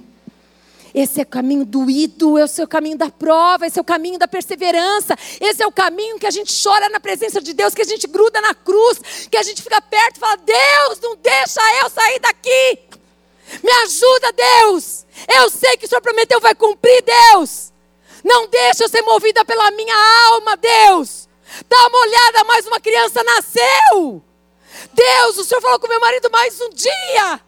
Esse 0.94 1.20
é 1.20 1.24
o 1.24 1.28
caminho 1.28 1.66
doído, 1.66 2.38
é 2.38 2.46
o 2.64 2.68
caminho 2.68 2.98
da 2.98 3.10
prova, 3.10 3.68
esse 3.68 3.78
é 3.78 3.82
o 3.82 3.86
caminho 3.86 4.18
da 4.18 4.28
perseverança, 4.28 5.16
esse 5.40 5.62
é 5.62 5.68
o 5.68 5.72
caminho 5.72 6.18
que 6.18 6.26
a 6.26 6.32
gente 6.32 6.52
chora 6.64 6.90
na 6.90 7.00
presença 7.00 7.42
de 7.42 7.54
Deus, 7.54 7.74
que 7.74 7.82
a 7.82 7.86
gente 7.86 8.08
gruda 8.08 8.42
na 8.42 8.54
cruz, 8.54 9.00
que 9.30 9.38
a 9.38 9.44
gente 9.44 9.62
fica 9.62 9.82
perto 9.82 10.18
e 10.18 10.20
fala: 10.20 10.38
Deus, 10.38 11.00
não 11.02 11.16
deixa 11.16 11.62
eu 11.82 11.90
sair 11.90 12.20
daqui. 12.20 12.80
Me 13.64 13.72
ajuda, 13.84 14.32
Deus. 14.32 15.06
Eu 15.28 15.50
sei 15.50 15.76
que 15.78 15.86
o 15.86 15.90
Senhor 15.90 16.02
prometeu 16.02 16.40
vai 16.40 16.54
cumprir, 16.54 17.04
Deus. 17.04 17.74
Não 18.24 18.48
deixa 18.48 18.84
eu 18.84 18.90
ser 18.90 19.02
movida 19.02 19.44
pela 19.46 19.72
minha 19.72 19.96
alma, 20.32 20.58
Deus. 20.58 21.28
Dá 21.68 21.88
uma 21.88 22.00
olhada, 22.00 22.44
mais 22.44 22.66
uma 22.68 22.80
criança 22.80 23.24
nasceu. 23.24 24.24
Deus, 24.94 25.38
o 25.38 25.44
Senhor 25.44 25.62
falou 25.62 25.80
com 25.80 25.88
meu 25.88 26.00
marido 26.00 26.30
mais 26.32 26.60
um 26.62 26.70
dia. 26.70 27.42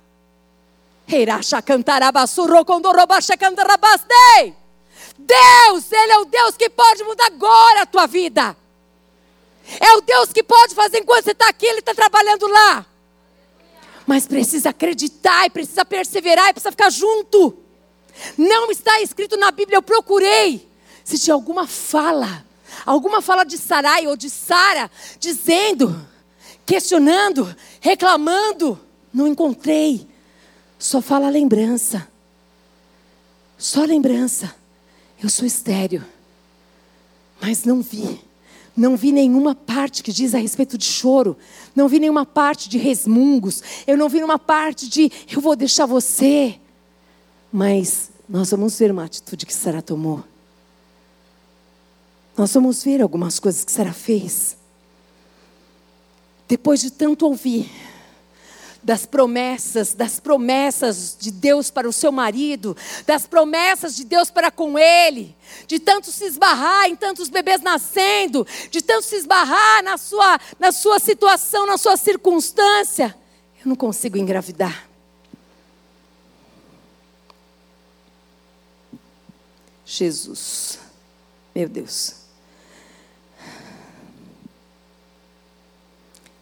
Deus, 5.17 5.91
Ele 5.91 6.11
é 6.11 6.17
o 6.19 6.25
Deus 6.25 6.55
que 6.55 6.69
pode 6.69 7.03
mudar 7.03 7.25
agora 7.27 7.81
a 7.81 7.85
tua 7.85 8.07
vida. 8.07 8.55
É 9.79 9.93
o 9.93 10.01
Deus 10.01 10.31
que 10.33 10.43
pode 10.43 10.73
fazer 10.73 10.99
enquanto 10.99 11.25
você 11.25 11.31
está 11.31 11.49
aqui, 11.49 11.65
Ele 11.65 11.79
está 11.79 11.93
trabalhando 11.93 12.47
lá. 12.47 12.85
Mas 14.05 14.27
precisa 14.27 14.69
acreditar, 14.69 15.45
e 15.45 15.49
precisa 15.49 15.85
perseverar, 15.85 16.49
e 16.49 16.53
precisa 16.53 16.71
ficar 16.71 16.89
junto. 16.89 17.57
Não 18.37 18.71
está 18.71 19.01
escrito 19.01 19.37
na 19.37 19.51
Bíblia, 19.51 19.77
eu 19.77 19.81
procurei. 19.81 20.67
Se 21.03 21.17
tinha 21.17 21.33
alguma 21.33 21.67
fala, 21.67 22.45
alguma 22.85 23.21
fala 23.21 23.43
de 23.43 23.57
Sarai 23.57 24.07
ou 24.07 24.15
de 24.15 24.29
Sara, 24.29 24.89
dizendo 25.19 26.09
questionando, 26.65 27.53
reclamando. 27.81 28.79
Não 29.13 29.27
encontrei. 29.27 30.07
Só 30.81 30.99
fala 30.99 31.29
lembrança. 31.29 32.07
Só 33.55 33.85
lembrança. 33.85 34.55
Eu 35.21 35.29
sou 35.29 35.45
estéreo. 35.45 36.03
Mas 37.39 37.63
não 37.63 37.83
vi. 37.83 38.19
Não 38.75 38.97
vi 38.97 39.11
nenhuma 39.11 39.53
parte 39.53 40.01
que 40.01 40.11
diz 40.11 40.33
a 40.33 40.39
respeito 40.39 40.79
de 40.79 40.85
choro. 40.85 41.37
Não 41.75 41.87
vi 41.87 41.99
nenhuma 41.99 42.25
parte 42.25 42.67
de 42.67 42.79
resmungos. 42.79 43.61
Eu 43.85 43.95
não 43.95 44.09
vi 44.09 44.15
nenhuma 44.15 44.39
parte 44.39 44.89
de 44.89 45.11
eu 45.31 45.39
vou 45.39 45.55
deixar 45.55 45.85
você. 45.85 46.59
Mas 47.53 48.09
nós 48.27 48.49
vamos 48.49 48.79
ver 48.79 48.89
uma 48.89 49.05
atitude 49.05 49.45
que 49.45 49.53
Sara 49.53 49.83
tomou. 49.83 50.23
Nós 52.35 52.51
vamos 52.55 52.83
ver 52.83 53.03
algumas 53.03 53.37
coisas 53.37 53.63
que 53.63 53.71
Sara 53.71 53.93
fez. 53.93 54.57
Depois 56.47 56.81
de 56.81 56.89
tanto 56.89 57.27
ouvir 57.27 57.69
das 58.83 59.05
promessas, 59.05 59.93
das 59.93 60.19
promessas 60.19 61.15
de 61.19 61.31
Deus 61.31 61.69
para 61.69 61.87
o 61.87 61.93
seu 61.93 62.11
marido, 62.11 62.75
das 63.05 63.27
promessas 63.27 63.95
de 63.95 64.03
Deus 64.03 64.31
para 64.31 64.49
com 64.49 64.77
ele, 64.77 65.35
de 65.67 65.79
tanto 65.79 66.11
se 66.11 66.25
esbarrar 66.25 66.87
em 66.87 66.95
tantos 66.95 67.29
bebês 67.29 67.61
nascendo, 67.61 68.45
de 68.69 68.81
tanto 68.81 69.05
se 69.05 69.15
esbarrar 69.15 69.83
na 69.83 69.97
sua, 69.97 70.39
na 70.59 70.71
sua 70.71 70.99
situação, 70.99 71.65
na 71.65 71.77
sua 71.77 71.95
circunstância, 71.95 73.15
eu 73.63 73.69
não 73.69 73.75
consigo 73.75 74.17
engravidar. 74.17 74.89
Jesus. 79.85 80.79
Meu 81.53 81.67
Deus. 81.67 82.15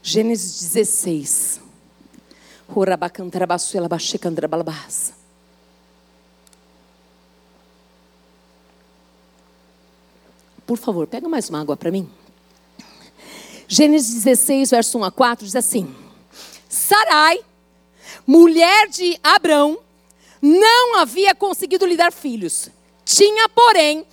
Gênesis 0.04 0.62
16. 0.62 1.69
Por 10.66 10.78
favor, 10.78 11.08
pega 11.08 11.28
mais 11.28 11.50
uma 11.50 11.60
água 11.60 11.76
para 11.76 11.90
mim. 11.90 12.08
Gênesis 13.68 14.24
16, 14.24 14.70
verso 14.70 15.00
1 15.00 15.04
a 15.04 15.12
4 15.12 15.46
diz 15.46 15.56
assim: 15.56 15.96
Sarai, 16.68 17.40
mulher 18.26 18.88
de 18.88 19.20
Abrão, 19.24 19.80
não 20.42 20.98
havia 20.98 21.34
conseguido 21.34 21.86
lhe 21.86 21.98
dar 21.98 22.12
filhos. 22.12 22.70
Tinha, 23.04 23.50
porém, 23.50 24.06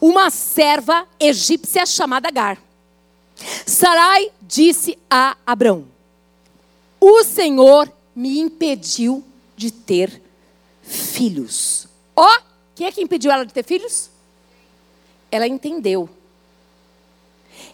uma 0.00 0.28
serva 0.30 1.06
egípcia 1.18 1.86
chamada 1.86 2.28
Agar. 2.28 2.58
Sarai 3.64 4.32
disse 4.42 4.98
a 5.08 5.36
Abrão: 5.46 5.86
O 7.00 7.24
Senhor 7.24 7.90
me 8.14 8.38
impediu 8.38 9.24
de 9.56 9.70
ter 9.70 10.20
filhos. 10.82 11.88
Ó, 12.14 12.26
oh, 12.26 12.42
quem 12.74 12.86
é 12.86 12.92
que 12.92 13.00
impediu 13.00 13.30
ela 13.30 13.44
de 13.44 13.52
ter 13.52 13.64
filhos? 13.64 14.10
Ela 15.30 15.46
entendeu. 15.46 16.08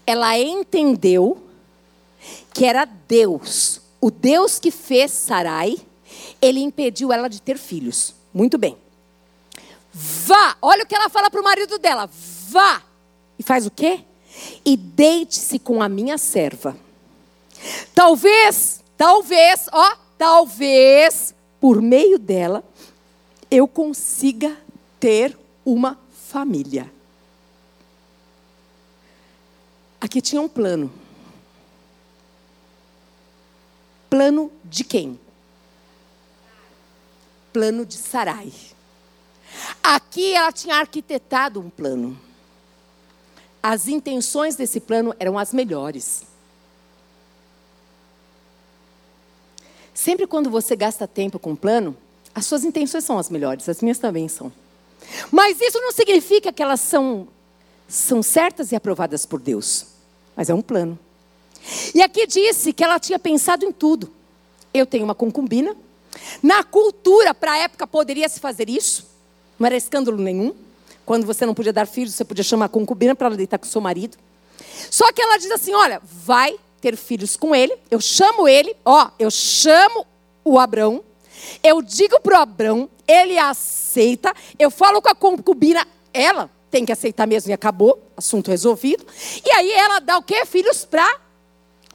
Ela 0.06 0.38
entendeu 0.38 1.42
que 2.52 2.64
era 2.64 2.84
Deus, 2.84 3.80
o 4.00 4.10
Deus 4.10 4.58
que 4.58 4.70
fez 4.70 5.10
Sarai, 5.12 5.76
ele 6.40 6.60
impediu 6.60 7.12
ela 7.12 7.28
de 7.28 7.40
ter 7.40 7.58
filhos. 7.58 8.14
Muito 8.32 8.58
bem. 8.58 8.76
Vá, 9.92 10.56
olha 10.60 10.84
o 10.84 10.86
que 10.86 10.94
ela 10.94 11.08
fala 11.08 11.30
para 11.30 11.40
o 11.40 11.44
marido 11.44 11.78
dela: 11.78 12.08
vá. 12.48 12.82
E 13.38 13.42
faz 13.42 13.66
o 13.66 13.70
quê? 13.70 14.00
E 14.64 14.76
deite-se 14.76 15.58
com 15.58 15.82
a 15.82 15.88
minha 15.88 16.18
serva. 16.18 16.76
Talvez, 17.94 18.82
talvez, 18.96 19.68
ó, 19.72 19.96
talvez, 20.18 21.34
por 21.60 21.80
meio 21.80 22.18
dela, 22.18 22.64
eu 23.50 23.68
consiga 23.68 24.56
ter 24.98 25.38
uma 25.64 25.98
família. 26.10 26.90
Aqui 30.00 30.20
tinha 30.20 30.40
um 30.40 30.48
plano. 30.48 30.92
Plano 34.08 34.52
de 34.64 34.84
quem? 34.84 35.18
Plano 37.52 37.84
de 37.84 37.94
Sarai. 37.94 38.52
Aqui 39.82 40.34
ela 40.34 40.52
tinha 40.52 40.76
arquitetado 40.76 41.60
um 41.60 41.70
plano. 41.70 42.18
As 43.62 43.88
intenções 43.88 44.54
desse 44.54 44.78
plano 44.78 45.14
eram 45.18 45.38
as 45.38 45.52
melhores. 45.52 46.22
Sempre 49.96 50.26
quando 50.26 50.50
você 50.50 50.76
gasta 50.76 51.08
tempo 51.08 51.38
com 51.38 51.52
um 51.52 51.56
plano, 51.56 51.96
as 52.34 52.44
suas 52.44 52.64
intenções 52.64 53.02
são 53.02 53.18
as 53.18 53.30
melhores, 53.30 53.66
as 53.66 53.80
minhas 53.80 53.98
também 53.98 54.28
são. 54.28 54.52
Mas 55.32 55.58
isso 55.58 55.80
não 55.80 55.90
significa 55.90 56.52
que 56.52 56.62
elas 56.62 56.80
são, 56.80 57.26
são 57.88 58.22
certas 58.22 58.72
e 58.72 58.76
aprovadas 58.76 59.24
por 59.24 59.40
Deus. 59.40 59.86
Mas 60.36 60.50
é 60.50 60.54
um 60.54 60.60
plano. 60.60 60.98
E 61.94 62.02
aqui 62.02 62.26
disse 62.26 62.74
que 62.74 62.84
ela 62.84 63.00
tinha 63.00 63.18
pensado 63.18 63.64
em 63.64 63.72
tudo. 63.72 64.12
Eu 64.74 64.84
tenho 64.84 65.02
uma 65.02 65.14
concubina. 65.14 65.74
Na 66.42 66.62
cultura, 66.62 67.32
para 67.32 67.52
a 67.52 67.56
época, 67.56 67.86
poderia 67.86 68.28
se 68.28 68.38
fazer 68.38 68.68
isso. 68.68 69.06
Não 69.58 69.66
era 69.66 69.76
escândalo 69.78 70.18
nenhum. 70.18 70.54
Quando 71.06 71.24
você 71.24 71.46
não 71.46 71.54
podia 71.54 71.72
dar 71.72 71.86
filhos, 71.86 72.12
você 72.14 72.24
podia 72.24 72.44
chamar 72.44 72.66
a 72.66 72.68
concubina 72.68 73.14
para 73.14 73.28
ela 73.28 73.36
deitar 73.36 73.58
com 73.58 73.64
o 73.64 73.68
seu 73.68 73.80
marido. 73.80 74.18
Só 74.90 75.10
que 75.10 75.22
ela 75.22 75.38
diz 75.38 75.50
assim: 75.50 75.72
olha, 75.72 76.02
vai 76.04 76.54
ter 76.86 76.96
filhos 76.96 77.36
com 77.36 77.52
ele. 77.52 77.76
Eu 77.90 78.00
chamo 78.00 78.46
ele, 78.46 78.76
ó, 78.84 79.10
eu 79.18 79.28
chamo 79.28 80.06
o 80.44 80.56
Abrão. 80.56 81.02
Eu 81.60 81.82
digo 81.82 82.20
para 82.20 82.38
o 82.38 82.42
Abrão, 82.42 82.88
ele 83.08 83.36
aceita. 83.36 84.32
Eu 84.56 84.70
falo 84.70 85.02
com 85.02 85.08
a 85.08 85.14
concubina, 85.14 85.84
ela 86.14 86.48
tem 86.70 86.84
que 86.84 86.92
aceitar 86.92 87.26
mesmo 87.26 87.50
e 87.50 87.52
acabou, 87.52 88.00
assunto 88.16 88.52
resolvido. 88.52 89.04
E 89.44 89.50
aí 89.50 89.72
ela 89.72 89.98
dá 89.98 90.16
o 90.16 90.22
quê? 90.22 90.46
Filhos 90.46 90.84
para 90.84 91.20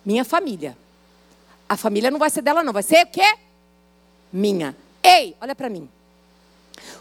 minha 0.04 0.26
família. 0.26 0.78
A 1.70 1.78
família 1.78 2.12
não 2.12 2.20
vai 2.20 2.30
ser 2.30 2.42
dela, 2.42 2.62
não, 2.62 2.74
vai 2.74 2.84
ser 2.84 3.06
o 3.06 3.08
quê? 3.08 3.38
Minha. 4.32 4.76
Ei, 5.02 5.38
olha 5.40 5.56
para 5.56 5.70
mim. 5.70 5.88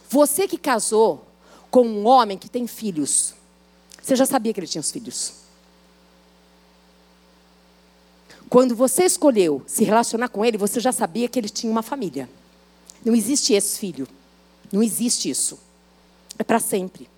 Você 0.09 0.47
que 0.47 0.57
casou 0.57 1.27
com 1.73 1.85
um 1.85 2.07
homem 2.07 2.39
que 2.39 2.49
tem 2.49 2.69
filhos, 2.69 3.35
você 4.01 4.15
já 4.15 4.27
sabia 4.27 4.53
que 4.55 4.61
ele 4.61 4.69
tinha 4.69 4.81
os 4.81 4.93
filhos. 4.93 5.41
Quando 8.51 8.75
você 8.75 9.05
escolheu 9.05 9.63
se 9.65 9.85
relacionar 9.85 10.29
com 10.29 10.45
ele, 10.45 10.59
você 10.59 10.81
já 10.81 10.91
sabia 10.91 11.29
que 11.29 11.39
ele 11.39 11.49
tinha 11.49 11.71
uma 11.71 11.83
família. 11.83 12.29
Não 13.05 13.15
existe 13.15 13.55
esse 13.55 13.79
filho. 13.79 14.09
Não 14.73 14.83
existe 14.83 15.31
isso. 15.31 15.57
É 16.37 16.43
para 16.43 16.59
sempre. 16.59 17.09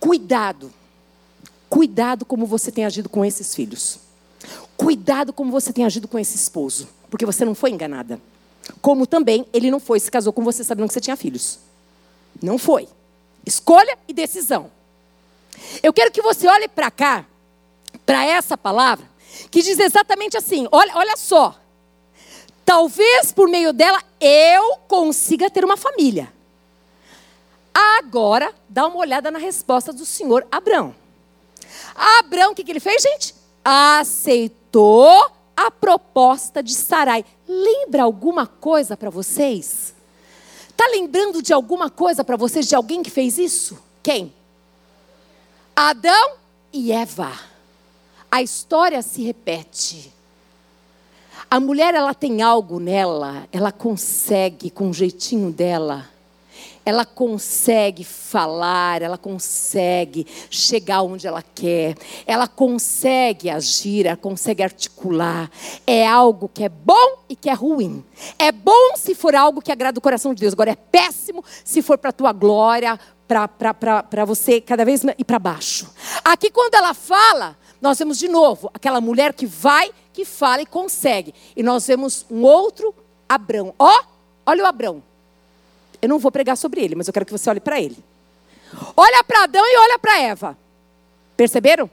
Cuidado. 0.00 0.72
Cuidado 1.68 2.24
como 2.24 2.46
você 2.46 2.72
tem 2.72 2.86
agido 2.86 3.10
com 3.10 3.22
esses 3.22 3.54
filhos. 3.54 3.98
Cuidado 4.74 5.34
como 5.34 5.50
você 5.52 5.70
tem 5.70 5.84
agido 5.84 6.08
com 6.08 6.18
esse 6.18 6.34
esposo. 6.34 6.88
Porque 7.10 7.26
você 7.26 7.44
não 7.44 7.54
foi 7.54 7.70
enganada. 7.70 8.18
Como 8.80 9.06
também 9.06 9.46
ele 9.52 9.70
não 9.70 9.78
foi, 9.78 10.00
se 10.00 10.10
casou 10.10 10.32
com 10.32 10.42
você 10.42 10.64
sabendo 10.64 10.88
que 10.88 10.94
você 10.94 11.00
tinha 11.00 11.16
filhos. 11.16 11.58
Não 12.42 12.56
foi. 12.56 12.88
Escolha 13.44 13.98
e 14.08 14.14
decisão. 14.14 14.70
Eu 15.82 15.92
quero 15.92 16.10
que 16.10 16.22
você 16.22 16.48
olhe 16.48 16.68
para 16.68 16.90
cá, 16.90 17.26
para 18.04 18.24
essa 18.24 18.56
palavra, 18.56 19.06
que 19.50 19.62
diz 19.62 19.78
exatamente 19.78 20.36
assim: 20.36 20.68
olha, 20.70 20.92
olha 20.96 21.16
só. 21.16 21.54
Talvez 22.64 23.30
por 23.30 23.48
meio 23.48 23.72
dela 23.72 24.02
eu 24.20 24.78
consiga 24.88 25.48
ter 25.48 25.64
uma 25.64 25.76
família. 25.76 26.32
Agora, 27.72 28.52
dá 28.68 28.86
uma 28.86 28.96
olhada 28.98 29.30
na 29.30 29.38
resposta 29.38 29.92
do 29.92 30.04
senhor 30.04 30.46
Abraão. 30.50 30.94
Abraão, 31.94 32.52
o 32.52 32.54
que, 32.54 32.64
que 32.64 32.72
ele 32.72 32.80
fez, 32.80 33.02
gente? 33.02 33.34
Aceitou 33.64 35.30
a 35.56 35.70
proposta 35.70 36.62
de 36.62 36.74
Sarai. 36.74 37.24
Lembra 37.46 38.02
alguma 38.02 38.46
coisa 38.46 38.96
para 38.96 39.10
vocês? 39.10 39.94
Está 40.68 40.86
lembrando 40.88 41.40
de 41.40 41.52
alguma 41.52 41.88
coisa 41.88 42.24
para 42.24 42.36
vocês, 42.36 42.66
de 42.66 42.74
alguém 42.74 43.02
que 43.02 43.10
fez 43.10 43.38
isso? 43.38 43.78
Quem? 44.02 44.34
Adão 45.74 46.32
e 46.72 46.92
Eva. 46.92 47.32
A 48.36 48.42
história 48.42 49.00
se 49.00 49.22
repete. 49.22 50.12
A 51.50 51.58
mulher, 51.58 51.94
ela 51.94 52.12
tem 52.12 52.42
algo 52.42 52.78
nela, 52.78 53.48
ela 53.50 53.72
consegue, 53.72 54.68
com 54.68 54.90
o 54.90 54.92
jeitinho 54.92 55.50
dela, 55.50 56.06
ela 56.84 57.06
consegue 57.06 58.04
falar, 58.04 59.00
ela 59.00 59.16
consegue 59.16 60.26
chegar 60.50 61.00
onde 61.00 61.26
ela 61.26 61.42
quer, 61.42 61.96
ela 62.26 62.46
consegue 62.46 63.48
agir, 63.48 64.04
ela 64.04 64.18
consegue 64.18 64.62
articular. 64.62 65.50
É 65.86 66.06
algo 66.06 66.46
que 66.52 66.62
é 66.62 66.68
bom 66.68 67.20
e 67.30 67.34
que 67.34 67.48
é 67.48 67.54
ruim. 67.54 68.04
É 68.38 68.52
bom 68.52 68.96
se 68.96 69.14
for 69.14 69.34
algo 69.34 69.62
que 69.62 69.72
agrada 69.72 69.98
o 69.98 70.02
coração 70.02 70.34
de 70.34 70.42
Deus, 70.42 70.52
agora 70.52 70.72
é 70.72 70.76
péssimo 70.76 71.42
se 71.64 71.80
for 71.80 71.96
para 71.96 72.10
a 72.10 72.12
tua 72.12 72.34
glória, 72.34 73.00
para 73.26 74.24
você 74.26 74.60
cada 74.60 74.84
vez 74.84 75.02
ir 75.16 75.24
para 75.24 75.38
baixo. 75.38 75.90
Aqui, 76.22 76.50
quando 76.50 76.74
ela 76.74 76.92
fala, 76.92 77.56
nós 77.80 77.98
vemos 77.98 78.18
de 78.18 78.28
novo 78.28 78.70
aquela 78.72 79.00
mulher 79.00 79.32
que 79.34 79.46
vai, 79.46 79.90
que 80.12 80.24
fala 80.24 80.62
e 80.62 80.66
consegue. 80.66 81.34
E 81.56 81.62
nós 81.62 81.86
vemos 81.86 82.26
um 82.30 82.42
outro 82.42 82.94
Abrão. 83.28 83.74
Ó, 83.78 83.90
oh, 83.90 84.04
olha 84.46 84.64
o 84.64 84.66
Abrão. 84.66 85.02
Eu 86.00 86.08
não 86.08 86.18
vou 86.18 86.30
pregar 86.30 86.56
sobre 86.56 86.82
ele, 86.82 86.94
mas 86.94 87.06
eu 87.06 87.12
quero 87.12 87.26
que 87.26 87.32
você 87.32 87.48
olhe 87.50 87.60
para 87.60 87.80
ele. 87.80 87.96
Olha 88.96 89.22
para 89.24 89.44
Adão 89.44 89.64
e 89.64 89.76
olha 89.78 89.98
para 89.98 90.20
Eva. 90.20 90.58
Perceberam? 91.36 91.90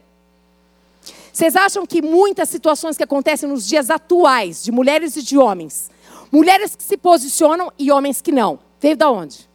Vocês 1.32 1.56
acham 1.56 1.86
que 1.86 2.02
muitas 2.02 2.50
situações 2.50 2.96
que 2.96 3.04
acontecem 3.04 3.50
nos 3.50 3.68
dias 3.68 3.90
atuais, 3.90 4.64
de 4.64 4.72
mulheres 4.72 5.16
e 5.16 5.24
de 5.24 5.38
homens, 5.38 5.90
mulheres 6.32 6.76
que 6.76 6.84
se 6.84 6.96
posicionam 6.96 7.72
e 7.78 7.92
homens 7.92 8.22
que 8.22 8.32
não, 8.32 8.60
veio 8.80 8.96
da 8.96 9.10
onde? 9.10 9.50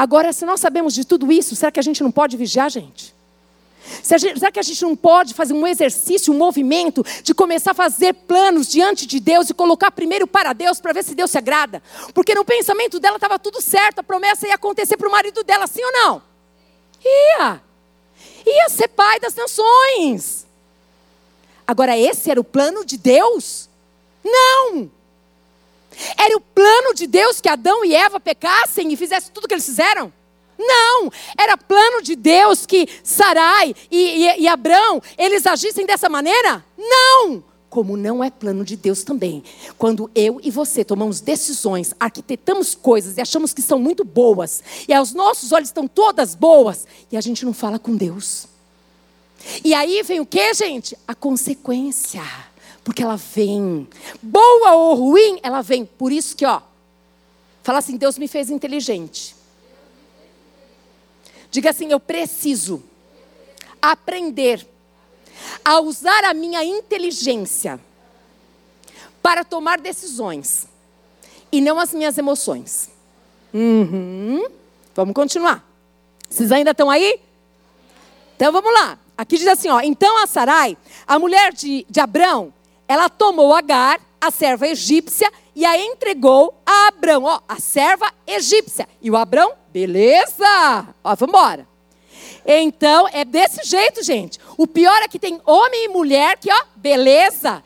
Agora, 0.00 0.32
se 0.32 0.46
nós 0.46 0.60
sabemos 0.60 0.94
de 0.94 1.04
tudo 1.04 1.30
isso, 1.30 1.54
será 1.54 1.70
que 1.70 1.78
a 1.78 1.82
gente 1.82 2.02
não 2.02 2.10
pode 2.10 2.34
vigiar, 2.34 2.70
gente? 2.70 3.14
Será 4.02 4.50
que 4.50 4.58
a 4.58 4.62
gente 4.62 4.80
não 4.80 4.96
pode 4.96 5.34
fazer 5.34 5.52
um 5.52 5.66
exercício, 5.66 6.32
um 6.32 6.38
movimento 6.38 7.04
de 7.22 7.34
começar 7.34 7.72
a 7.72 7.74
fazer 7.74 8.14
planos 8.14 8.66
diante 8.66 9.06
de 9.06 9.20
Deus 9.20 9.50
e 9.50 9.54
colocar 9.54 9.90
primeiro 9.90 10.26
para 10.26 10.54
Deus 10.54 10.80
para 10.80 10.94
ver 10.94 11.04
se 11.04 11.14
Deus 11.14 11.30
se 11.30 11.36
agrada? 11.36 11.82
Porque 12.14 12.34
no 12.34 12.46
pensamento 12.46 12.98
dela 12.98 13.18
estava 13.18 13.38
tudo 13.38 13.60
certo, 13.60 13.98
a 13.98 14.02
promessa 14.02 14.48
ia 14.48 14.54
acontecer 14.54 14.96
para 14.96 15.06
o 15.06 15.12
marido 15.12 15.44
dela, 15.44 15.66
sim 15.66 15.84
ou 15.84 15.92
não? 15.92 16.22
Ia. 17.04 17.60
Ia 18.46 18.70
ser 18.70 18.88
pai 18.88 19.20
das 19.20 19.34
nações. 19.34 20.46
Agora, 21.66 21.94
esse 21.94 22.30
era 22.30 22.40
o 22.40 22.44
plano 22.44 22.86
de 22.86 22.96
Deus? 22.96 23.68
Não. 24.24 24.90
Era 26.16 26.36
o 26.36 26.40
plano 26.40 26.94
de 26.94 27.06
Deus 27.06 27.40
que 27.40 27.48
Adão 27.48 27.84
e 27.84 27.94
Eva 27.94 28.20
pecassem 28.20 28.92
e 28.92 28.96
fizessem 28.96 29.32
tudo 29.32 29.44
o 29.44 29.48
que 29.48 29.54
eles 29.54 29.66
fizeram? 29.66 30.12
Não, 30.58 31.10
era 31.38 31.56
plano 31.56 32.02
de 32.02 32.14
Deus 32.14 32.66
que 32.66 32.86
Sarai 33.02 33.74
e, 33.90 33.96
e, 33.96 34.42
e 34.42 34.48
Abrão, 34.48 35.02
eles 35.16 35.46
agissem 35.46 35.86
dessa 35.86 36.08
maneira? 36.08 36.64
Não! 36.76 37.42
Como 37.70 37.96
não 37.96 38.22
é 38.22 38.30
plano 38.30 38.64
de 38.64 38.76
Deus 38.76 39.04
também. 39.04 39.44
Quando 39.78 40.10
eu 40.14 40.40
e 40.42 40.50
você 40.50 40.84
tomamos 40.84 41.20
decisões, 41.20 41.94
arquitetamos 41.98 42.74
coisas 42.74 43.16
e 43.16 43.20
achamos 43.20 43.54
que 43.54 43.62
são 43.62 43.78
muito 43.78 44.04
boas, 44.04 44.62
e 44.88 44.92
aos 44.92 45.14
nossos 45.14 45.52
olhos 45.52 45.68
estão 45.68 45.86
todas 45.86 46.34
boas, 46.34 46.86
e 47.12 47.16
a 47.16 47.20
gente 47.20 47.44
não 47.44 47.54
fala 47.54 47.78
com 47.78 47.96
Deus. 47.96 48.48
E 49.64 49.72
aí 49.72 50.02
vem 50.02 50.20
o 50.20 50.26
que, 50.26 50.52
gente? 50.52 50.98
A 51.06 51.14
consequência. 51.14 52.22
Porque 52.82 53.02
ela 53.02 53.16
vem. 53.16 53.88
Boa 54.22 54.72
ou 54.74 54.94
ruim, 54.94 55.38
ela 55.42 55.62
vem. 55.62 55.84
Por 55.84 56.10
isso 56.10 56.36
que, 56.36 56.46
ó, 56.46 56.60
fala 57.62 57.78
assim: 57.78 57.96
Deus 57.96 58.18
me 58.18 58.26
fez 58.26 58.50
inteligente. 58.50 59.36
Diga 61.50 61.70
assim: 61.70 61.90
eu 61.90 62.00
preciso 62.00 62.82
aprender 63.80 64.66
a 65.64 65.80
usar 65.80 66.24
a 66.24 66.34
minha 66.34 66.64
inteligência 66.64 67.80
para 69.22 69.44
tomar 69.44 69.78
decisões 69.78 70.66
e 71.52 71.60
não 71.60 71.78
as 71.78 71.92
minhas 71.92 72.16
emoções. 72.16 72.90
Uhum. 73.52 74.46
Vamos 74.94 75.14
continuar. 75.14 75.66
Vocês 76.28 76.52
ainda 76.52 76.70
estão 76.70 76.88
aí? 76.88 77.20
Então 78.36 78.52
vamos 78.52 78.72
lá. 78.72 78.98
Aqui 79.18 79.36
diz 79.36 79.48
assim: 79.48 79.68
ó, 79.68 79.80
então 79.80 80.22
a 80.22 80.26
Sarai, 80.26 80.78
a 81.06 81.18
mulher 81.18 81.52
de, 81.52 81.84
de 81.90 82.00
Abrão, 82.00 82.52
ela 82.90 83.08
tomou 83.08 83.54
Agar, 83.54 84.00
a 84.20 84.32
serva 84.32 84.66
egípcia, 84.66 85.30
e 85.54 85.64
a 85.64 85.78
entregou 85.78 86.60
a 86.66 86.88
Abrão, 86.88 87.22
ó, 87.22 87.40
a 87.48 87.60
serva 87.60 88.12
egípcia. 88.26 88.88
E 89.00 89.08
o 89.08 89.16
Abrão 89.16 89.52
Beleza? 89.72 90.88
Ó, 91.04 91.14
vamos. 91.14 91.64
Então, 92.44 93.06
é 93.12 93.24
desse 93.24 93.62
jeito, 93.62 94.02
gente. 94.02 94.40
O 94.56 94.66
pior 94.66 95.00
é 95.02 95.06
que 95.06 95.20
tem 95.20 95.40
homem 95.46 95.84
e 95.84 95.88
mulher 95.88 96.36
que, 96.38 96.52
ó, 96.52 96.64
beleza. 96.74 97.62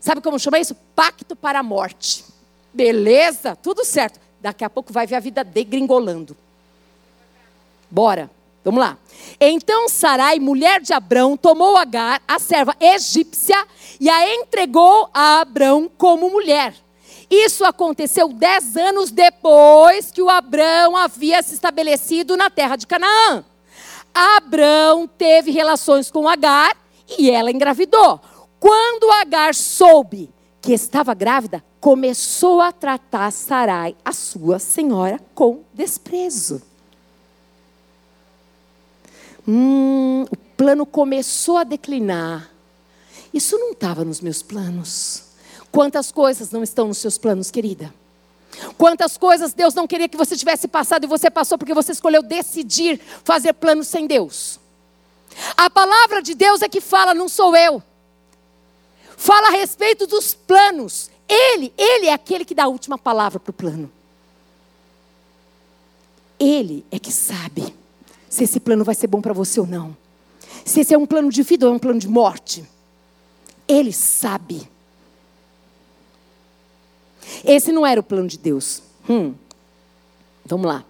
Sabe 0.00 0.22
como 0.22 0.38
chama 0.38 0.58
isso? 0.58 0.74
Pacto 0.96 1.36
para 1.36 1.58
a 1.58 1.62
morte. 1.62 2.24
Beleza, 2.72 3.54
tudo 3.54 3.84
certo. 3.84 4.18
Daqui 4.40 4.64
a 4.64 4.70
pouco 4.70 4.90
vai 4.90 5.06
ver 5.06 5.16
a 5.16 5.20
vida 5.20 5.44
degringolando. 5.44 6.34
Bora, 7.90 8.30
vamos 8.64 8.80
lá. 8.80 8.98
Então 9.40 9.88
Sarai, 9.88 10.38
mulher 10.38 10.80
de 10.80 10.92
Abrão, 10.92 11.36
tomou 11.36 11.76
Agar, 11.76 12.22
a 12.26 12.38
serva 12.38 12.74
egípcia, 12.80 13.66
e 14.00 14.08
a 14.08 14.34
entregou 14.34 15.08
a 15.12 15.40
Abrão 15.40 15.90
como 15.96 16.30
mulher. 16.30 16.74
Isso 17.30 17.64
aconteceu 17.64 18.28
dez 18.28 18.76
anos 18.76 19.10
depois 19.10 20.10
que 20.10 20.20
o 20.20 20.28
Abrão 20.28 20.96
havia 20.96 21.42
se 21.42 21.54
estabelecido 21.54 22.36
na 22.36 22.50
terra 22.50 22.76
de 22.76 22.86
Canaã. 22.86 23.44
Abrão 24.14 25.08
teve 25.08 25.50
relações 25.50 26.10
com 26.10 26.28
Agar 26.28 26.76
e 27.18 27.30
ela 27.30 27.50
engravidou. 27.50 28.20
Quando 28.60 29.10
Agar 29.10 29.54
soube 29.54 30.30
que 30.60 30.72
estava 30.72 31.14
grávida, 31.14 31.64
começou 31.80 32.60
a 32.60 32.70
tratar 32.70 33.32
Sarai, 33.32 33.96
a 34.04 34.12
sua 34.12 34.58
senhora, 34.58 35.18
com 35.34 35.64
desprezo. 35.72 36.62
Hum, 39.46 40.22
o 40.30 40.36
plano 40.56 40.86
começou 40.86 41.56
a 41.56 41.64
declinar. 41.64 42.50
Isso 43.32 43.58
não 43.58 43.72
estava 43.72 44.04
nos 44.04 44.20
meus 44.20 44.42
planos. 44.42 45.24
Quantas 45.70 46.12
coisas 46.12 46.50
não 46.50 46.62
estão 46.62 46.88
nos 46.88 46.98
seus 46.98 47.18
planos, 47.18 47.50
querida? 47.50 47.92
Quantas 48.76 49.16
coisas 49.16 49.54
Deus 49.54 49.74
não 49.74 49.86
queria 49.86 50.08
que 50.08 50.16
você 50.16 50.36
tivesse 50.36 50.68
passado 50.68 51.04
e 51.04 51.06
você 51.06 51.30
passou 51.30 51.56
porque 51.56 51.72
você 51.72 51.92
escolheu 51.92 52.22
decidir 52.22 53.00
fazer 53.24 53.54
planos 53.54 53.88
sem 53.88 54.06
Deus? 54.06 54.60
A 55.56 55.70
palavra 55.70 56.20
de 56.20 56.34
Deus 56.34 56.60
é 56.60 56.68
que 56.68 56.80
fala, 56.80 57.14
não 57.14 57.28
sou 57.28 57.56
eu. 57.56 57.82
Fala 59.16 59.48
a 59.48 59.52
respeito 59.52 60.06
dos 60.06 60.34
planos. 60.34 61.10
Ele, 61.26 61.72
ele 61.78 62.06
é 62.06 62.12
aquele 62.12 62.44
que 62.44 62.54
dá 62.54 62.64
a 62.64 62.68
última 62.68 62.98
palavra 62.98 63.40
para 63.40 63.50
o 63.50 63.54
plano. 63.54 63.90
Ele 66.38 66.84
é 66.90 66.98
que 66.98 67.10
sabe 67.10 67.74
se 68.32 68.44
esse 68.44 68.58
plano 68.58 68.82
vai 68.82 68.94
ser 68.94 69.08
bom 69.08 69.20
para 69.20 69.34
você 69.34 69.60
ou 69.60 69.66
não. 69.66 69.94
Se 70.64 70.80
esse 70.80 70.94
é 70.94 70.96
um 70.96 71.04
plano 71.04 71.28
de 71.30 71.42
vida 71.42 71.66
ou 71.66 71.72
é 71.72 71.76
um 71.76 71.78
plano 71.78 72.00
de 72.00 72.08
morte. 72.08 72.64
Ele 73.68 73.92
sabe. 73.92 74.66
Esse 77.44 77.70
não 77.72 77.86
era 77.86 78.00
o 78.00 78.02
plano 78.02 78.26
de 78.26 78.38
Deus. 78.38 78.82
Hum. 79.06 79.34
Vamos 80.46 80.66
lá. 80.66 80.82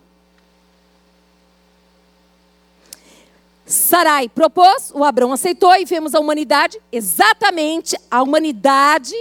Sarai 3.67 4.29
propôs, 4.29 4.93
o 4.95 5.03
Abraão 5.03 5.33
aceitou 5.33 5.75
e 5.75 5.85
vemos 5.85 6.15
a 6.15 6.21
humanidade, 6.21 6.81
exatamente 6.93 7.97
a 8.09 8.23
humanidade 8.23 9.17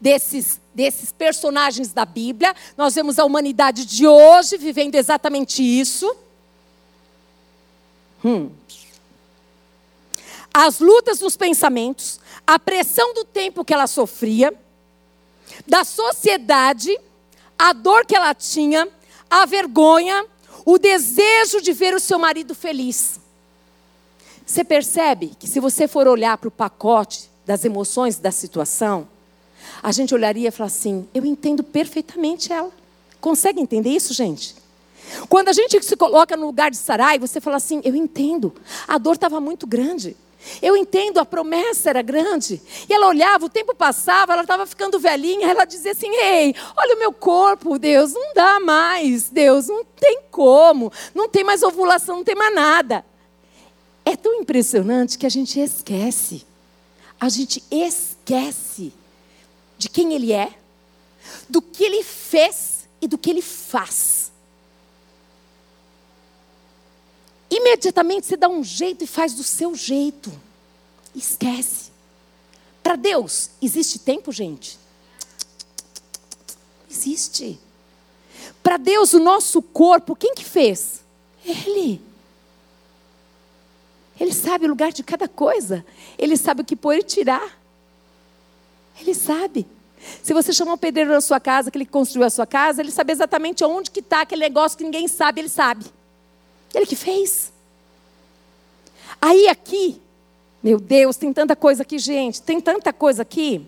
desses, 0.00 0.60
desses 0.72 1.10
personagens 1.10 1.92
da 1.92 2.04
Bíblia. 2.04 2.54
Nós 2.76 2.94
vemos 2.94 3.18
a 3.18 3.24
humanidade 3.24 3.84
de 3.84 4.06
hoje 4.06 4.56
vivendo 4.56 4.94
exatamente 4.94 5.60
isso. 5.60 6.27
Hum. 8.24 8.50
As 10.52 10.80
lutas 10.80 11.20
nos 11.20 11.36
pensamentos, 11.36 12.20
a 12.46 12.58
pressão 12.58 13.14
do 13.14 13.24
tempo 13.24 13.64
que 13.64 13.72
ela 13.72 13.86
sofria 13.86 14.52
da 15.66 15.84
sociedade, 15.84 16.98
a 17.58 17.72
dor 17.72 18.04
que 18.06 18.16
ela 18.16 18.34
tinha, 18.34 18.88
a 19.30 19.44
vergonha, 19.46 20.24
o 20.64 20.78
desejo 20.78 21.60
de 21.60 21.72
ver 21.72 21.94
o 21.94 22.00
seu 22.00 22.18
marido 22.18 22.54
feliz. 22.54 23.20
Você 24.46 24.64
percebe 24.64 25.32
que 25.38 25.46
se 25.46 25.60
você 25.60 25.86
for 25.86 26.06
olhar 26.06 26.38
para 26.38 26.48
o 26.48 26.50
pacote 26.50 27.30
das 27.46 27.64
emoções 27.64 28.16
da 28.16 28.30
situação, 28.30 29.06
a 29.82 29.92
gente 29.92 30.14
olharia 30.14 30.48
e 30.48 30.50
falaria 30.50 30.74
assim: 30.74 31.08
eu 31.14 31.24
entendo 31.24 31.62
perfeitamente 31.62 32.52
ela. 32.52 32.70
Consegue 33.20 33.60
entender 33.60 33.90
isso, 33.90 34.14
gente? 34.14 34.54
Quando 35.28 35.48
a 35.48 35.52
gente 35.52 35.82
se 35.84 35.96
coloca 35.96 36.36
no 36.36 36.46
lugar 36.46 36.70
de 36.70 36.76
Sarai, 36.76 37.18
você 37.18 37.40
fala 37.40 37.56
assim: 37.56 37.80
eu 37.84 37.94
entendo. 37.94 38.52
A 38.86 38.98
dor 38.98 39.14
estava 39.14 39.40
muito 39.40 39.66
grande. 39.66 40.16
Eu 40.62 40.76
entendo, 40.76 41.18
a 41.18 41.26
promessa 41.26 41.90
era 41.90 42.00
grande. 42.00 42.62
E 42.88 42.92
ela 42.92 43.08
olhava, 43.08 43.46
o 43.46 43.50
tempo 43.50 43.74
passava, 43.74 44.32
ela 44.32 44.42
estava 44.42 44.66
ficando 44.66 44.98
velhinha, 44.98 45.48
ela 45.48 45.64
dizia 45.64 45.92
assim: 45.92 46.10
Ei, 46.14 46.54
olha 46.76 46.96
o 46.96 46.98
meu 46.98 47.12
corpo, 47.12 47.78
Deus, 47.78 48.12
não 48.12 48.32
dá 48.34 48.60
mais, 48.60 49.28
Deus, 49.28 49.66
não 49.66 49.84
tem 49.84 50.20
como, 50.30 50.92
não 51.14 51.28
tem 51.28 51.44
mais 51.44 51.62
ovulação, 51.62 52.18
não 52.18 52.24
tem 52.24 52.36
mais 52.36 52.54
nada. 52.54 53.04
É 54.04 54.16
tão 54.16 54.34
impressionante 54.40 55.18
que 55.18 55.26
a 55.26 55.30
gente 55.30 55.60
esquece. 55.60 56.46
A 57.20 57.28
gente 57.28 57.62
esquece 57.70 58.92
de 59.76 59.88
quem 59.88 60.14
Ele 60.14 60.32
é, 60.32 60.50
do 61.48 61.60
que 61.60 61.84
Ele 61.84 62.02
fez 62.02 62.88
e 63.02 63.08
do 63.08 63.18
que 63.18 63.28
Ele 63.28 63.42
faz. 63.42 64.27
Imediatamente 67.50 68.26
você 68.26 68.36
dá 68.36 68.48
um 68.48 68.62
jeito 68.62 69.04
e 69.04 69.06
faz 69.06 69.34
do 69.34 69.42
seu 69.42 69.74
jeito. 69.74 70.32
Esquece. 71.14 71.90
Para 72.82 72.96
Deus, 72.96 73.50
existe 73.60 73.98
tempo, 73.98 74.32
gente? 74.32 74.78
Existe. 76.90 77.58
Para 78.62 78.76
Deus, 78.76 79.12
o 79.12 79.18
nosso 79.18 79.60
corpo, 79.62 80.16
quem 80.16 80.34
que 80.34 80.44
fez? 80.44 81.02
Ele. 81.44 82.00
Ele 84.18 84.32
sabe 84.32 84.66
o 84.66 84.68
lugar 84.68 84.92
de 84.92 85.02
cada 85.02 85.28
coisa. 85.28 85.84
Ele 86.18 86.36
sabe 86.36 86.62
o 86.62 86.64
que 86.64 86.74
pôr 86.74 86.94
e 86.94 87.02
tirar. 87.02 87.58
Ele 89.00 89.14
sabe. 89.14 89.66
Se 90.22 90.32
você 90.32 90.52
chamar 90.52 90.74
um 90.74 90.78
pedreiro 90.78 91.12
na 91.12 91.20
sua 91.20 91.40
casa, 91.40 91.70
que 91.70 91.78
ele 91.78 91.86
construiu 91.86 92.26
a 92.26 92.30
sua 92.30 92.46
casa, 92.46 92.80
ele 92.80 92.90
sabe 92.90 93.12
exatamente 93.12 93.64
onde 93.64 93.90
que 93.90 94.00
está 94.00 94.22
aquele 94.22 94.42
negócio 94.42 94.78
que 94.78 94.84
ninguém 94.84 95.08
sabe, 95.08 95.40
ele 95.40 95.48
sabe. 95.48 95.84
Ele 96.74 96.86
que 96.86 96.96
fez. 96.96 97.52
Aí 99.20 99.48
aqui, 99.48 100.00
meu 100.62 100.78
Deus, 100.78 101.16
tem 101.16 101.32
tanta 101.32 101.56
coisa 101.56 101.82
aqui, 101.82 101.98
gente, 101.98 102.42
tem 102.42 102.60
tanta 102.60 102.92
coisa 102.92 103.22
aqui. 103.22 103.66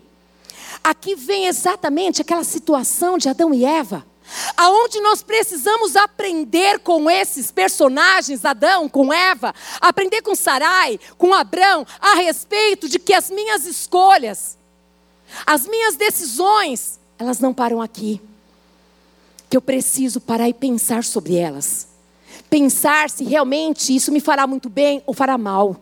Aqui 0.83 1.15
vem 1.15 1.47
exatamente 1.47 2.23
aquela 2.23 2.45
situação 2.45 3.19
de 3.19 3.29
Adão 3.29 3.53
e 3.53 3.65
Eva, 3.65 4.07
aonde 4.57 5.01
nós 5.01 5.23
precisamos 5.23 5.97
aprender 5.97 6.79
com 6.81 7.11
esses 7.11 7.51
personagens, 7.51 8.45
Adão 8.45 8.89
com 8.89 9.13
Eva, 9.13 9.53
aprender 9.81 10.23
com 10.23 10.35
Sarai, 10.35 10.99
com 11.19 11.35
Abrão, 11.35 11.87
a 12.01 12.15
respeito 12.15 12.89
de 12.89 12.99
que 12.99 13.13
as 13.13 13.29
minhas 13.31 13.67
escolhas, 13.67 14.57
as 15.45 15.67
minhas 15.67 15.97
decisões, 15.97 17.01
elas 17.19 17.41
não 17.41 17.53
param 17.53 17.83
aqui. 17.83 18.21
Que 19.49 19.57
eu 19.57 19.61
preciso 19.61 20.21
parar 20.21 20.49
e 20.49 20.55
pensar 20.55 21.03
sobre 21.03 21.35
elas 21.35 21.90
pensar 22.51 23.09
se 23.09 23.23
realmente 23.25 23.95
isso 23.95 24.11
me 24.11 24.21
fará 24.21 24.47
muito 24.47 24.69
bem 24.69 25.03
ou 25.07 25.15
fará 25.15 25.39
mal. 25.39 25.77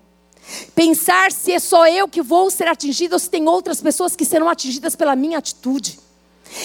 Pensar 0.75 1.33
se 1.33 1.53
é 1.53 1.59
só 1.59 1.87
eu 1.89 2.07
que 2.07 2.23
vou 2.23 2.51
ser 2.51 2.69
atingido 2.69 3.15
ou 3.15 3.19
se 3.19 3.29
tem 3.29 3.49
outras 3.49 3.81
pessoas 3.81 4.15
que 4.15 4.25
serão 4.25 4.49
atingidas 4.49 4.95
pela 4.95 5.17
minha 5.17 5.39
atitude. 5.39 5.99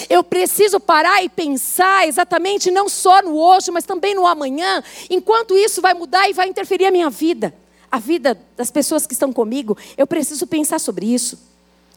Eu 0.08 0.22
preciso 0.22 0.80
parar 0.80 1.22
e 1.22 1.28
pensar 1.28 2.06
exatamente 2.06 2.70
não 2.70 2.88
só 2.88 3.22
no 3.22 3.36
hoje, 3.36 3.70
mas 3.70 3.84
também 3.84 4.14
no 4.14 4.26
amanhã, 4.26 4.82
enquanto 5.10 5.56
isso 5.56 5.82
vai 5.82 5.94
mudar 5.94 6.28
e 6.28 6.32
vai 6.32 6.48
interferir 6.48 6.86
a 6.86 6.90
minha 6.90 7.10
vida, 7.10 7.54
a 7.90 7.98
vida 7.98 8.40
das 8.56 8.70
pessoas 8.70 9.06
que 9.06 9.12
estão 9.12 9.32
comigo. 9.32 9.76
Eu 9.96 10.06
preciso 10.06 10.46
pensar 10.46 10.78
sobre 10.78 11.06
isso. 11.06 11.38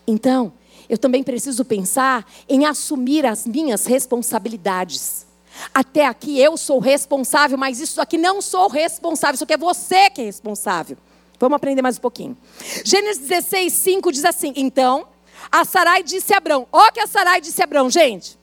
Então, 0.06 0.52
eu 0.90 0.98
também 0.98 1.24
preciso 1.24 1.64
pensar 1.66 2.30
em 2.48 2.66
assumir 2.66 3.26
as 3.26 3.46
minhas 3.46 3.86
responsabilidades. 3.86 5.27
Até 5.74 6.06
aqui 6.06 6.40
eu 6.40 6.58
sou 6.58 6.80
responsável, 6.80 7.58
mas 7.58 7.80
isso 7.80 8.02
aqui 8.02 8.18
não 8.18 8.42
sou 8.42 8.68
responsável, 8.68 9.36
isso 9.36 9.44
aqui 9.44 9.54
é 9.54 9.58
você 9.58 10.10
que 10.10 10.22
é 10.22 10.26
responsável. 10.26 10.98
Vamos 11.40 11.56
aprender 11.56 11.82
mais 11.82 11.98
um 11.98 12.02
pouquinho. 12.02 12.38
Gênesis 12.84 13.28
16, 13.28 13.74
5 13.74 14.12
diz 14.12 14.26
assim: 14.26 14.54
Então, 14.56 15.08
a 15.52 15.64
Sarai 15.64 16.04
disse 16.04 16.34
a 16.34 16.38
Abrão: 16.38 16.68
Ó, 16.72 16.92
que 16.92 17.00
a 17.00 17.08
Sarai 17.08 17.42
disse 17.42 17.62
a 17.62 17.66
Abrão, 17.66 17.90
gente. 17.90 18.38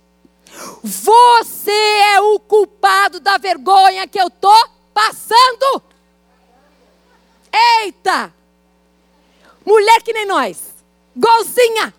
Você 0.82 1.70
é 1.70 2.20
o 2.20 2.38
culpado 2.38 3.18
da 3.18 3.36
vergonha 3.38 4.06
que 4.06 4.20
eu 4.20 4.28
estou 4.28 4.68
passando. 4.92 5.82
Eita! 7.82 8.32
Mulher 9.66 10.02
que 10.02 10.12
nem 10.12 10.26
nós, 10.26 10.74
igualzinha. 11.16 11.92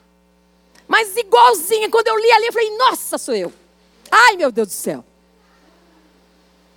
Mas 0.87 1.17
igualzinha, 1.17 1.89
quando 1.89 2.07
eu 2.07 2.17
li 2.17 2.31
ali, 2.31 2.47
eu 2.47 2.53
falei: 2.53 2.77
Nossa, 2.77 3.17
sou 3.17 3.35
eu. 3.35 3.51
Ai, 4.17 4.37
meu 4.37 4.49
Deus 4.49 4.69
do 4.69 4.73
céu. 4.73 5.03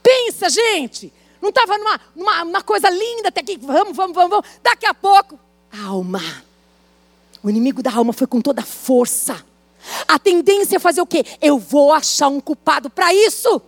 Pensa, 0.03 0.51
gente. 0.51 1.12
Não 1.41 1.51
estava 1.51 1.78
numa, 1.78 2.01
numa 2.16 2.43
uma 2.43 2.62
coisa 2.62 2.91
linda 2.91 3.28
até 3.28 3.41
aqui. 3.43 3.57
Vamos, 3.57 3.97
vamos, 3.97 4.14
vamos, 4.14 4.30
vamos. 4.30 4.47
Daqui 4.61 4.86
a 4.86 4.93
pouco, 4.93 5.39
alma. 5.86 6.20
O 7.41 7.49
inimigo 7.49 7.80
da 7.80 7.95
alma 7.95 8.12
foi 8.12 8.26
com 8.26 8.41
toda 8.41 8.62
a 8.62 8.64
força. 8.64 9.45
A 10.09 10.18
tendência 10.18 10.76
é 10.76 10.78
fazer 10.80 11.01
o 11.01 11.07
quê? 11.07 11.24
Eu 11.41 11.59
vou 11.61 11.93
achar 11.93 12.26
um 12.26 12.41
culpado 12.41 12.91
para 12.91 13.14
isso. 13.14 13.62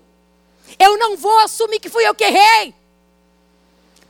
Eu 0.76 0.98
não 0.98 1.16
vou 1.16 1.38
assumir 1.38 1.78
que 1.78 1.88
fui 1.88 2.04
eu 2.04 2.14
que 2.14 2.24
errei. 2.24 2.74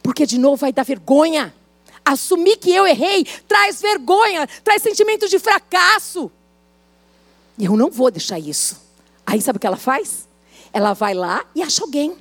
Porque 0.02 0.24
de 0.24 0.38
novo 0.38 0.56
vai 0.56 0.72
dar 0.72 0.84
vergonha. 0.84 1.54
Assumir 2.02 2.56
que 2.56 2.74
eu 2.74 2.86
errei 2.86 3.26
traz 3.46 3.82
vergonha, 3.82 4.46
traz 4.64 4.80
sentimento 4.80 5.28
de 5.28 5.38
fracasso. 5.38 6.32
Eu 7.58 7.76
não 7.76 7.90
vou 7.90 8.10
deixar 8.10 8.38
isso. 8.38 8.89
Aí 9.30 9.40
sabe 9.40 9.58
o 9.58 9.60
que 9.60 9.66
ela 9.66 9.76
faz? 9.76 10.26
Ela 10.72 10.92
vai 10.92 11.14
lá 11.14 11.44
e 11.54 11.62
acha 11.62 11.84
alguém. 11.84 12.16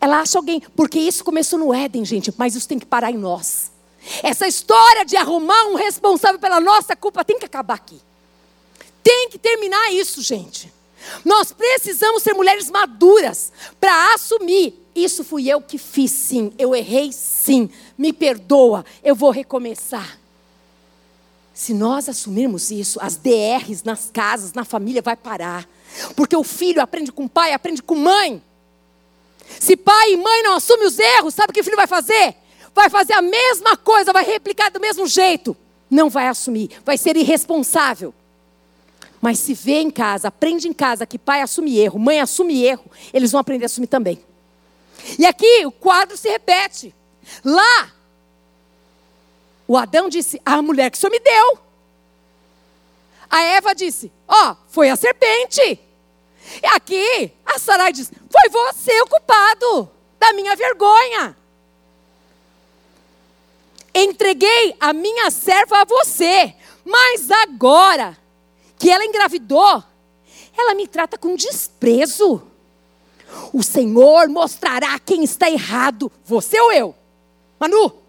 Ela 0.00 0.20
acha 0.20 0.38
alguém, 0.38 0.60
porque 0.76 1.00
isso 1.00 1.24
começou 1.24 1.58
no 1.58 1.74
Éden, 1.74 2.04
gente, 2.04 2.32
mas 2.38 2.54
isso 2.54 2.68
tem 2.68 2.78
que 2.78 2.86
parar 2.86 3.10
em 3.10 3.18
nós. 3.18 3.72
Essa 4.22 4.46
história 4.46 5.04
de 5.04 5.16
arrumar 5.16 5.64
um 5.64 5.74
responsável 5.74 6.38
pela 6.38 6.60
nossa 6.60 6.94
culpa 6.94 7.24
tem 7.24 7.40
que 7.40 7.44
acabar 7.44 7.74
aqui. 7.74 8.00
Tem 9.02 9.28
que 9.30 9.36
terminar 9.36 9.92
isso, 9.92 10.22
gente. 10.22 10.72
Nós 11.24 11.50
precisamos 11.50 12.22
ser 12.22 12.34
mulheres 12.34 12.70
maduras 12.70 13.52
para 13.80 14.14
assumir. 14.14 14.80
Isso 14.94 15.24
fui 15.24 15.48
eu 15.48 15.60
que 15.60 15.76
fiz, 15.76 16.12
sim. 16.12 16.52
Eu 16.56 16.72
errei, 16.72 17.10
sim. 17.12 17.68
Me 17.98 18.12
perdoa. 18.12 18.84
Eu 19.02 19.16
vou 19.16 19.32
recomeçar. 19.32 20.20
Se 21.56 21.72
nós 21.72 22.06
assumirmos 22.06 22.70
isso, 22.70 23.00
as 23.00 23.16
DRs 23.16 23.82
nas 23.82 24.10
casas, 24.12 24.52
na 24.52 24.62
família, 24.62 25.00
vai 25.00 25.16
parar. 25.16 25.66
Porque 26.14 26.36
o 26.36 26.44
filho 26.44 26.82
aprende 26.82 27.10
com 27.10 27.24
o 27.24 27.28
pai, 27.30 27.54
aprende 27.54 27.82
com 27.82 27.94
mãe. 27.94 28.42
Se 29.58 29.74
pai 29.74 30.12
e 30.12 30.18
mãe 30.18 30.42
não 30.42 30.56
assumem 30.56 30.86
os 30.86 30.98
erros, 30.98 31.32
sabe 31.32 31.50
o 31.50 31.54
que 31.54 31.62
o 31.62 31.64
filho 31.64 31.74
vai 31.74 31.86
fazer? 31.86 32.36
Vai 32.74 32.90
fazer 32.90 33.14
a 33.14 33.22
mesma 33.22 33.74
coisa, 33.74 34.12
vai 34.12 34.22
replicar 34.22 34.70
do 34.70 34.78
mesmo 34.78 35.06
jeito. 35.06 35.56
Não 35.88 36.10
vai 36.10 36.28
assumir, 36.28 36.72
vai 36.84 36.98
ser 36.98 37.16
irresponsável. 37.16 38.12
Mas 39.18 39.38
se 39.38 39.54
vê 39.54 39.80
em 39.80 39.90
casa, 39.90 40.28
aprende 40.28 40.68
em 40.68 40.74
casa 40.74 41.06
que 41.06 41.18
pai 41.18 41.40
assume 41.40 41.78
erro, 41.78 41.98
mãe 41.98 42.20
assume 42.20 42.62
erro, 42.64 42.84
eles 43.14 43.32
vão 43.32 43.40
aprender 43.40 43.64
a 43.64 43.66
assumir 43.66 43.86
também. 43.86 44.22
E 45.18 45.24
aqui 45.24 45.64
o 45.64 45.72
quadro 45.72 46.18
se 46.18 46.28
repete. 46.28 46.94
Lá, 47.42 47.96
o 49.66 49.76
Adão 49.76 50.08
disse: 50.08 50.40
A 50.44 50.62
mulher 50.62 50.90
que 50.90 50.96
o 50.96 51.00
senhor 51.00 51.10
me 51.10 51.20
deu. 51.20 51.58
A 53.28 53.42
Eva 53.42 53.74
disse: 53.74 54.12
Ó, 54.28 54.52
oh, 54.52 54.56
foi 54.68 54.88
a 54.88 54.96
serpente. 54.96 55.80
E 56.62 56.66
aqui, 56.66 57.32
a 57.44 57.58
Sarai 57.58 57.92
diz: 57.92 58.10
Foi 58.30 58.48
você 58.48 59.00
o 59.02 59.06
culpado 59.06 59.90
da 60.18 60.32
minha 60.32 60.54
vergonha. 60.54 61.36
Entreguei 63.94 64.76
a 64.78 64.92
minha 64.92 65.30
serva 65.30 65.80
a 65.80 65.84
você, 65.84 66.54
mas 66.84 67.30
agora 67.30 68.16
que 68.78 68.90
ela 68.90 69.04
engravidou, 69.04 69.82
ela 70.56 70.74
me 70.74 70.86
trata 70.86 71.16
com 71.16 71.34
desprezo. 71.34 72.42
O 73.52 73.62
Senhor 73.62 74.28
mostrará 74.28 74.98
quem 74.98 75.24
está 75.24 75.50
errado, 75.50 76.12
você 76.24 76.60
ou 76.60 76.72
eu? 76.72 76.94
Manu? 77.58 78.05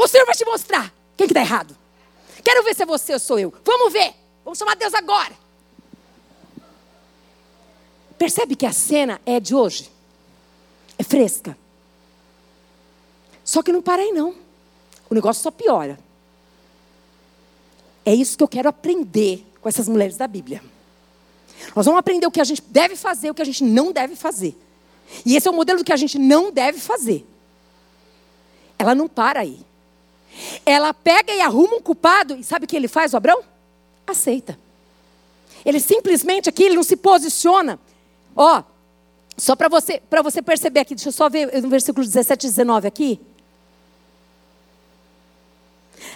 O 0.00 0.08
Senhor 0.08 0.24
vai 0.24 0.34
te 0.34 0.46
mostrar 0.46 0.90
quem 1.14 1.26
está 1.26 1.40
errado. 1.40 1.76
Quero 2.42 2.64
ver 2.64 2.74
se 2.74 2.82
é 2.82 2.86
você 2.86 3.12
ou 3.12 3.18
sou 3.18 3.38
eu. 3.38 3.52
Vamos 3.62 3.92
ver. 3.92 4.14
Vamos 4.42 4.58
chamar 4.58 4.74
Deus 4.74 4.94
agora. 4.94 5.34
Percebe 8.16 8.56
que 8.56 8.64
a 8.64 8.72
cena 8.72 9.20
é 9.26 9.38
de 9.38 9.54
hoje? 9.54 9.90
É 10.98 11.02
fresca. 11.02 11.54
Só 13.44 13.62
que 13.62 13.70
não 13.70 13.82
para 13.82 14.00
aí 14.00 14.10
não. 14.10 14.34
O 15.10 15.14
negócio 15.14 15.42
só 15.42 15.50
piora. 15.50 15.98
É 18.02 18.14
isso 18.14 18.38
que 18.38 18.42
eu 18.42 18.48
quero 18.48 18.70
aprender 18.70 19.46
com 19.60 19.68
essas 19.68 19.86
mulheres 19.86 20.16
da 20.16 20.26
Bíblia. 20.26 20.62
Nós 21.76 21.84
vamos 21.84 21.98
aprender 21.98 22.26
o 22.26 22.30
que 22.30 22.40
a 22.40 22.44
gente 22.44 22.62
deve 22.62 22.96
fazer, 22.96 23.30
o 23.30 23.34
que 23.34 23.42
a 23.42 23.44
gente 23.44 23.62
não 23.62 23.92
deve 23.92 24.16
fazer. 24.16 24.58
E 25.26 25.36
esse 25.36 25.46
é 25.46 25.50
o 25.50 25.54
modelo 25.54 25.80
do 25.80 25.84
que 25.84 25.92
a 25.92 25.96
gente 25.96 26.18
não 26.18 26.50
deve 26.50 26.78
fazer. 26.80 27.26
Ela 28.78 28.94
não 28.94 29.06
para 29.06 29.40
aí. 29.40 29.68
Ela 30.64 30.92
pega 30.94 31.32
e 31.32 31.40
arruma 31.40 31.76
um 31.76 31.80
culpado, 31.80 32.36
e 32.36 32.44
sabe 32.44 32.64
o 32.64 32.68
que 32.68 32.76
ele 32.76 32.88
faz, 32.88 33.12
o 33.12 33.16
Abrão? 33.16 33.42
Aceita. 34.06 34.58
Ele 35.64 35.80
simplesmente 35.80 36.48
aqui, 36.48 36.64
ele 36.64 36.76
não 36.76 36.82
se 36.82 36.96
posiciona. 36.96 37.78
Ó, 38.34 38.62
só 39.36 39.56
para 39.56 39.68
você, 39.68 40.02
você 40.22 40.42
perceber 40.42 40.80
aqui, 40.80 40.94
deixa 40.94 41.08
eu 41.08 41.12
só 41.12 41.28
ver 41.28 41.62
no 41.62 41.68
versículo 41.68 42.04
17 42.04 42.46
e 42.46 42.50
19 42.50 42.88
aqui. 42.88 43.20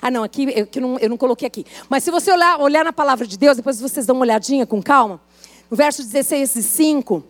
Ah, 0.01 0.11
não, 0.11 0.23
aqui 0.23 0.45
eu, 0.55 0.69
eu, 0.75 0.83
não, 0.83 0.99
eu 0.99 1.09
não 1.09 1.17
coloquei 1.17 1.47
aqui. 1.47 1.67
Mas 1.89 2.05
se 2.05 2.11
você 2.11 2.31
olhar, 2.31 2.61
olhar 2.61 2.85
na 2.85 2.93
palavra 2.93 3.27
de 3.27 3.39
Deus, 3.39 3.57
depois 3.57 3.81
vocês 3.81 4.07
dão 4.07 4.17
uma 4.17 4.25
olhadinha 4.25 4.67
com 4.67 4.83
calma. 4.83 5.21
No 5.71 5.77
verso 5.77 6.03
16 6.03 6.57
e 6.57 6.62
5, 6.62 7.25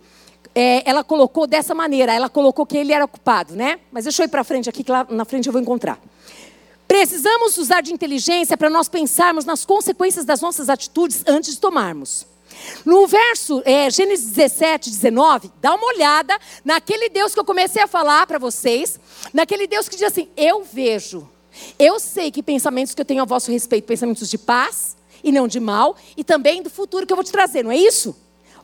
é, 0.54 0.88
ela 0.88 1.04
colocou 1.04 1.46
dessa 1.46 1.74
maneira. 1.74 2.12
Ela 2.12 2.28
colocou 2.28 2.66
que 2.66 2.76
ele 2.76 2.92
era 2.92 3.06
culpado, 3.06 3.54
né? 3.54 3.78
Mas 3.92 4.04
deixa 4.04 4.22
eu 4.22 4.26
ir 4.26 4.28
para 4.28 4.42
frente 4.44 4.68
aqui, 4.68 4.82
que 4.82 4.90
lá 4.90 5.06
na 5.08 5.24
frente 5.24 5.46
eu 5.46 5.52
vou 5.52 5.62
encontrar. 5.62 5.98
Precisamos 6.94 7.58
usar 7.58 7.80
de 7.80 7.92
inteligência 7.92 8.56
para 8.56 8.70
nós 8.70 8.88
pensarmos 8.88 9.44
nas 9.44 9.66
consequências 9.66 10.24
das 10.24 10.40
nossas 10.40 10.68
atitudes 10.68 11.24
antes 11.26 11.54
de 11.54 11.60
tomarmos. 11.60 12.24
No 12.84 13.08
verso 13.08 13.60
é, 13.64 13.90
Gênesis 13.90 14.30
17, 14.30 14.90
19, 14.90 15.50
dá 15.60 15.74
uma 15.74 15.88
olhada 15.88 16.38
naquele 16.64 17.08
Deus 17.08 17.34
que 17.34 17.40
eu 17.40 17.44
comecei 17.44 17.82
a 17.82 17.88
falar 17.88 18.28
para 18.28 18.38
vocês, 18.38 19.00
naquele 19.32 19.66
Deus 19.66 19.88
que 19.88 19.96
diz 19.96 20.04
assim: 20.04 20.28
Eu 20.36 20.62
vejo, 20.62 21.28
eu 21.80 21.98
sei 21.98 22.30
que 22.30 22.44
pensamentos 22.44 22.94
que 22.94 23.00
eu 23.00 23.04
tenho 23.04 23.22
a 23.22 23.26
vosso 23.26 23.50
respeito, 23.50 23.86
pensamentos 23.86 24.30
de 24.30 24.38
paz 24.38 24.96
e 25.24 25.32
não 25.32 25.48
de 25.48 25.58
mal, 25.58 25.96
e 26.16 26.22
também 26.22 26.62
do 26.62 26.70
futuro 26.70 27.08
que 27.08 27.12
eu 27.12 27.16
vou 27.16 27.24
te 27.24 27.32
trazer, 27.32 27.64
não 27.64 27.72
é 27.72 27.76
isso? 27.76 28.14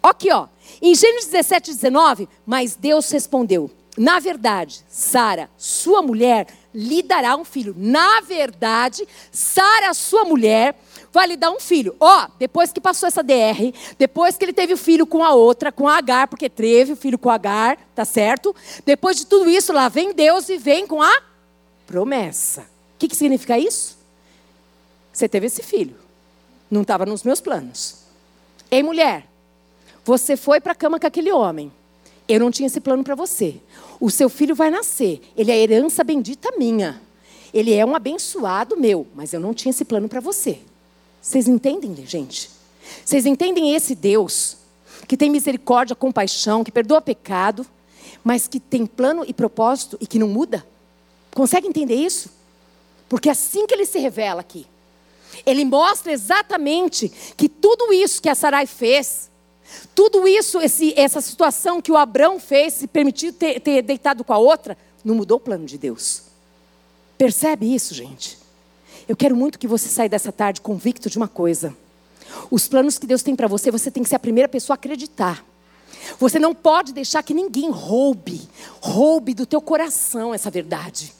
Aqui, 0.01 0.31
ó, 0.31 0.47
em 0.81 0.95
Gênesis 0.95 1.31
17, 1.33 1.74
19, 1.74 2.28
mas 2.47 2.76
Deus 2.76 3.11
respondeu: 3.11 3.68
Na 3.99 4.20
verdade, 4.20 4.85
Sara, 4.89 5.51
sua 5.59 6.01
mulher, 6.01 6.47
lhe 6.75 7.03
dará 7.03 7.37
um 7.37 7.45
filho. 7.45 7.75
Na 7.77 8.21
verdade, 8.21 9.07
Sara, 9.31 9.93
sua 9.95 10.25
mulher, 10.25 10.79
vai 11.12 11.27
lhe 11.27 11.37
dar 11.37 11.51
um 11.51 11.61
filho. 11.61 11.97
Ó, 11.99 12.25
oh, 12.25 12.31
depois 12.39 12.73
que 12.73 12.81
passou 12.81 13.07
essa 13.07 13.23
DR, 13.23 13.73
depois 13.99 14.37
que 14.37 14.45
ele 14.45 14.53
teve 14.53 14.73
o 14.73 14.77
filho 14.79 15.07
com 15.07 15.25
a 15.25 15.35
outra, 15.35 15.73
com 15.73 15.89
a 15.89 15.99
Agar, 15.99 16.29
porque 16.29 16.49
teve 16.49 16.93
o 16.93 16.97
filho 16.97 17.18
com 17.18 17.31
a 17.31 17.35
Agar, 17.35 17.79
tá 17.95 18.05
certo? 18.05 18.55
Depois 18.85 19.16
de 19.16 19.27
tudo 19.27 19.51
isso, 19.51 19.73
lá 19.73 19.89
vem 19.89 20.12
Deus 20.12 20.49
e 20.49 20.57
vem 20.57 20.87
com 20.87 21.03
a 21.03 21.23
promessa. 21.87 22.62
O 22.62 22.64
que, 22.99 23.09
que 23.09 23.16
significa 23.16 23.59
isso? 23.59 23.99
Você 25.12 25.29
teve 25.29 25.47
esse 25.47 25.62
filho. 25.62 25.97
Não 26.71 26.83
estava 26.83 27.05
nos 27.05 27.25
meus 27.25 27.41
planos. 27.41 27.97
Ei, 28.71 28.83
mulher, 28.83 29.27
você 30.05 30.37
foi 30.37 30.61
para 30.61 30.73
a 30.73 30.77
cama 30.77 31.01
com 31.01 31.07
aquele 31.07 31.33
homem. 31.33 31.73
Eu 32.33 32.39
não 32.39 32.51
tinha 32.53 32.68
esse 32.68 32.81
plano 32.81 33.03
para 33.03 33.16
você. 33.16 33.57
O 33.99 34.09
seu 34.09 34.28
filho 34.28 34.55
vai 34.55 34.70
nascer. 34.70 35.20
Ele 35.37 35.51
é 35.51 35.59
herança 35.59 36.05
bendita 36.05 36.53
minha. 36.57 37.03
Ele 37.53 37.74
é 37.74 37.85
um 37.85 37.97
abençoado 37.97 38.76
meu, 38.76 39.05
mas 39.16 39.33
eu 39.33 39.41
não 39.41 39.53
tinha 39.53 39.70
esse 39.70 39.85
plano 39.85 40.09
para 40.09 40.20
você. 40.20 40.61
Vocês 41.20 41.49
entendem, 41.49 42.07
gente? 42.07 42.49
Vocês 43.05 43.26
entendem 43.26 43.74
esse 43.74 43.97
Deus 43.97 44.59
que 45.09 45.16
tem 45.16 45.28
misericórdia, 45.28 45.97
compaixão, 45.97 46.62
que 46.62 46.70
perdoa 46.70 47.01
pecado, 47.01 47.66
mas 48.22 48.47
que 48.47 48.61
tem 48.61 48.87
plano 48.87 49.24
e 49.26 49.35
propósito 49.35 49.99
e 50.01 50.07
que 50.07 50.18
não 50.18 50.28
muda? 50.28 50.64
Consegue 51.35 51.66
entender 51.66 51.97
isso? 51.97 52.31
Porque 53.09 53.28
é 53.28 53.33
assim 53.33 53.66
que 53.66 53.74
ele 53.74 53.87
se 53.87 53.99
revela 53.99 54.41
aqui. 54.41 54.68
Ele 55.45 55.64
mostra 55.64 56.12
exatamente 56.12 57.09
que 57.37 57.49
tudo 57.49 57.93
isso 57.93 58.22
que 58.22 58.28
a 58.28 58.37
Sarai 58.37 58.66
fez, 58.66 59.30
tudo 59.95 60.27
isso, 60.27 60.61
esse, 60.61 60.95
essa 60.97 61.21
situação 61.21 61.81
que 61.81 61.93
o 61.93 61.97
Abraão 61.97 62.41
fez, 62.41 62.75
se 62.75 62.87
permitiu 62.87 63.33
ter, 63.33 63.61
ter 63.61 63.83
deitado 63.83 64.25
com 64.25 64.33
a 64.33 64.39
outra, 64.39 64.77
não 65.05 65.14
mudou 65.14 65.37
o 65.37 65.41
plano 65.41 65.66
de 65.66 65.79
Deus. 65.79 66.23
Percebe 67.16 67.73
isso, 67.75 67.95
gente? 67.95 68.39
Eu 69.09 69.16
quero 69.16 69.37
muito 69.37 69.59
que 69.59 69.66
você 69.66 69.89
saia 69.89 70.09
dessa 70.09 70.33
tarde 70.33 70.61
convicto 70.61 71.11
de 71.11 71.18
uma 71.18 71.29
coisa. 71.29 71.77
Os 72.51 72.68
planos 72.68 72.99
que 72.99 73.07
Deus 73.07 73.23
tem 73.23 73.35
para 73.35 73.49
você, 73.49 73.71
você 73.71 73.91
tem 73.91 74.03
que 74.03 74.09
ser 74.09 74.16
a 74.16 74.21
primeira 74.21 74.49
pessoa 74.49 74.75
a 74.75 74.79
acreditar. 74.79 75.45
Você 76.18 76.39
não 76.39 76.55
pode 76.55 76.93
deixar 76.93 77.23
que 77.23 77.35
ninguém 77.35 77.71
roube, 77.71 78.49
roube 78.81 79.35
do 79.35 79.45
teu 79.45 79.61
coração 79.61 80.33
essa 80.33 80.51
verdade. 80.51 81.12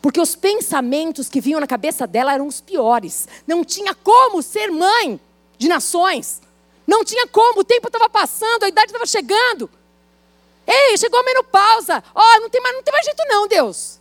Porque 0.00 0.20
os 0.20 0.36
pensamentos 0.36 1.28
que 1.28 1.40
vinham 1.40 1.60
na 1.60 1.66
cabeça 1.66 2.06
dela 2.06 2.32
eram 2.32 2.46
os 2.46 2.60
piores. 2.60 3.28
Não 3.46 3.64
tinha 3.64 3.94
como 3.94 4.42
ser 4.42 4.70
mãe 4.70 5.20
de 5.58 5.68
nações. 5.68 6.40
Não 6.86 7.04
tinha 7.04 7.26
como, 7.26 7.60
o 7.60 7.64
tempo 7.64 7.88
estava 7.88 8.08
passando, 8.08 8.62
a 8.62 8.68
idade 8.68 8.88
estava 8.88 9.06
chegando. 9.06 9.68
Ei, 10.66 10.96
chegou 10.96 11.18
a 11.20 11.22
menopausa. 11.22 12.02
Oh, 12.14 12.40
não 12.40 12.50
tem 12.50 12.60
mais, 12.60 12.74
não 12.74 12.82
tem 12.82 12.92
mais 12.92 13.04
jeito 13.04 13.22
não, 13.28 13.46
Deus. 13.46 13.98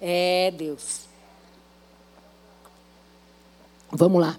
É, 0.00 0.50
Deus. 0.50 1.00
Vamos 3.90 4.20
lá. 4.20 4.36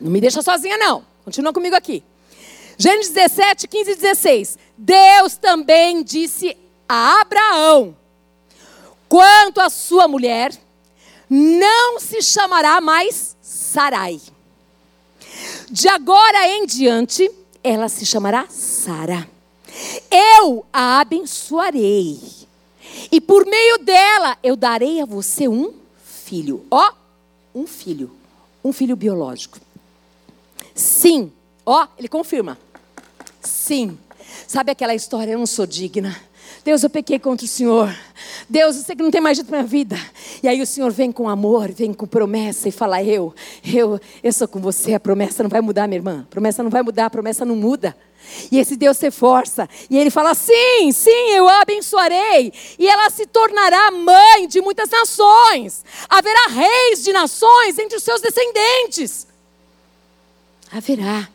Não 0.00 0.10
me 0.10 0.20
deixa 0.20 0.42
sozinha, 0.42 0.76
não. 0.76 1.04
Continua 1.24 1.52
comigo 1.52 1.76
aqui. 1.76 2.02
Gênesis 2.76 3.12
17, 3.12 3.68
15 3.68 3.90
e 3.90 3.94
16. 3.94 4.58
Deus 4.76 5.36
também 5.36 6.02
disse 6.02 6.56
a 6.88 7.20
Abraão: 7.20 7.96
quanto 9.08 9.60
à 9.60 9.70
sua 9.70 10.08
mulher, 10.08 10.52
não 11.28 12.00
se 12.00 12.20
chamará 12.22 12.80
mais 12.80 13.36
Sarai. 13.40 14.20
De 15.70 15.88
agora 15.88 16.48
em 16.48 16.66
diante, 16.66 17.30
ela 17.62 17.88
se 17.88 18.04
chamará 18.04 18.46
Sara. 18.48 19.28
Eu 20.10 20.66
a 20.72 21.00
abençoarei. 21.00 22.20
E 23.10 23.20
por 23.20 23.46
meio 23.46 23.78
dela 23.78 24.36
eu 24.42 24.56
darei 24.56 25.00
a 25.00 25.06
você 25.06 25.48
um 25.48 25.72
filho. 26.04 26.66
Ó, 26.70 26.92
um 27.54 27.66
filho. 27.66 28.10
Um 28.64 28.72
filho 28.72 28.96
biológico. 28.96 29.58
Sim. 30.74 31.32
Ó, 31.64 31.86
ele 31.98 32.08
confirma. 32.08 32.58
Sim. 33.40 33.98
Sabe 34.46 34.70
aquela 34.70 34.94
história? 34.94 35.32
Eu 35.32 35.38
não 35.38 35.46
sou 35.46 35.66
digna. 35.66 36.20
Deus, 36.64 36.82
eu 36.82 36.90
pequei 36.90 37.18
contra 37.18 37.44
o 37.44 37.48
Senhor. 37.48 37.94
Deus, 38.48 38.76
eu 38.76 38.82
sei 38.82 38.94
que 38.94 39.02
não 39.02 39.10
tem 39.10 39.20
mais 39.20 39.36
jeito 39.36 39.50
na 39.50 39.58
minha 39.58 39.68
vida. 39.68 39.96
E 40.42 40.48
aí 40.48 40.60
o 40.60 40.66
Senhor 40.66 40.90
vem 40.92 41.10
com 41.10 41.28
amor, 41.28 41.70
vem 41.72 41.92
com 41.92 42.06
promessa 42.06 42.68
e 42.68 42.72
fala: 42.72 43.02
Eu, 43.02 43.34
eu, 43.64 44.00
eu 44.22 44.32
sou 44.32 44.46
com 44.46 44.60
você. 44.60 44.94
A 44.94 45.00
promessa 45.00 45.42
não 45.42 45.50
vai 45.50 45.60
mudar, 45.60 45.88
minha 45.88 45.98
irmã. 45.98 46.20
A 46.22 46.30
promessa 46.30 46.62
não 46.62 46.70
vai 46.70 46.82
mudar, 46.82 47.06
a 47.06 47.10
promessa 47.10 47.44
não 47.44 47.56
muda. 47.56 47.96
E 48.50 48.58
esse 48.58 48.76
Deus 48.76 48.96
se 48.96 49.10
força. 49.10 49.68
E 49.90 49.98
ele 49.98 50.10
fala: 50.10 50.34
Sim, 50.34 50.92
sim, 50.92 51.30
eu 51.30 51.48
a 51.48 51.62
abençoarei. 51.62 52.52
E 52.78 52.86
ela 52.88 53.10
se 53.10 53.26
tornará 53.26 53.90
mãe 53.90 54.46
de 54.46 54.60
muitas 54.60 54.88
nações. 54.90 55.84
Haverá 56.08 56.46
reis 56.48 57.02
de 57.02 57.12
nações 57.12 57.78
entre 57.78 57.96
os 57.96 58.02
seus 58.02 58.20
descendentes. 58.20 59.26
Haverá. 60.70 61.28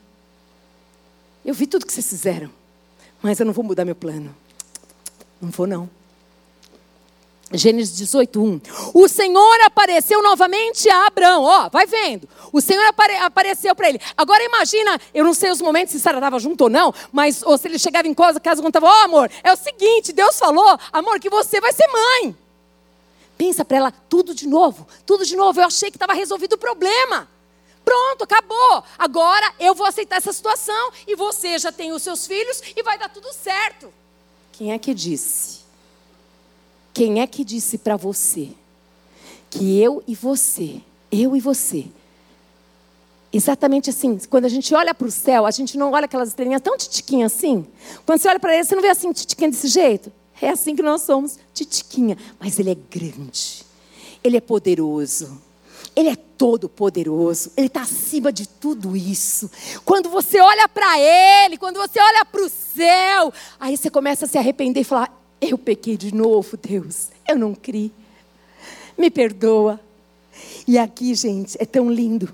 Eu 1.45 1.53
vi 1.53 1.68
tudo 1.68 1.86
que 1.86 1.93
vocês 1.93 2.07
fizeram. 2.07 2.49
Mas 3.22 3.39
eu 3.39 3.45
não 3.45 3.53
vou 3.53 3.63
mudar 3.63 3.86
meu 3.86 3.95
plano. 3.95 4.36
Não 5.41 5.49
vou, 5.49 5.67
não. 5.67 5.89
Gênesis 7.53 7.95
18, 7.95 8.43
1. 8.43 8.61
O 8.93 9.07
Senhor 9.07 9.61
apareceu 9.61 10.21
novamente 10.21 10.89
a 10.89 11.07
Abraão. 11.07 11.43
Ó, 11.43 11.69
vai 11.69 11.85
vendo. 11.85 12.27
O 12.51 12.59
Senhor 12.59 12.83
apare 12.85 13.15
apareceu 13.15 13.73
para 13.73 13.88
ele. 13.88 14.01
Agora 14.17 14.43
imagina, 14.43 14.99
eu 15.13 15.23
não 15.23 15.33
sei 15.33 15.49
os 15.49 15.61
momentos 15.61 15.93
se 15.93 15.99
Sara 15.99 16.17
estava 16.17 16.39
junto 16.39 16.65
ou 16.65 16.69
não, 16.69 16.93
mas 17.11 17.41
ou 17.43 17.57
se 17.57 17.67
ele 17.67 17.79
chegava 17.79 18.07
em 18.07 18.13
casa, 18.13 18.39
casa 18.39 18.65
estava, 18.65 18.88
ó 18.88 19.03
amor, 19.03 19.31
é 19.43 19.53
o 19.53 19.55
seguinte, 19.55 20.11
Deus 20.11 20.38
falou, 20.38 20.77
amor, 20.91 21.19
que 21.19 21.29
você 21.29 21.61
vai 21.61 21.71
ser 21.71 21.88
mãe. 21.88 22.35
Pensa 23.38 23.63
para 23.63 23.77
ela, 23.77 23.91
tudo 24.09 24.33
de 24.33 24.47
novo, 24.47 24.85
tudo 25.05 25.25
de 25.25 25.35
novo. 25.35 25.61
Eu 25.61 25.67
achei 25.67 25.89
que 25.89 25.95
estava 25.95 26.13
resolvido 26.13 26.53
o 26.53 26.57
problema. 26.57 27.29
Pronto, 27.85 28.25
acabou. 28.25 28.83
Agora 28.97 29.53
eu 29.57 29.73
vou 29.73 29.88
aceitar 29.88 30.17
essa 30.17 30.33
situação 30.33 30.91
e 31.07 31.15
você 31.15 31.57
já 31.57 31.71
tem 31.71 31.93
os 31.93 32.01
seus 32.01 32.27
filhos 32.27 32.61
e 32.75 32.83
vai 32.83 32.97
dar 32.97 33.07
tudo 33.07 33.31
certo. 33.31 33.93
Quem 34.58 34.72
é 34.72 34.80
que 34.80 34.91
disse? 34.91 35.60
Quem 36.91 37.22
é 37.22 37.28
que 37.28 37.45
disse 37.45 37.78
para 37.78 37.95
você 37.95 38.49
que 39.51 39.80
eu 39.80 40.03
e 40.08 40.16
você, 40.16 40.82
eu 41.12 41.36
e 41.36 41.39
você, 41.39 41.86
exatamente 43.32 43.91
assim, 43.91 44.18
quando 44.28 44.45
a 44.45 44.49
gente 44.49 44.74
olha 44.74 44.95
para 44.95 45.08
o 45.08 45.12
céu, 45.12 45.45
a 45.45 45.51
gente 45.51 45.78
não 45.78 45.91
olha 45.91 46.05
aquelas 46.05 46.30
estrelinhas 46.30 46.60
tão 46.60 46.76
titiquinhas 46.76 47.36
assim? 47.36 47.68
Quando 48.03 48.20
você 48.20 48.28
olha 48.30 48.39
para 48.39 48.55
ele, 48.55 48.64
você 48.64 48.74
não 48.74 48.82
vê 48.82 48.89
assim, 48.89 49.14
titiquinha 49.14 49.51
desse 49.51 49.68
jeito? 49.68 50.12
É 50.41 50.49
assim 50.49 50.76
que 50.76 50.82
nós 50.82 51.03
somos, 51.03 51.38
titiquinha. 51.53 52.18
Mas 52.39 52.58
ele 52.58 52.72
é 52.72 52.78
grande, 52.89 53.64
ele 54.24 54.38
é 54.38 54.41
poderoso. 54.41 55.39
Ele 55.97 56.09
é 56.09 56.15
todo 56.15 56.69
poderoso, 56.69 57.51
Ele 57.57 57.65
está 57.65 57.81
acima 57.81 58.31
de 58.31 58.47
tudo 58.47 58.95
isso. 58.95 59.49
Quando 59.83 60.11
você 60.11 60.39
olha 60.39 60.69
para 60.69 60.99
Ele, 60.99 61.57
quando 61.57 61.77
você 61.77 61.99
olha 61.99 62.23
para 62.23 62.39
o 62.39 62.49
céu, 62.49 63.33
aí 63.59 63.75
você 63.75 63.89
começa 63.89 64.25
a 64.25 64.27
se 64.27 64.37
arrepender 64.37 64.81
e 64.81 64.83
falar: 64.83 65.11
Eu 65.41 65.57
pequei 65.57 65.97
de 65.97 66.13
novo, 66.13 66.55
Deus, 66.55 67.07
eu 67.27 67.35
não 67.35 67.55
criei. 67.55 67.91
Me 68.95 69.09
perdoa. 69.09 69.79
E 70.67 70.77
aqui, 70.77 71.15
gente, 71.15 71.57
é 71.59 71.65
tão 71.65 71.91
lindo. 71.91 72.31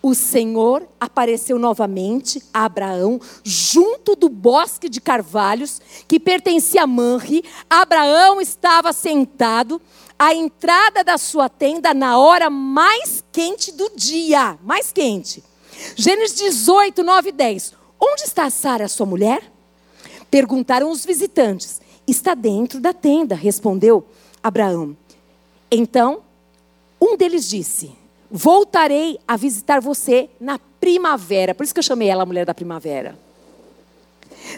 O 0.00 0.14
Senhor 0.14 0.88
apareceu 0.98 1.58
novamente 1.58 2.42
a 2.52 2.64
Abraão 2.64 3.20
junto 3.42 4.16
do 4.16 4.30
bosque 4.30 4.88
de 4.88 5.02
carvalhos 5.02 5.82
que 6.08 6.18
pertencia 6.18 6.82
a 6.82 6.86
Manre. 6.86 7.44
Abraão 7.68 8.40
estava 8.40 8.90
sentado 8.94 9.82
a 10.18 10.34
entrada 10.34 11.02
da 11.02 11.18
sua 11.18 11.48
tenda 11.48 11.92
na 11.92 12.18
hora 12.18 12.48
mais 12.48 13.22
quente 13.32 13.72
do 13.72 13.90
dia. 13.96 14.58
Mais 14.62 14.92
quente. 14.92 15.42
Gênesis 15.96 16.36
18, 16.36 17.02
9 17.02 17.28
e 17.28 17.32
10. 17.32 17.74
Onde 18.00 18.22
está 18.22 18.48
Sara, 18.50 18.88
sua 18.88 19.06
mulher? 19.06 19.50
Perguntaram 20.30 20.90
os 20.90 21.04
visitantes. 21.04 21.80
Está 22.06 22.34
dentro 22.34 22.80
da 22.80 22.92
tenda, 22.92 23.34
respondeu 23.34 24.06
Abraão. 24.42 24.96
Então, 25.70 26.22
um 27.00 27.16
deles 27.16 27.48
disse: 27.48 27.92
Voltarei 28.30 29.18
a 29.26 29.36
visitar 29.36 29.80
você 29.80 30.28
na 30.40 30.58
primavera. 30.80 31.54
Por 31.54 31.64
isso 31.64 31.72
que 31.72 31.78
eu 31.78 31.84
chamei 31.84 32.08
ela 32.08 32.22
a 32.22 32.26
mulher 32.26 32.44
da 32.44 32.54
primavera. 32.54 33.18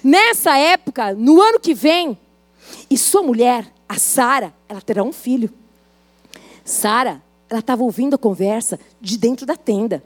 Nessa 0.03 0.59
época, 0.59 1.15
no 1.15 1.41
ano 1.41 1.61
que 1.61 1.73
vem, 1.73 2.19
e 2.91 2.99
sua 2.99 3.23
mulher 3.23 3.73
a 3.89 3.99
Sara, 3.99 4.55
ela 4.69 4.81
terá 4.81 5.03
um 5.03 5.13
filho. 5.13 5.51
Sara, 6.65 7.23
ela 7.49 7.61
estava 7.61 7.83
ouvindo 7.83 8.15
a 8.15 8.19
conversa 8.19 8.79
de 9.01 9.17
dentro 9.17 9.47
da 9.47 9.57
tenda. 9.57 10.03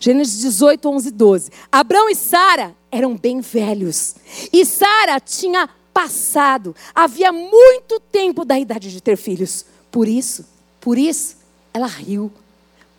Gênesis 0.00 0.40
18, 0.40 0.88
11 0.88 1.08
e 1.08 1.10
12. 1.12 1.50
Abraão 1.70 2.08
e 2.08 2.14
Sara 2.14 2.74
eram 2.90 3.16
bem 3.16 3.40
velhos. 3.40 4.16
E 4.52 4.64
Sara 4.64 5.20
tinha 5.20 5.68
passado, 5.92 6.74
havia 6.94 7.32
muito 7.32 8.00
tempo 8.12 8.44
da 8.44 8.58
idade 8.58 8.90
de 8.90 9.00
ter 9.00 9.16
filhos. 9.16 9.64
Por 9.90 10.08
isso, 10.08 10.44
por 10.80 10.98
isso, 10.98 11.36
ela 11.72 11.86
riu. 11.86 12.32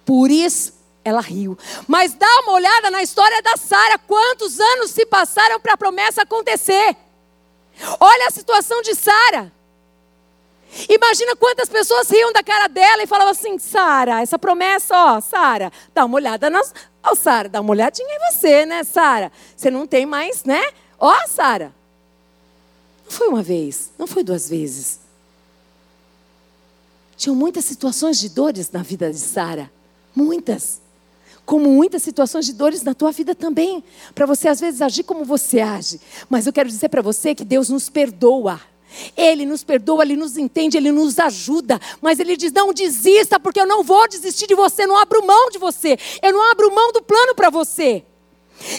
Por 0.06 0.32
isso, 0.32 0.74
ela 1.04 1.22
riu. 1.22 1.58
Mas 1.88 2.14
dá 2.14 2.28
uma 2.44 2.54
olhada 2.54 2.90
na 2.90 3.04
história 3.04 3.42
da 3.42 3.58
Sara. 3.58 4.00
Quantos 4.00 4.60
anos 4.60 4.92
se 4.92 5.06
passaram 5.06 5.60
para 5.60 5.74
a 5.74 5.78
promessa 5.78 6.24
acontecer? 6.24 6.96
Olha 8.00 8.28
a 8.28 8.32
situação 8.32 8.82
de 8.82 8.96
Sara. 8.96 9.52
Imagina 10.90 11.36
quantas 11.36 11.70
pessoas 11.70 12.10
riam 12.10 12.32
da 12.32 12.44
cara 12.44 12.68
dela 12.68 13.04
e 13.04 13.08
falavam 13.08 13.32
assim: 13.32 13.58
Sara, 13.58 14.22
essa 14.22 14.38
promessa, 14.38 14.96
ó, 14.96 15.22
Sara, 15.22 15.72
dá 15.94 16.06
uma 16.06 16.16
olhada 16.16 16.50
nas. 16.50 16.74
Ó, 17.04 17.16
Sara, 17.16 17.50
dá 17.50 17.62
uma 17.62 17.72
olhadinha 17.72 18.08
em 18.08 18.32
você, 18.32 18.66
né, 18.66 18.84
Sara? 18.84 19.32
Você 19.56 19.72
não 19.72 19.88
tem 19.88 20.06
mais, 20.06 20.44
né? 20.44 20.62
Ó, 21.00 21.16
Sara. 21.28 21.74
Não 23.06 23.12
foi 23.12 23.28
uma 23.28 23.42
vez, 23.42 23.92
não 23.98 24.06
foi 24.06 24.24
duas 24.24 24.50
vezes. 24.50 25.00
Tinham 27.16 27.36
muitas 27.36 27.66
situações 27.66 28.20
de 28.20 28.30
dores 28.30 28.70
na 28.70 28.84
vida 28.84 29.12
de 29.12 29.20
Sara. 29.20 29.72
Muitas. 30.16 30.82
Como 31.46 31.70
muitas 31.70 32.04
situações 32.04 32.46
de 32.46 32.54
dores 32.54 32.84
na 32.84 32.94
tua 32.94 33.12
vida 33.12 33.34
também. 33.34 33.84
Para 34.14 34.26
você, 34.26 34.50
às 34.50 34.60
vezes, 34.60 34.82
agir 34.82 35.04
como 35.04 35.24
você 35.24 35.62
age. 35.62 36.00
Mas 36.30 36.46
eu 36.46 36.54
quero 36.54 36.70
dizer 36.70 36.90
para 36.90 37.02
você 37.02 37.34
que 37.34 37.46
Deus 37.46 37.70
nos 37.70 37.90
perdoa. 37.90 38.60
Ele 39.16 39.46
nos 39.46 39.64
perdoa, 39.64 40.04
Ele 40.04 40.16
nos 40.16 40.38
entende, 40.38 40.78
Ele 40.78 40.92
nos 40.92 41.20
ajuda. 41.20 41.80
Mas 42.02 42.20
Ele 42.20 42.36
diz: 42.38 42.52
não 42.52 42.74
desista, 42.74 43.40
porque 43.40 43.60
eu 43.60 43.68
não 43.68 43.84
vou 43.84 44.08
desistir 44.08 44.48
de 44.48 44.56
você, 44.56 44.86
não 44.86 44.98
abro 44.98 45.26
mão 45.26 45.50
de 45.50 45.58
você, 45.58 45.98
eu 46.22 46.34
não 46.34 46.52
abro 46.52 46.74
mão 46.74 46.92
do 46.92 47.02
plano 47.02 47.36
para 47.36 47.50
você. 47.50 48.04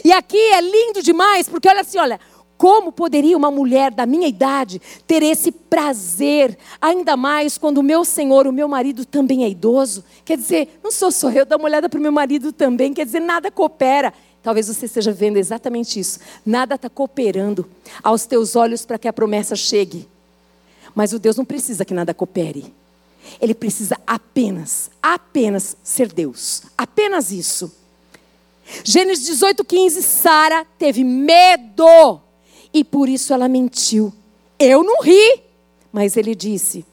E 0.04 0.12
aqui 0.12 0.36
é 0.36 0.60
lindo 0.60 1.02
demais, 1.02 1.48
porque 1.48 1.68
olha 1.68 1.82
assim: 1.82 1.98
olha, 1.98 2.18
Como 2.58 2.90
poderia 2.90 3.36
uma 3.36 3.52
mulher 3.52 3.92
da 3.92 4.04
minha 4.04 4.26
idade 4.26 4.82
ter 5.06 5.22
esse 5.22 5.52
prazer, 5.52 6.58
ainda 6.80 7.16
mais 7.16 7.56
quando 7.56 7.78
o 7.78 7.84
meu 7.84 8.04
senhor, 8.04 8.48
o 8.48 8.52
meu 8.52 8.66
marido 8.66 9.06
também 9.06 9.44
é 9.44 9.48
idoso? 9.48 10.04
Quer 10.24 10.36
dizer, 10.36 10.80
não 10.82 10.90
sou 10.90 11.12
só 11.12 11.30
eu, 11.30 11.46
dá 11.46 11.56
uma 11.56 11.66
olhada 11.66 11.88
para 11.88 11.98
o 12.00 12.02
meu 12.02 12.10
marido 12.10 12.52
também, 12.52 12.92
quer 12.92 13.06
dizer, 13.06 13.20
nada 13.20 13.48
coopera. 13.48 14.12
Talvez 14.42 14.68
você 14.68 14.86
esteja 14.86 15.12
vendo 15.12 15.36
exatamente 15.36 15.98
isso. 15.98 16.20
Nada 16.44 16.76
está 16.76 16.88
cooperando 16.88 17.68
aos 18.02 18.24
teus 18.26 18.56
olhos 18.56 18.86
para 18.86 18.98
que 18.98 19.08
a 19.08 19.12
promessa 19.12 19.56
chegue. 19.56 20.08
Mas 20.94 21.12
o 21.12 21.18
Deus 21.18 21.36
não 21.36 21.44
precisa 21.44 21.84
que 21.84 21.94
nada 21.94 22.14
coopere. 22.14 22.72
Ele 23.40 23.54
precisa 23.54 23.98
apenas, 24.06 24.90
apenas 25.02 25.76
ser 25.82 26.12
Deus. 26.12 26.62
Apenas 26.76 27.30
isso. 27.30 27.72
Gênesis 28.84 29.26
18, 29.26 29.64
15, 29.64 30.02
Sara 30.02 30.66
teve 30.78 31.02
medo 31.02 32.20
e 32.72 32.84
por 32.84 33.08
isso 33.08 33.32
ela 33.32 33.48
mentiu. 33.48 34.12
Eu 34.58 34.82
não 34.82 35.02
ri, 35.02 35.42
mas 35.92 36.16
ele 36.16 36.34
disse: 36.34 36.84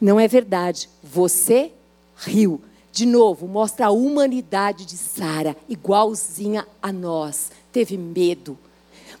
Não 0.00 0.18
é 0.18 0.28
verdade, 0.28 0.88
você 1.02 1.72
riu. 2.16 2.60
De 2.98 3.06
novo, 3.06 3.46
mostra 3.46 3.86
a 3.86 3.90
humanidade 3.92 4.84
de 4.84 4.96
Sara, 4.96 5.56
igualzinha 5.68 6.66
a 6.82 6.90
nós. 6.90 7.52
Teve 7.70 7.96
medo, 7.96 8.58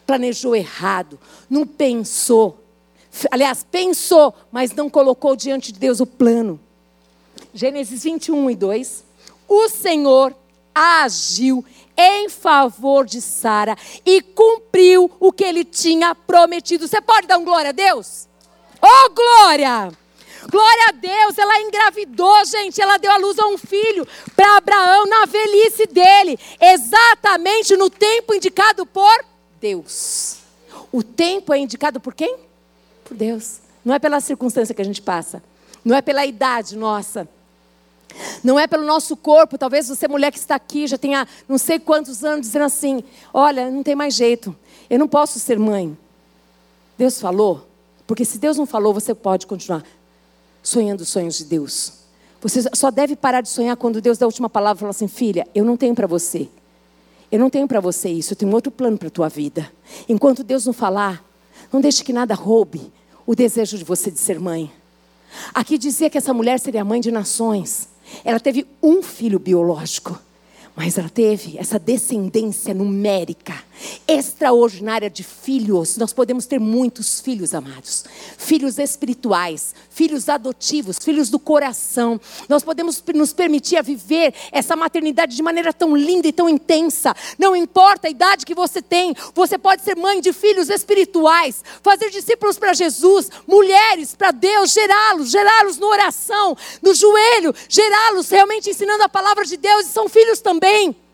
planejou 0.04 0.56
errado, 0.56 1.16
não 1.48 1.64
pensou. 1.64 2.58
Aliás, 3.30 3.64
pensou, 3.70 4.34
mas 4.50 4.72
não 4.72 4.90
colocou 4.90 5.36
diante 5.36 5.70
de 5.70 5.78
Deus 5.78 6.00
o 6.00 6.06
plano. 6.06 6.58
Gênesis 7.54 8.02
21 8.02 8.50
e 8.50 8.56
2. 8.56 9.04
O 9.46 9.68
Senhor 9.68 10.34
agiu 10.74 11.64
em 11.96 12.28
favor 12.28 13.06
de 13.06 13.20
Sara 13.20 13.76
e 14.04 14.20
cumpriu 14.20 15.08
o 15.20 15.30
que 15.30 15.44
ele 15.44 15.64
tinha 15.64 16.16
prometido. 16.16 16.88
Você 16.88 17.00
pode 17.00 17.28
dar 17.28 17.38
um 17.38 17.44
glória 17.44 17.68
a 17.68 17.72
Deus? 17.72 18.26
Oh, 18.82 19.10
glória! 19.10 19.96
Glória 20.50 20.86
a 20.88 20.92
Deus, 20.92 21.36
ela 21.36 21.60
engravidou, 21.60 22.44
gente, 22.46 22.80
ela 22.80 22.96
deu 22.96 23.10
à 23.10 23.18
luz 23.18 23.38
a 23.38 23.46
um 23.46 23.58
filho 23.58 24.08
para 24.34 24.56
Abraão 24.56 25.06
na 25.06 25.26
velhice 25.26 25.86
dele, 25.86 26.38
exatamente 26.58 27.76
no 27.76 27.90
tempo 27.90 28.32
indicado 28.32 28.86
por 28.86 29.24
Deus. 29.60 30.38
O 30.90 31.02
tempo 31.02 31.52
é 31.52 31.58
indicado 31.58 32.00
por 32.00 32.14
quem? 32.14 32.36
Por 33.04 33.14
Deus. 33.14 33.58
Não 33.84 33.94
é 33.94 33.98
pela 33.98 34.20
circunstância 34.20 34.74
que 34.74 34.80
a 34.80 34.84
gente 34.84 35.02
passa, 35.02 35.42
não 35.84 35.94
é 35.94 36.00
pela 36.00 36.24
idade 36.24 36.78
nossa, 36.78 37.28
não 38.42 38.58
é 38.58 38.66
pelo 38.66 38.86
nosso 38.86 39.18
corpo. 39.18 39.58
Talvez 39.58 39.88
você, 39.88 40.08
mulher 40.08 40.32
que 40.32 40.38
está 40.38 40.54
aqui, 40.54 40.86
já 40.86 40.96
tenha 40.96 41.28
não 41.46 41.58
sei 41.58 41.78
quantos 41.78 42.24
anos 42.24 42.46
dizendo 42.46 42.64
assim: 42.64 43.04
Olha, 43.34 43.70
não 43.70 43.82
tem 43.82 43.94
mais 43.94 44.14
jeito, 44.14 44.56
eu 44.88 44.98
não 44.98 45.08
posso 45.08 45.38
ser 45.38 45.58
mãe. 45.58 45.96
Deus 46.96 47.20
falou, 47.20 47.68
porque 48.06 48.24
se 48.24 48.38
Deus 48.38 48.56
não 48.56 48.66
falou, 48.66 48.94
você 48.94 49.14
pode 49.14 49.46
continuar 49.46 49.84
sonhando 50.68 51.00
os 51.00 51.08
sonhos 51.08 51.38
de 51.38 51.44
Deus. 51.44 51.92
Você 52.42 52.62
só 52.74 52.90
deve 52.90 53.16
parar 53.16 53.40
de 53.40 53.48
sonhar 53.48 53.76
quando 53.76 54.00
Deus 54.00 54.18
dá 54.18 54.26
a 54.26 54.28
última 54.28 54.50
palavra 54.50 54.78
e 54.78 54.80
fala 54.80 54.90
assim: 54.90 55.08
Filha, 55.08 55.46
eu 55.54 55.64
não 55.64 55.76
tenho 55.76 55.94
para 55.94 56.06
você. 56.06 56.48
Eu 57.32 57.38
não 57.38 57.50
tenho 57.50 57.66
para 57.66 57.80
você 57.80 58.08
isso, 58.08 58.32
eu 58.32 58.36
tenho 58.36 58.52
outro 58.52 58.70
plano 58.70 58.96
para 58.96 59.08
a 59.08 59.10
tua 59.10 59.28
vida. 59.28 59.70
Enquanto 60.08 60.42
Deus 60.42 60.64
não 60.64 60.72
falar, 60.72 61.22
não 61.72 61.80
deixe 61.80 62.02
que 62.02 62.12
nada 62.12 62.34
roube 62.34 62.90
o 63.26 63.34
desejo 63.34 63.76
de 63.76 63.84
você 63.84 64.10
de 64.10 64.18
ser 64.18 64.40
mãe. 64.40 64.70
Aqui 65.52 65.76
dizia 65.76 66.08
que 66.08 66.16
essa 66.16 66.32
mulher 66.32 66.58
seria 66.58 66.84
mãe 66.84 67.00
de 67.00 67.10
nações. 67.10 67.88
Ela 68.24 68.40
teve 68.40 68.66
um 68.82 69.02
filho 69.02 69.38
biológico. 69.38 70.18
Mas 70.74 70.96
ela 70.96 71.08
teve 71.08 71.58
essa 71.58 71.78
descendência 71.78 72.72
numérica, 72.72 73.54
extraordinária 74.06 75.10
de 75.10 75.22
filhos. 75.22 75.96
Nós 75.96 76.12
podemos 76.12 76.46
ter 76.46 76.58
muitos 76.58 77.20
filhos, 77.20 77.54
amados. 77.54 78.04
Filhos 78.36 78.78
espirituais, 78.78 79.74
filhos 79.90 80.28
adotivos, 80.28 80.98
filhos 80.98 81.30
do 81.30 81.38
coração. 81.38 82.20
Nós 82.48 82.62
podemos 82.62 83.02
nos 83.14 83.32
permitir 83.32 83.76
a 83.76 83.82
viver 83.82 84.34
essa 84.52 84.76
maternidade 84.76 85.34
de 85.34 85.42
maneira 85.42 85.72
tão 85.72 85.96
linda 85.96 86.28
e 86.28 86.32
tão 86.32 86.48
intensa. 86.48 87.14
Não 87.38 87.54
importa 87.54 88.08
a 88.08 88.10
idade 88.10 88.46
que 88.46 88.54
você 88.54 88.80
tem, 88.80 89.14
você 89.34 89.58
pode 89.58 89.82
ser 89.82 89.96
mãe 89.96 90.20
de 90.20 90.32
filhos 90.32 90.68
espirituais, 90.70 91.64
fazer 91.82 92.10
discípulos 92.10 92.58
para 92.58 92.74
Jesus, 92.74 93.30
mulheres 93.46 94.14
para 94.14 94.30
Deus, 94.30 94.72
gerá-los, 94.72 95.30
gerá-los 95.30 95.78
no 95.78 95.86
oração, 95.86 96.56
no 96.82 96.94
joelho, 96.94 97.54
gerá-los 97.68 98.28
realmente 98.28 98.70
ensinando 98.70 99.02
a 99.02 99.08
palavra 99.08 99.44
de 99.44 99.56
Deus 99.56 99.86
e 99.86 99.90
são 99.90 100.08
filhos 100.08 100.40
também. 100.40 101.07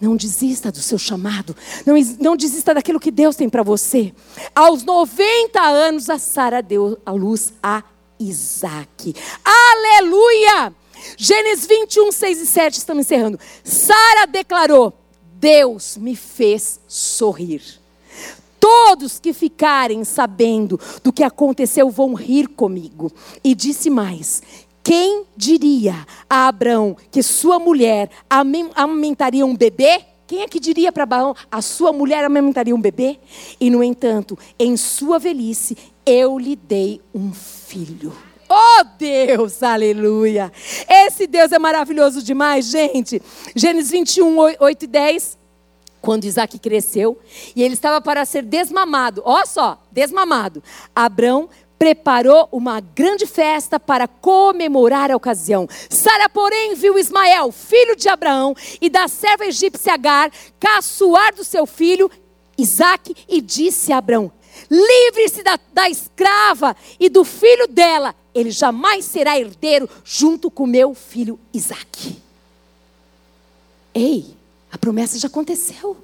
Não 0.00 0.16
desista 0.16 0.70
do 0.70 0.80
seu 0.80 0.98
chamado. 0.98 1.56
Não, 1.84 1.94
não 2.20 2.36
desista 2.36 2.72
daquilo 2.72 3.00
que 3.00 3.10
Deus 3.10 3.34
tem 3.36 3.48
para 3.48 3.62
você. 3.62 4.14
Aos 4.54 4.84
90 4.84 5.60
anos, 5.60 6.08
a 6.08 6.18
Sara 6.18 6.62
deu 6.62 6.98
a 7.04 7.10
luz 7.10 7.52
a 7.62 7.82
Isaac. 8.18 9.14
Aleluia! 9.44 10.72
Gênesis 11.16 11.66
21, 11.66 12.12
6 12.12 12.40
e 12.40 12.46
7, 12.46 12.78
estamos 12.78 13.06
encerrando. 13.06 13.38
Sara 13.64 14.26
declarou: 14.26 14.92
Deus 15.34 15.96
me 15.96 16.16
fez 16.16 16.80
sorrir. 16.86 17.62
Todos 18.60 19.20
que 19.20 19.32
ficarem 19.32 20.04
sabendo 20.04 20.80
do 21.02 21.12
que 21.12 21.22
aconteceu 21.22 21.90
vão 21.90 22.14
rir 22.14 22.48
comigo. 22.48 23.12
E 23.42 23.54
disse 23.54 23.88
mais: 23.88 24.42
quem 24.88 25.26
diria 25.36 26.06
a 26.30 26.48
Abraão 26.48 26.96
que 27.10 27.22
sua 27.22 27.58
mulher 27.58 28.08
amamentaria 28.74 29.44
um 29.44 29.54
bebê? 29.54 30.00
Quem 30.26 30.40
é 30.40 30.48
que 30.48 30.58
diria 30.58 30.90
para 30.90 31.02
Abraão, 31.02 31.36
a 31.52 31.60
sua 31.60 31.92
mulher 31.92 32.24
amamentaria 32.24 32.74
um 32.74 32.80
bebê? 32.80 33.18
E 33.60 33.68
no 33.68 33.84
entanto, 33.84 34.38
em 34.58 34.78
sua 34.78 35.18
velhice, 35.18 35.76
eu 36.06 36.38
lhe 36.38 36.56
dei 36.56 37.02
um 37.14 37.34
filho. 37.34 38.16
Oh 38.48 38.84
Deus, 38.98 39.62
aleluia! 39.62 40.50
Esse 40.88 41.26
Deus 41.26 41.52
é 41.52 41.58
maravilhoso 41.58 42.22
demais, 42.22 42.70
gente. 42.70 43.20
Gênesis 43.54 43.90
21, 43.90 44.38
8 44.58 44.84
e 44.84 44.86
10. 44.86 45.38
Quando 46.00 46.24
Isaac 46.24 46.58
cresceu 46.58 47.18
e 47.54 47.62
ele 47.62 47.74
estava 47.74 48.00
para 48.00 48.24
ser 48.24 48.42
desmamado, 48.42 49.20
olha 49.22 49.44
só, 49.44 49.82
desmamado. 49.92 50.62
Abraão 50.96 51.50
preparou 51.78 52.48
uma 52.50 52.80
grande 52.80 53.26
festa 53.26 53.78
para 53.78 54.08
comemorar 54.08 55.10
a 55.10 55.16
ocasião. 55.16 55.68
Sara, 55.88 56.28
porém, 56.28 56.74
viu 56.74 56.98
Ismael, 56.98 57.52
filho 57.52 57.94
de 57.94 58.08
Abraão, 58.08 58.54
e 58.80 58.90
da 58.90 59.06
serva 59.06 59.46
egípcia 59.46 59.94
Agar, 59.94 60.30
caçoar 60.58 61.34
do 61.34 61.44
seu 61.44 61.66
filho 61.66 62.10
Isaque, 62.56 63.14
e 63.28 63.40
disse 63.40 63.92
a 63.92 63.98
Abraão: 63.98 64.32
Livre-se 64.70 65.42
da, 65.42 65.58
da 65.72 65.88
escrava 65.88 66.76
e 66.98 67.08
do 67.08 67.24
filho 67.24 67.68
dela, 67.68 68.14
ele 68.34 68.50
jamais 68.50 69.04
será 69.04 69.38
herdeiro 69.38 69.88
junto 70.04 70.50
com 70.50 70.66
meu 70.66 70.94
filho 70.94 71.38
Isaque. 71.54 72.20
Ei, 73.94 74.36
a 74.70 74.76
promessa 74.76 75.18
já 75.18 75.28
aconteceu. 75.28 75.96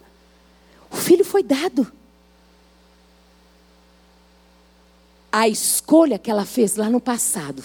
O 0.90 0.96
filho 0.96 1.24
foi 1.24 1.42
dado. 1.42 1.90
A 5.36 5.48
escolha 5.48 6.16
que 6.16 6.30
ela 6.30 6.44
fez 6.44 6.76
lá 6.76 6.88
no 6.88 7.00
passado 7.00 7.60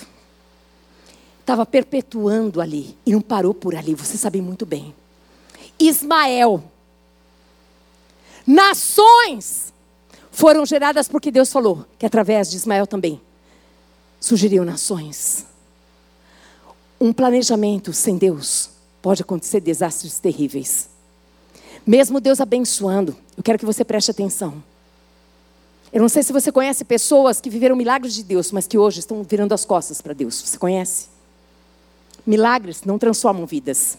estava 1.40 1.68
perpetuando 1.68 2.60
ali 2.60 2.98
e 3.06 3.12
não 3.12 3.22
parou 3.22 3.54
por 3.54 3.76
ali, 3.76 3.94
você 3.94 4.18
sabe 4.18 4.42
muito 4.42 4.66
bem. 4.66 4.94
Ismael. 5.80 6.64
Nações 8.46 9.72
foram 10.32 10.66
geradas 10.66 11.08
porque 11.08 11.30
Deus 11.30 11.52
falou 11.52 11.86
que 12.00 12.08
através 12.08 12.50
de 12.50 12.58
Ismael 12.58 12.88
também 12.88 13.22
surgiriam 14.20 14.66
nações. 14.66 15.46
Um 17.00 17.14
planejamento 17.14 17.94
sem 17.94 18.18
Deus 18.18 18.72
pode 19.00 19.22
acontecer 19.22 19.60
desastres 19.60 20.18
terríveis. 20.18 20.90
Mesmo 21.86 22.20
Deus 22.20 22.42
abençoando, 22.42 23.16
eu 23.38 23.44
quero 23.44 23.60
que 23.60 23.66
você 23.66 23.86
preste 23.86 24.10
atenção. 24.10 24.64
Eu 25.92 26.02
não 26.02 26.10
sei 26.10 26.22
se 26.22 26.32
você 26.32 26.52
conhece 26.52 26.86
pessoas 26.86 27.42
que 27.42 27.50
viveram 27.50 27.76
milagres 27.76 28.14
de 28.14 28.24
Deus, 28.24 28.52
mas 28.52 28.68
que 28.68 28.78
hoje 28.78 29.00
estão 29.00 29.24
virando 29.24 29.54
as 29.54 29.66
costas 29.66 30.02
para 30.02 30.14
Deus. 30.14 30.36
Você 30.36 30.58
conhece? 30.58 31.08
Milagres 32.26 32.84
não 32.84 33.00
transformam 33.00 33.46
vidas. 33.46 33.98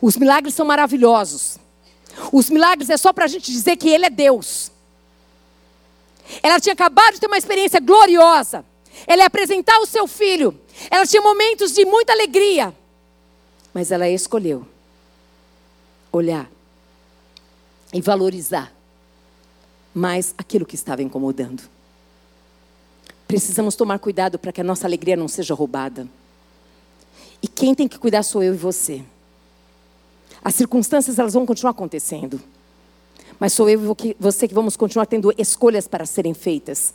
Os 0.00 0.16
milagres 0.16 0.54
são 0.54 0.64
maravilhosos. 0.64 1.58
Os 2.32 2.48
milagres 2.48 2.88
é 2.88 2.96
só 2.96 3.12
para 3.12 3.26
a 3.26 3.28
gente 3.28 3.52
dizer 3.52 3.76
que 3.76 3.88
Ele 3.88 4.06
é 4.06 4.10
Deus. 4.10 4.72
Ela 6.42 6.58
tinha 6.58 6.72
acabado 6.72 7.14
de 7.14 7.20
ter 7.20 7.26
uma 7.26 7.38
experiência 7.38 7.78
gloriosa. 7.78 8.64
Ela 9.06 9.22
ia 9.22 9.26
apresentar 9.26 9.78
o 9.80 9.86
seu 9.86 10.06
filho. 10.06 10.58
Ela 10.90 11.06
tinha 11.06 11.20
momentos 11.20 11.72
de 11.72 11.84
muita 11.84 12.12
alegria. 12.12 12.74
Mas 13.74 13.90
ela 13.90 14.08
escolheu 14.08 14.66
olhar 16.10 16.50
e 17.92 18.00
valorizar 18.00 18.72
mais 19.96 20.34
aquilo 20.36 20.66
que 20.66 20.74
estava 20.74 21.02
incomodando. 21.02 21.62
Precisamos 23.26 23.74
tomar 23.74 23.98
cuidado 23.98 24.38
para 24.38 24.52
que 24.52 24.60
a 24.60 24.64
nossa 24.64 24.86
alegria 24.86 25.16
não 25.16 25.26
seja 25.26 25.54
roubada. 25.54 26.06
E 27.42 27.48
quem 27.48 27.74
tem 27.74 27.88
que 27.88 27.98
cuidar 27.98 28.22
sou 28.22 28.42
eu 28.42 28.52
e 28.52 28.56
você. 28.58 29.02
As 30.44 30.54
circunstâncias 30.54 31.18
elas 31.18 31.32
vão 31.32 31.46
continuar 31.46 31.70
acontecendo. 31.70 32.38
Mas 33.40 33.54
sou 33.54 33.70
eu 33.70 33.96
e 34.04 34.16
você 34.20 34.46
que 34.46 34.52
vamos 34.52 34.76
continuar 34.76 35.06
tendo 35.06 35.32
escolhas 35.38 35.88
para 35.88 36.04
serem 36.04 36.34
feitas. 36.34 36.92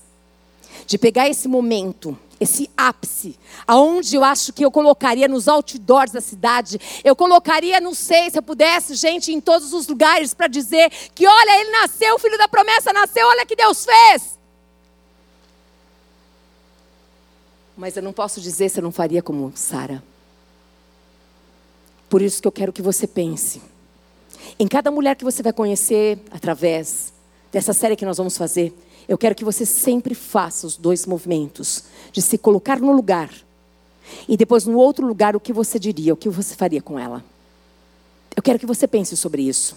De 0.86 1.00
pegar 1.00 1.28
esse 1.28 1.48
momento, 1.48 2.16
esse 2.42 2.68
ápice, 2.76 3.38
aonde 3.68 4.16
eu 4.16 4.24
acho 4.24 4.52
que 4.52 4.66
eu 4.66 4.72
colocaria 4.72 5.28
nos 5.28 5.48
outdoors 5.48 6.12
da 6.12 6.20
cidade, 6.20 6.80
eu 7.04 7.16
colocaria, 7.16 7.80
não 7.80 7.94
sei, 7.94 8.32
se 8.32 8.40
eu 8.40 8.42
pudesse, 8.42 8.96
gente, 8.96 9.32
em 9.32 9.40
todos 9.40 9.74
os 9.74 9.88
lugares 9.88 10.34
para 10.34 10.48
dizer 10.48 10.90
que 11.14 11.28
olha, 11.28 11.62
ele 11.62 11.70
nasceu, 11.70 12.16
o 12.16 12.20
filho 12.20 12.40
da 12.40 12.48
promessa 12.48 12.92
nasceu, 12.92 13.28
olha 13.28 13.46
que 13.46 13.56
Deus 13.56 13.86
fez. 13.86 14.40
Mas 17.78 17.96
eu 17.96 18.02
não 18.02 18.12
posso 18.12 18.42
dizer 18.42 18.70
se 18.70 18.80
eu 18.80 18.84
não 18.84 18.92
faria 18.92 19.22
como 19.22 19.54
Sara. 19.56 20.04
Por 22.10 22.24
isso 22.24 22.42
que 22.42 22.48
eu 22.48 22.52
quero 22.52 22.74
que 22.74 22.82
você 22.82 23.06
pense 23.06 23.62
em 24.58 24.68
cada 24.68 24.90
mulher 24.90 25.16
que 25.16 25.24
você 25.24 25.44
vai 25.44 25.54
conhecer 25.54 26.18
através 26.32 27.14
dessa 27.52 27.72
série 27.72 27.96
que 27.96 28.06
nós 28.06 28.18
vamos 28.18 28.36
fazer, 28.36 28.74
eu 29.12 29.18
quero 29.18 29.36
que 29.36 29.44
você 29.44 29.66
sempre 29.66 30.16
faça 30.16 30.66
os 30.66 30.78
dois 30.78 31.06
movimentos 31.06 31.84
de 32.14 32.22
se 32.22 32.38
colocar 32.38 32.80
no 32.80 32.94
lugar 32.94 33.30
e 34.26 34.38
depois 34.38 34.66
no 34.66 34.78
outro 34.78 35.06
lugar 35.06 35.36
o 35.36 35.40
que 35.40 35.52
você 35.52 35.78
diria, 35.78 36.14
o 36.14 36.16
que 36.16 36.30
você 36.30 36.56
faria 36.56 36.82
com 36.82 36.98
ela. 36.98 37.22
Eu 38.34 38.42
quero 38.42 38.58
que 38.58 38.66
você 38.66 38.88
pense 38.88 39.18
sobre 39.18 39.42
isso. 39.42 39.76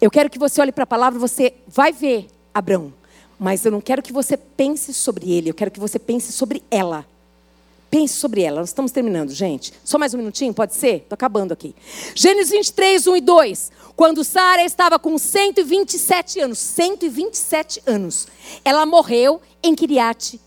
Eu 0.00 0.12
quero 0.12 0.30
que 0.30 0.38
você 0.38 0.60
olhe 0.60 0.70
para 0.70 0.84
a 0.84 0.86
palavra, 0.86 1.18
você 1.18 1.54
vai 1.66 1.92
ver 1.92 2.28
Abraão, 2.54 2.94
mas 3.36 3.64
eu 3.64 3.72
não 3.72 3.80
quero 3.80 4.00
que 4.00 4.12
você 4.12 4.36
pense 4.36 4.94
sobre 4.94 5.32
ele, 5.32 5.50
eu 5.50 5.54
quero 5.54 5.72
que 5.72 5.80
você 5.80 5.98
pense 5.98 6.30
sobre 6.30 6.62
ela. 6.70 7.04
Pense 7.90 8.14
sobre 8.14 8.42
ela. 8.42 8.60
Nós 8.60 8.68
estamos 8.68 8.92
terminando, 8.92 9.30
gente. 9.30 9.72
Só 9.82 9.98
mais 9.98 10.12
um 10.12 10.18
minutinho, 10.18 10.52
pode 10.52 10.74
ser? 10.74 10.96
Estou 10.96 11.14
acabando 11.14 11.52
aqui. 11.52 11.74
Gênesis 12.14 12.50
23, 12.50 13.06
1 13.06 13.16
e 13.16 13.20
2. 13.20 13.72
Quando 13.96 14.22
Sara 14.22 14.62
estava 14.62 14.98
com 14.98 15.16
127 15.16 16.40
anos, 16.40 16.58
127 16.58 17.82
anos, 17.86 18.28
ela 18.64 18.84
morreu 18.84 19.40
em 19.62 19.74
Kiriat 19.74 20.38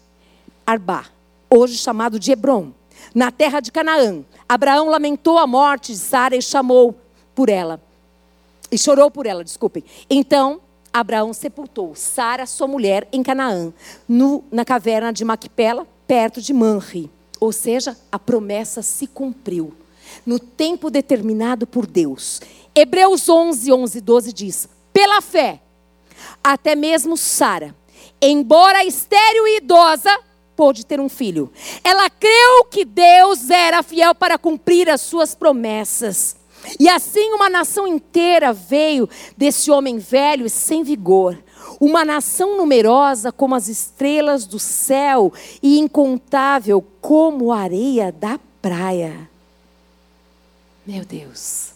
Arba, 0.66 1.06
hoje 1.50 1.78
chamado 1.78 2.20
de 2.20 2.32
Hebron, 2.32 2.72
na 3.14 3.32
terra 3.32 3.60
de 3.60 3.72
Canaã. 3.72 4.24
Abraão 4.48 4.88
lamentou 4.88 5.38
a 5.38 5.48
morte 5.48 5.92
de 5.92 5.98
Sara 5.98 6.36
e 6.36 6.42
chamou 6.42 6.96
por 7.34 7.50
ela. 7.50 7.82
E 8.72 8.78
chorou 8.78 9.10
por 9.10 9.26
ela, 9.26 9.44
desculpem. 9.44 9.84
Então, 10.10 10.62
Abraão 10.94 11.34
sepultou 11.34 11.96
Sara, 11.96 12.46
sua 12.46 12.68
mulher, 12.68 13.08
em 13.12 13.24
Canaã, 13.24 13.74
no, 14.08 14.44
na 14.52 14.64
caverna 14.64 15.12
de 15.12 15.26
Macpela, 15.26 15.88
perto 16.06 16.42
de 16.42 16.54
Manri. 16.54 17.10
Ou 17.42 17.52
seja, 17.52 17.98
a 18.12 18.20
promessa 18.20 18.84
se 18.84 19.08
cumpriu 19.08 19.74
no 20.24 20.38
tempo 20.38 20.92
determinado 20.92 21.66
por 21.66 21.88
Deus. 21.88 22.40
Hebreus 22.76 23.28
11, 23.28 23.74
11, 23.74 24.00
12 24.00 24.32
diz: 24.32 24.70
pela 24.94 25.20
fé, 25.22 25.60
até 26.44 26.76
mesmo 26.76 27.18
Sara, 27.18 27.76
embora 28.22 28.86
estéril 28.86 29.48
e 29.48 29.58
idosa, 29.58 30.16
pôde 30.56 30.86
ter 30.86 31.00
um 31.00 31.10
filho. 31.10 31.52
Ela 31.84 32.12
creu 32.12 32.66
que 32.70 32.86
Deus 32.86 33.50
era 33.50 33.82
fiel 33.82 34.14
para 34.14 34.38
cumprir 34.38 34.88
as 34.88 35.02
suas 35.02 35.34
promessas. 35.34 36.36
E 36.80 36.88
assim 36.88 37.34
uma 37.34 37.50
nação 37.50 37.88
inteira 37.88 38.54
veio 38.54 39.10
desse 39.36 39.72
homem 39.72 39.98
velho 39.98 40.46
e 40.46 40.50
sem 40.50 40.84
vigor 40.84 41.36
uma 41.82 42.06
nação 42.06 42.56
numerosa 42.56 43.32
como 43.32 43.56
as 43.56 43.68
estrelas 43.68 44.46
do 44.46 44.60
céu 44.60 45.34
e 45.64 45.80
incontável 45.80 46.86
como 47.02 47.52
a 47.52 47.58
areia 47.58 48.12
da 48.12 48.40
praia. 48.62 49.28
Meu 50.86 51.04
Deus, 51.04 51.72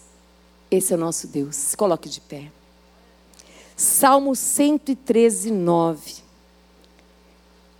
esse 0.70 0.92
é 0.92 0.96
o 0.96 1.00
nosso 1.00 1.26
Deus. 1.26 1.56
Se 1.56 1.76
coloque 1.76 2.08
de 2.08 2.20
pé. 2.20 2.52
Salmo 3.76 4.36
113, 4.36 5.50
9. 5.50 6.14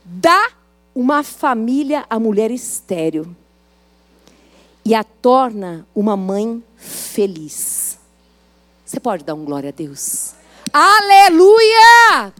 Dá 0.04 0.50
uma 0.92 1.22
família 1.22 2.04
à 2.10 2.18
mulher 2.18 2.50
estéril 2.50 3.36
e 4.84 4.96
a 4.96 5.04
torna 5.04 5.86
uma 5.94 6.16
mãe 6.16 6.60
feliz. 6.76 8.00
Você 8.84 8.98
pode 8.98 9.22
dar 9.22 9.34
um 9.34 9.44
glória 9.44 9.68
a 9.68 9.72
Deus? 9.72 10.34
Aleluia! 10.78 12.34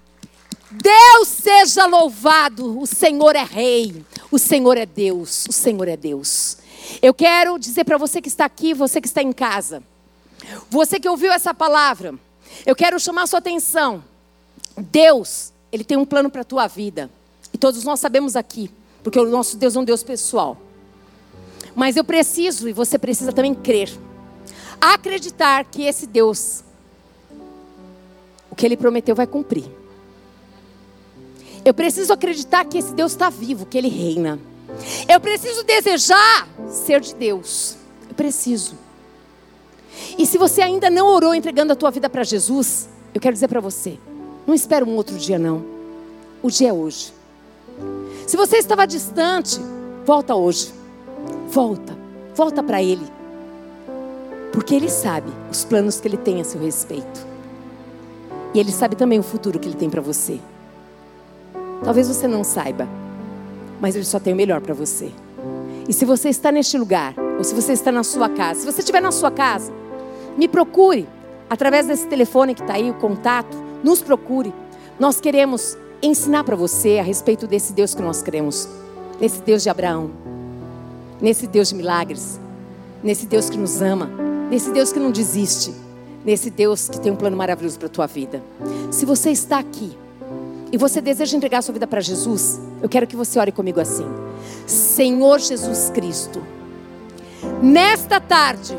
Deus 0.71 1.27
seja 1.27 1.87
louvado. 1.87 2.79
O 2.79 2.87
Senhor 2.87 3.35
é 3.35 3.43
rei. 3.43 4.05
O 4.31 4.39
Senhor 4.39 4.77
é 4.77 4.85
Deus. 4.85 5.47
O 5.49 5.53
Senhor 5.53 5.89
é 5.89 5.97
Deus. 5.97 6.59
Eu 7.01 7.15
quero 7.15 7.59
dizer 7.59 7.85
para 7.85 7.97
você 7.97 8.21
que 8.21 8.29
está 8.29 8.45
aqui, 8.45 8.75
você 8.75 9.01
que 9.01 9.09
está 9.09 9.23
em 9.23 9.33
casa, 9.33 9.83
você 10.69 11.01
que 11.01 11.09
ouviu 11.09 11.33
essa 11.33 11.55
palavra, 11.55 12.15
eu 12.67 12.77
quero 12.77 13.01
chamar 13.01 13.27
sua 13.27 13.39
atenção. 13.39 14.05
Deus, 14.77 15.51
ele 15.73 15.83
tem 15.83 15.97
um 15.97 16.05
plano 16.05 16.29
para 16.29 16.43
a 16.43 16.45
tua 16.45 16.67
vida. 16.67 17.11
E 17.55 17.57
todos 17.57 17.85
nós 17.85 18.01
sabemos 18.01 18.37
aqui, 18.37 18.71
porque 19.03 19.19
o 19.19 19.31
nosso 19.31 19.57
Deus 19.57 19.75
é 19.77 19.81
um 19.81 19.85
Deus 19.85 20.03
pessoal. 20.03 20.59
Mas 21.75 21.97
eu 21.97 22.05
preciso 22.05 22.69
e 22.69 22.75
você 22.75 22.99
precisa 22.99 23.33
também 23.33 23.55
crer. 23.55 23.91
Acreditar 24.79 25.65
que 25.65 25.85
esse 25.85 26.07
Deus 26.07 26.66
que 28.57 28.65
ele 28.65 28.77
prometeu 28.77 29.15
vai 29.15 29.27
cumprir. 29.27 29.67
Eu 31.65 31.75
preciso 31.75 32.13
acreditar 32.13 32.65
que 32.65 32.79
esse 32.79 32.95
Deus 32.95 33.13
está 33.13 33.29
vivo, 33.29 33.67
que 33.67 33.77
ele 33.77 33.89
reina. 33.89 34.39
Eu 35.09 35.21
preciso 35.21 35.63
desejar 35.65 36.49
ser 36.71 37.01
de 37.01 37.15
Deus. 37.15 37.77
Eu 38.09 38.15
preciso. 38.15 38.75
E 40.19 40.27
se 40.27 40.39
você 40.39 40.63
ainda 40.63 40.89
não 40.89 41.09
orou 41.09 41.35
entregando 41.35 41.73
a 41.73 41.77
tua 41.77 41.91
vida 41.91 42.09
para 42.09 42.23
Jesus, 42.23 42.89
eu 43.13 43.21
quero 43.21 43.35
dizer 43.35 43.49
para 43.49 43.61
você, 43.61 43.99
não 44.47 44.55
espere 44.55 44.85
um 44.85 44.95
outro 44.97 45.17
dia 45.17 45.39
não. 45.39 45.65
O 46.43 46.51
dia 46.51 46.69
é 46.69 46.73
hoje. 46.73 47.13
Se 48.27 48.37
você 48.37 48.57
estava 48.59 48.87
distante, 48.87 49.61
volta 50.05 50.35
hoje. 50.35 50.73
Volta. 51.49 51.97
Volta 52.35 52.63
para 52.63 52.83
ele. 52.83 53.07
Porque 54.53 54.75
ele 54.75 54.89
sabe 54.89 55.31
os 55.51 55.65
planos 55.65 56.01
que 56.01 56.09
ele 56.09 56.17
tem 56.17 56.41
a 56.41 56.45
seu 56.45 56.61
respeito. 56.61 57.36
E 58.57 58.59
Ele 58.59 58.73
sabe 58.73 58.97
também 58.97 59.19
o 59.19 59.23
futuro 59.23 59.59
que 59.59 59.69
Ele 59.69 59.77
tem 59.77 59.91
para 59.91 60.01
você. 60.01 60.41
Talvez 61.85 62.09
você 62.09 62.27
não 62.27 62.43
saiba, 62.43 62.89
mas 63.79 63.95
Ele 63.95 64.07
só 64.07 64.19
tem 64.19 64.33
o 64.33 64.37
melhor 64.37 64.63
para 64.63 64.73
você. 64.73 65.13
E 65.87 65.93
se 65.93 66.07
você 66.07 66.31
está 66.31 66.51
neste 66.51 66.79
lugar, 66.79 67.15
ou 67.37 67.45
se 67.45 67.55
você 67.55 67.75
está 67.75 67.93
na 67.93 68.03
sua 68.03 68.31
casa, 68.31 68.61
se 68.61 68.65
você 68.65 68.79
estiver 68.79 69.03
na 69.03 69.13
sua 69.13 69.31
casa, 69.31 69.71
me 70.39 70.49
procure 70.49 71.07
através 71.51 71.87
desse 71.87 72.07
telefone 72.07 72.55
que 72.55 72.63
está 72.63 72.77
aí, 72.77 72.91
o 72.91 72.95
contato, 72.95 73.55
nos 73.85 74.01
procure. 74.01 74.55
Nós 74.99 75.21
queremos 75.21 75.77
ensinar 76.03 76.43
para 76.43 76.57
você 76.57 76.99
a 76.99 77.03
respeito 77.03 77.47
desse 77.47 77.75
Deus 77.75 77.95
que 77.95 78.01
nós 78.01 78.23
cremos, 78.23 78.67
nesse 79.21 79.43
Deus 79.43 79.63
de 79.63 79.69
Abraão, 79.69 80.11
nesse 81.21 81.47
Deus 81.47 81.69
de 81.69 81.75
milagres, 81.75 82.41
nesse 83.05 83.27
Deus 83.27 83.51
que 83.51 83.59
nos 83.59 83.83
ama, 83.83 84.09
nesse 84.49 84.71
Deus 84.71 84.95
que 84.95 84.99
não 84.99 85.11
desiste 85.11 85.75
nesse 86.27 86.51
Deus 86.51 86.89
que 86.89 87.01
tem 87.01 87.13
um 87.13 87.17
plano 87.17 87.37
maravilhoso 87.37 87.79
para 87.79 87.87
a 87.87 87.91
tua 87.91 88.07
vida. 88.09 88.43
Se 88.91 89.07
você 89.07 89.31
está 89.31 89.61
aqui 89.61 89.97
e 90.73 90.77
você 90.77 91.01
deseja 91.01 91.37
entregar 91.37 91.59
a 91.59 91.63
sua 91.63 91.73
vida 91.73 91.87
para 91.87 92.01
Jesus, 92.01 92.61
eu 92.83 92.89
quero 92.89 93.07
que 93.07 93.15
você 93.15 93.39
ore 93.39 93.53
comigo 93.53 93.81
assim: 93.81 94.05
Senhor 94.67 95.39
Jesus 95.39 95.89
Cristo, 95.91 96.43
nesta 97.63 98.21
tarde, 98.21 98.77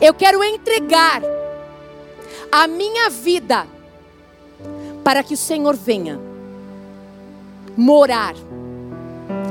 eu 0.00 0.14
quero 0.14 0.42
entregar 0.44 1.20
a 2.52 2.68
minha 2.68 3.10
vida 3.10 3.66
para 5.02 5.24
que 5.24 5.34
o 5.34 5.36
Senhor 5.36 5.74
venha 5.74 6.20
morar, 7.76 8.34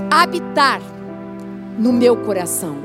habitar 0.09 0.81
no 1.77 1.91
meu 1.91 2.15
coração. 2.15 2.77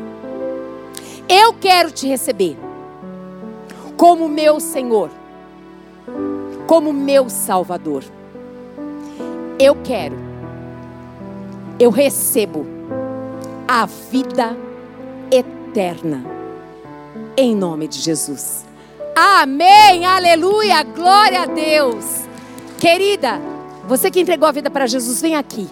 Eu 1.28 1.54
quero 1.54 1.92
te 1.92 2.08
receber 2.08 2.56
como 4.00 4.30
meu 4.30 4.58
Senhor, 4.60 5.10
como 6.66 6.90
meu 6.90 7.28
Salvador. 7.28 8.02
Eu 9.58 9.76
quero, 9.84 10.16
eu 11.78 11.90
recebo 11.90 12.64
a 13.68 13.84
vida 13.84 14.56
eterna, 15.30 16.24
em 17.36 17.54
nome 17.54 17.86
de 17.88 17.98
Jesus. 17.98 18.64
Amém, 19.14 20.06
aleluia, 20.06 20.82
glória 20.82 21.42
a 21.42 21.46
Deus. 21.46 22.22
Querida, 22.78 23.38
você 23.86 24.10
que 24.10 24.18
entregou 24.18 24.48
a 24.48 24.52
vida 24.52 24.70
para 24.70 24.86
Jesus, 24.86 25.20
vem 25.20 25.36
aqui. 25.36 25.68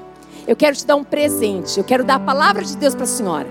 Eu 0.47 0.55
quero 0.55 0.77
te 0.77 0.85
dar 0.85 0.97
um 0.97 1.05
presente. 1.05 1.79
Eu 1.79 1.85
quero 1.85 2.05
dar 2.05 2.17
a 2.17 2.21
palavra 2.21 2.63
de 2.63 2.77
Deus 2.77 2.95
para 2.95 3.05
a 3.05 3.07
senhora. 3.07 3.49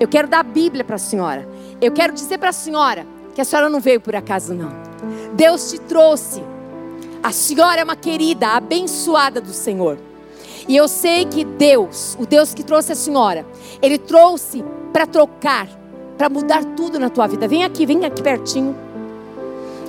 Eu 0.00 0.08
quero 0.08 0.26
dar 0.26 0.40
a 0.40 0.42
Bíblia 0.42 0.84
para 0.84 0.96
a 0.96 0.98
senhora. 0.98 1.46
Eu 1.82 1.92
quero 1.92 2.14
dizer 2.14 2.38
para 2.38 2.48
a 2.48 2.54
senhora 2.54 3.15
que 3.36 3.42
a 3.42 3.44
senhora 3.44 3.68
não 3.68 3.80
veio 3.80 4.00
por 4.00 4.16
acaso, 4.16 4.54
não. 4.54 4.72
Deus 5.34 5.70
te 5.70 5.78
trouxe. 5.78 6.42
A 7.22 7.30
senhora 7.30 7.82
é 7.82 7.84
uma 7.84 7.94
querida, 7.94 8.48
abençoada 8.48 9.42
do 9.42 9.52
Senhor. 9.52 9.98
E 10.66 10.74
eu 10.74 10.88
sei 10.88 11.26
que 11.26 11.44
Deus, 11.44 12.16
o 12.18 12.24
Deus 12.24 12.54
que 12.54 12.64
trouxe 12.64 12.92
a 12.92 12.94
senhora, 12.94 13.44
Ele 13.82 13.98
trouxe 13.98 14.64
para 14.90 15.06
trocar, 15.06 15.68
para 16.16 16.30
mudar 16.30 16.64
tudo 16.64 16.98
na 16.98 17.10
tua 17.10 17.26
vida. 17.26 17.46
Vem 17.46 17.62
aqui, 17.62 17.84
vem 17.84 18.06
aqui 18.06 18.22
pertinho. 18.22 18.74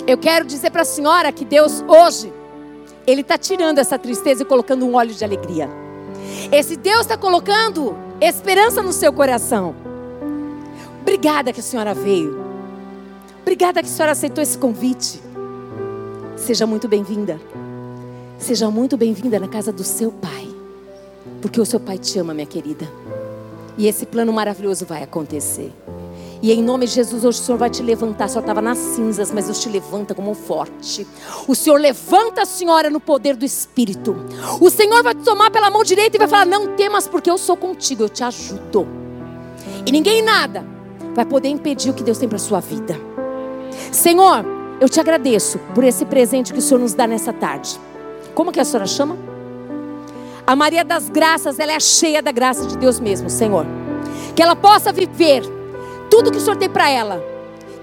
Eu 0.06 0.18
quero 0.18 0.44
dizer 0.44 0.70
para 0.70 0.82
a 0.82 0.84
senhora 0.84 1.32
que 1.32 1.46
Deus 1.46 1.82
hoje, 1.88 2.30
Ele 3.06 3.22
está 3.22 3.38
tirando 3.38 3.78
essa 3.78 3.98
tristeza 3.98 4.42
e 4.42 4.44
colocando 4.44 4.84
um 4.84 4.94
óleo 4.94 5.14
de 5.14 5.24
alegria. 5.24 5.70
Esse 6.52 6.76
Deus 6.76 7.00
está 7.00 7.16
colocando 7.16 7.96
esperança 8.20 8.82
no 8.82 8.92
seu 8.92 9.10
coração. 9.10 9.74
Obrigada 11.00 11.50
que 11.50 11.60
a 11.60 11.62
senhora 11.62 11.94
veio. 11.94 12.47
Obrigada 13.48 13.82
que 13.82 13.88
a 13.88 13.90
senhora 13.90 14.12
aceitou 14.12 14.42
esse 14.42 14.58
convite. 14.58 15.22
Seja 16.36 16.66
muito 16.66 16.86
bem-vinda. 16.86 17.40
Seja 18.38 18.70
muito 18.70 18.94
bem-vinda 18.94 19.40
na 19.40 19.48
casa 19.48 19.72
do 19.72 19.82
seu 19.82 20.12
pai. 20.12 20.46
Porque 21.40 21.58
o 21.58 21.64
seu 21.64 21.80
pai 21.80 21.96
te 21.96 22.18
ama, 22.18 22.34
minha 22.34 22.46
querida. 22.46 22.86
E 23.78 23.86
esse 23.86 24.04
plano 24.04 24.34
maravilhoso 24.34 24.84
vai 24.84 25.02
acontecer. 25.02 25.72
E 26.42 26.52
em 26.52 26.62
nome 26.62 26.84
de 26.84 26.92
Jesus, 26.92 27.24
hoje 27.24 27.40
o 27.40 27.42
Senhor 27.42 27.56
vai 27.56 27.70
te 27.70 27.82
levantar. 27.82 28.28
Senhora 28.28 28.44
estava 28.44 28.60
nas 28.60 28.76
cinzas, 28.76 29.32
mas 29.32 29.46
Deus 29.46 29.62
te 29.62 29.70
levanta 29.70 30.14
como 30.14 30.30
um 30.30 30.34
forte. 30.34 31.06
O 31.48 31.54
Senhor 31.54 31.80
levanta 31.80 32.42
a 32.42 32.44
senhora 32.44 32.90
no 32.90 33.00
poder 33.00 33.34
do 33.34 33.46
Espírito. 33.46 34.14
O 34.60 34.68
Senhor 34.68 35.02
vai 35.02 35.14
te 35.14 35.22
tomar 35.24 35.50
pela 35.50 35.70
mão 35.70 35.82
direita 35.82 36.18
e 36.18 36.18
vai 36.18 36.28
falar: 36.28 36.44
Não 36.44 36.76
temas, 36.76 37.08
porque 37.08 37.30
eu 37.30 37.38
sou 37.38 37.56
contigo, 37.56 38.02
eu 38.02 38.08
te 38.10 38.22
ajudo. 38.22 38.86
E 39.86 39.90
ninguém 39.90 40.20
nada 40.20 40.66
vai 41.14 41.24
poder 41.24 41.48
impedir 41.48 41.88
o 41.88 41.94
que 41.94 42.02
Deus 42.02 42.18
tem 42.18 42.28
para 42.28 42.38
sua 42.38 42.60
vida. 42.60 43.07
Senhor, 43.92 44.44
eu 44.80 44.88
te 44.88 45.00
agradeço 45.00 45.58
por 45.74 45.82
esse 45.84 46.04
presente 46.04 46.52
que 46.52 46.58
o 46.58 46.62
Senhor 46.62 46.80
nos 46.80 46.94
dá 46.94 47.06
nessa 47.06 47.32
tarde. 47.32 47.80
Como 48.34 48.52
que 48.52 48.60
a 48.60 48.64
senhora 48.64 48.86
chama? 48.86 49.16
A 50.46 50.54
Maria 50.54 50.84
das 50.84 51.08
Graças, 51.08 51.58
ela 51.58 51.72
é 51.72 51.80
cheia 51.80 52.22
da 52.22 52.32
graça 52.32 52.66
de 52.66 52.78
Deus 52.78 53.00
mesmo, 53.00 53.28
Senhor. 53.28 53.66
Que 54.34 54.42
ela 54.42 54.56
possa 54.56 54.92
viver 54.92 55.42
tudo 56.08 56.30
que 56.30 56.38
o 56.38 56.40
Senhor 56.40 56.56
tem 56.56 56.70
para 56.70 56.88
ela. 56.88 57.22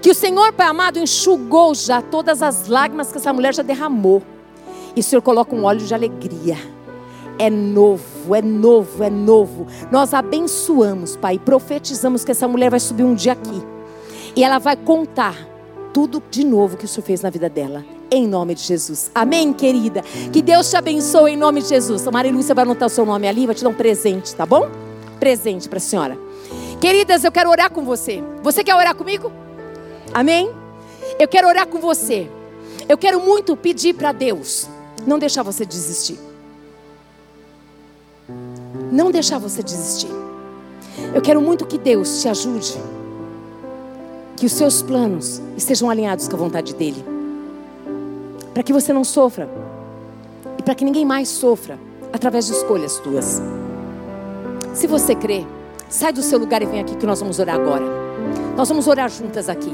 Que 0.00 0.10
o 0.10 0.14
Senhor, 0.14 0.52
Pai 0.52 0.66
amado, 0.66 0.98
enxugou 0.98 1.74
já 1.74 2.00
todas 2.00 2.42
as 2.42 2.66
lágrimas 2.66 3.12
que 3.12 3.18
essa 3.18 3.32
mulher 3.32 3.54
já 3.54 3.62
derramou. 3.62 4.22
E 4.96 5.00
o 5.00 5.02
Senhor 5.02 5.20
coloca 5.20 5.54
um 5.54 5.64
óleo 5.64 5.80
de 5.80 5.94
alegria. 5.94 6.56
É 7.38 7.50
novo, 7.50 8.34
é 8.34 8.40
novo, 8.40 9.04
é 9.04 9.10
novo. 9.10 9.66
Nós 9.90 10.14
abençoamos, 10.14 11.16
Pai, 11.16 11.38
profetizamos 11.38 12.24
que 12.24 12.30
essa 12.30 12.48
mulher 12.48 12.70
vai 12.70 12.80
subir 12.80 13.04
um 13.04 13.14
dia 13.14 13.32
aqui. 13.32 13.62
E 14.34 14.42
ela 14.42 14.58
vai 14.58 14.74
contar 14.74 15.36
tudo 15.96 16.22
de 16.30 16.44
novo 16.44 16.76
que 16.76 16.84
o 16.84 16.88
Senhor 16.88 17.06
fez 17.06 17.22
na 17.22 17.30
vida 17.30 17.48
dela. 17.48 17.82
Em 18.10 18.28
nome 18.28 18.54
de 18.54 18.60
Jesus. 18.60 19.10
Amém, 19.14 19.50
querida? 19.50 20.02
Que 20.30 20.42
Deus 20.42 20.68
te 20.68 20.76
abençoe 20.76 21.32
em 21.32 21.38
nome 21.38 21.62
de 21.62 21.68
Jesus. 21.70 22.06
A 22.06 22.10
Maria 22.10 22.30
Lúcia 22.30 22.54
vai 22.54 22.64
anotar 22.64 22.84
o 22.84 22.90
seu 22.90 23.06
nome 23.06 23.26
ali, 23.26 23.46
vai 23.46 23.54
te 23.54 23.64
dar 23.64 23.70
um 23.70 23.74
presente, 23.74 24.34
tá 24.34 24.44
bom? 24.44 24.68
Presente 25.18 25.70
para 25.70 25.78
a 25.78 25.80
senhora. 25.80 26.18
Queridas, 26.82 27.24
eu 27.24 27.32
quero 27.32 27.48
orar 27.48 27.72
com 27.72 27.82
você. 27.82 28.22
Você 28.42 28.62
quer 28.62 28.74
orar 28.74 28.94
comigo? 28.94 29.32
Amém? 30.12 30.50
Eu 31.18 31.26
quero 31.26 31.48
orar 31.48 31.66
com 31.66 31.80
você. 31.80 32.28
Eu 32.86 32.98
quero 32.98 33.18
muito 33.18 33.56
pedir 33.56 33.94
para 33.94 34.12
Deus 34.12 34.68
não 35.06 35.18
deixar 35.18 35.42
você 35.42 35.64
desistir. 35.64 36.18
Não 38.92 39.10
deixar 39.10 39.38
você 39.38 39.62
desistir. 39.62 40.10
Eu 41.14 41.22
quero 41.22 41.40
muito 41.40 41.64
que 41.64 41.78
Deus 41.78 42.20
te 42.20 42.28
ajude. 42.28 42.74
Que 44.36 44.46
os 44.46 44.52
seus 44.52 44.82
planos 44.82 45.40
estejam 45.56 45.88
alinhados 45.88 46.28
com 46.28 46.36
a 46.36 46.38
vontade 46.38 46.74
dEle. 46.74 47.04
Para 48.52 48.62
que 48.62 48.72
você 48.72 48.92
não 48.92 49.04
sofra. 49.04 49.48
E 50.58 50.62
para 50.62 50.74
que 50.74 50.84
ninguém 50.84 51.04
mais 51.04 51.28
sofra 51.28 51.78
através 52.12 52.46
de 52.46 52.52
escolhas 52.52 52.98
tuas. 52.98 53.42
Se 54.74 54.86
você 54.86 55.14
crê, 55.14 55.44
Sai 55.88 56.12
do 56.12 56.20
seu 56.20 56.38
lugar 56.38 56.62
e 56.62 56.66
vem 56.66 56.80
aqui 56.80 56.96
que 56.96 57.06
nós 57.06 57.20
vamos 57.20 57.38
orar 57.38 57.54
agora. 57.54 57.84
Nós 58.56 58.68
vamos 58.68 58.88
orar 58.88 59.08
juntas 59.08 59.48
aqui. 59.48 59.72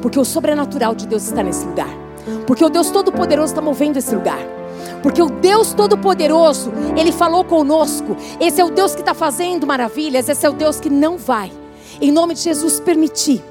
Porque 0.00 0.18
o 0.18 0.24
sobrenatural 0.24 0.94
de 0.94 1.08
Deus 1.08 1.24
está 1.24 1.42
nesse 1.42 1.66
lugar. 1.66 1.90
Porque 2.46 2.64
o 2.64 2.68
Deus 2.68 2.90
Todo-Poderoso 2.90 3.52
está 3.52 3.60
movendo 3.60 3.96
esse 3.96 4.14
lugar. 4.14 4.38
Porque 5.02 5.20
o 5.20 5.28
Deus 5.28 5.72
Todo-Poderoso, 5.72 6.70
Ele 6.96 7.10
falou 7.10 7.44
conosco. 7.44 8.16
Esse 8.40 8.60
é 8.60 8.64
o 8.64 8.70
Deus 8.70 8.94
que 8.94 9.00
está 9.00 9.12
fazendo 9.12 9.66
maravilhas. 9.66 10.28
Esse 10.28 10.46
é 10.46 10.50
o 10.50 10.52
Deus 10.52 10.78
que 10.78 10.88
não 10.88 11.18
vai, 11.18 11.50
em 12.00 12.12
nome 12.12 12.34
de 12.34 12.42
Jesus, 12.42 12.78
permitir 12.78 13.42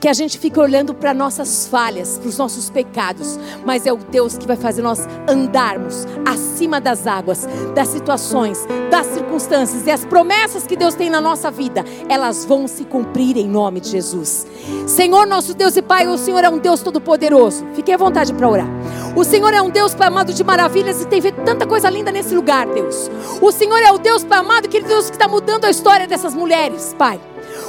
que 0.00 0.08
a 0.08 0.12
gente 0.12 0.38
fique 0.38 0.58
olhando 0.58 0.94
para 0.94 1.12
nossas 1.12 1.66
falhas, 1.66 2.18
para 2.18 2.28
os 2.28 2.38
nossos 2.38 2.70
pecados, 2.70 3.38
mas 3.64 3.86
é 3.86 3.92
o 3.92 3.96
Deus 3.96 4.38
que 4.38 4.46
vai 4.46 4.56
fazer 4.56 4.82
nós 4.82 5.06
andarmos 5.28 6.06
acima 6.26 6.80
das 6.80 7.06
águas, 7.06 7.48
das 7.74 7.88
situações, 7.88 8.66
das 8.90 9.06
circunstâncias 9.06 9.86
e 9.86 9.90
as 9.90 10.04
promessas 10.04 10.66
que 10.66 10.76
Deus 10.76 10.94
tem 10.94 11.10
na 11.10 11.20
nossa 11.20 11.50
vida, 11.50 11.84
elas 12.08 12.44
vão 12.44 12.68
se 12.68 12.84
cumprir 12.84 13.36
em 13.36 13.48
nome 13.48 13.80
de 13.80 13.90
Jesus. 13.90 14.46
Senhor, 14.86 15.26
nosso 15.26 15.54
Deus 15.54 15.76
e 15.76 15.82
Pai, 15.82 16.06
o 16.06 16.16
Senhor 16.16 16.44
é 16.44 16.48
um 16.48 16.58
Deus 16.58 16.80
todo-poderoso. 16.80 17.66
Fique 17.74 17.92
à 17.92 17.96
vontade 17.96 18.32
para 18.32 18.48
orar. 18.48 18.68
O 19.16 19.24
Senhor 19.24 19.52
é 19.52 19.60
um 19.60 19.70
Deus, 19.70 19.94
Pai 19.94 20.08
amado, 20.08 20.32
de 20.32 20.44
maravilhas 20.44 21.02
e 21.02 21.06
tem 21.06 21.20
feito 21.20 21.40
tanta 21.42 21.66
coisa 21.66 21.90
linda 21.90 22.12
nesse 22.12 22.34
lugar, 22.34 22.66
Deus. 22.66 23.10
O 23.40 23.50
Senhor 23.50 23.82
é 23.82 23.90
o 23.90 23.98
Deus, 23.98 24.22
Pai 24.22 24.38
amado, 24.38 24.68
que 24.68 24.80
Deus 24.80 25.06
que 25.06 25.16
está 25.16 25.26
mudando 25.26 25.64
a 25.64 25.70
história 25.70 26.06
dessas 26.06 26.34
mulheres, 26.34 26.94
Pai. 26.96 27.20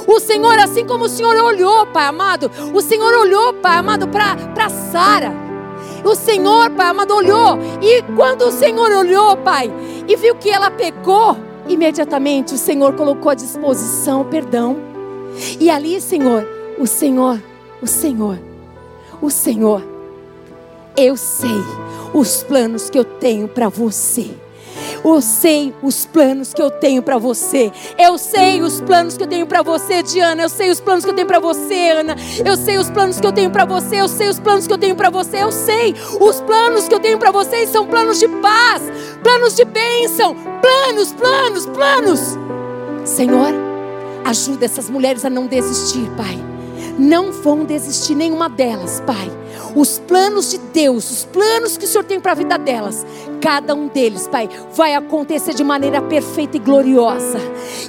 O 0.06 0.18
Senhor, 0.20 0.58
assim 0.58 0.84
como 0.84 1.04
o 1.04 1.08
Senhor 1.08 1.36
olhou, 1.36 1.86
Pai 1.86 2.06
amado, 2.06 2.50
o 2.72 2.80
Senhor 2.80 3.12
olhou, 3.14 3.54
Pai 3.54 3.76
amado, 3.76 4.08
para 4.08 4.68
Sara. 4.68 5.32
O 6.04 6.14
Senhor, 6.14 6.70
Pai 6.70 6.86
amado, 6.86 7.14
olhou. 7.14 7.58
E 7.80 8.02
quando 8.16 8.42
o 8.42 8.52
Senhor 8.52 8.90
olhou, 8.90 9.36
Pai, 9.36 9.70
e 10.08 10.16
viu 10.16 10.34
que 10.34 10.50
ela 10.50 10.70
pecou, 10.70 11.36
imediatamente 11.68 12.54
o 12.54 12.58
Senhor 12.58 12.94
colocou 12.94 13.30
à 13.30 13.34
disposição 13.34 14.24
perdão. 14.24 14.76
E 15.58 15.70
ali, 15.70 16.00
Senhor, 16.00 16.46
o 16.78 16.86
Senhor, 16.86 17.40
o 17.80 17.86
Senhor, 17.86 18.38
o 19.20 19.30
Senhor, 19.30 19.82
eu 20.96 21.16
sei 21.16 21.62
os 22.12 22.42
planos 22.42 22.90
que 22.90 22.98
eu 22.98 23.04
tenho 23.04 23.46
para 23.46 23.68
você. 23.68 24.30
Eu 25.04 25.20
sei 25.20 25.74
os 25.82 26.06
planos 26.06 26.52
que 26.52 26.62
eu 26.62 26.70
tenho 26.70 27.02
para 27.02 27.18
você. 27.18 27.72
Eu 27.98 28.18
sei 28.18 28.62
os 28.62 28.80
planos 28.80 29.16
que 29.16 29.22
eu 29.22 29.28
tenho 29.28 29.46
para 29.46 29.62
você, 29.62 30.02
Diana. 30.02 30.42
Eu 30.42 30.48
sei 30.48 30.70
os 30.70 30.80
planos 30.80 31.04
que 31.04 31.10
eu 31.10 31.14
tenho 31.14 31.26
para 31.26 31.40
você, 31.40 31.90
Ana. 31.90 32.16
Eu 32.44 32.56
sei 32.56 32.78
os 32.78 32.90
planos 32.90 33.20
que 33.20 33.26
eu 33.26 33.32
tenho 33.32 33.50
para 33.50 33.64
você. 33.64 34.00
Eu 34.00 34.08
sei 34.08 34.28
os 34.28 34.38
planos 34.38 34.66
que 34.66 34.72
eu 34.72 34.78
tenho 34.78 34.96
para 34.96 35.10
você. 35.10 35.42
Eu 35.42 35.52
sei 35.52 35.94
os 36.20 36.40
planos 36.40 36.88
que 36.88 36.94
eu 36.94 37.00
tenho 37.00 37.18
para 37.18 37.30
vocês 37.30 37.68
são 37.68 37.86
planos 37.86 38.18
de 38.18 38.28
paz, 38.28 38.82
planos 39.22 39.54
de 39.54 39.64
bênção, 39.64 40.34
planos, 40.60 41.12
planos, 41.12 41.66
planos. 41.66 42.20
Senhor, 43.04 43.52
ajuda 44.24 44.64
essas 44.64 44.90
mulheres 44.90 45.24
a 45.24 45.30
não 45.30 45.46
desistir, 45.46 46.10
Pai. 46.16 46.38
Não 46.98 47.32
vão 47.32 47.64
desistir 47.64 48.14
nenhuma 48.14 48.48
delas, 48.48 49.00
Pai 49.06 49.30
os 49.74 49.98
planos 49.98 50.50
de 50.50 50.58
Deus, 50.58 51.10
os 51.10 51.24
planos 51.24 51.76
que 51.76 51.84
o 51.84 51.88
Senhor 51.88 52.04
tem 52.04 52.20
para 52.20 52.32
a 52.32 52.34
vida 52.34 52.58
delas, 52.58 53.06
cada 53.40 53.74
um 53.74 53.88
deles, 53.88 54.26
Pai, 54.26 54.48
vai 54.74 54.94
acontecer 54.94 55.54
de 55.54 55.62
maneira 55.62 56.02
perfeita 56.02 56.56
e 56.56 56.60
gloriosa. 56.60 57.38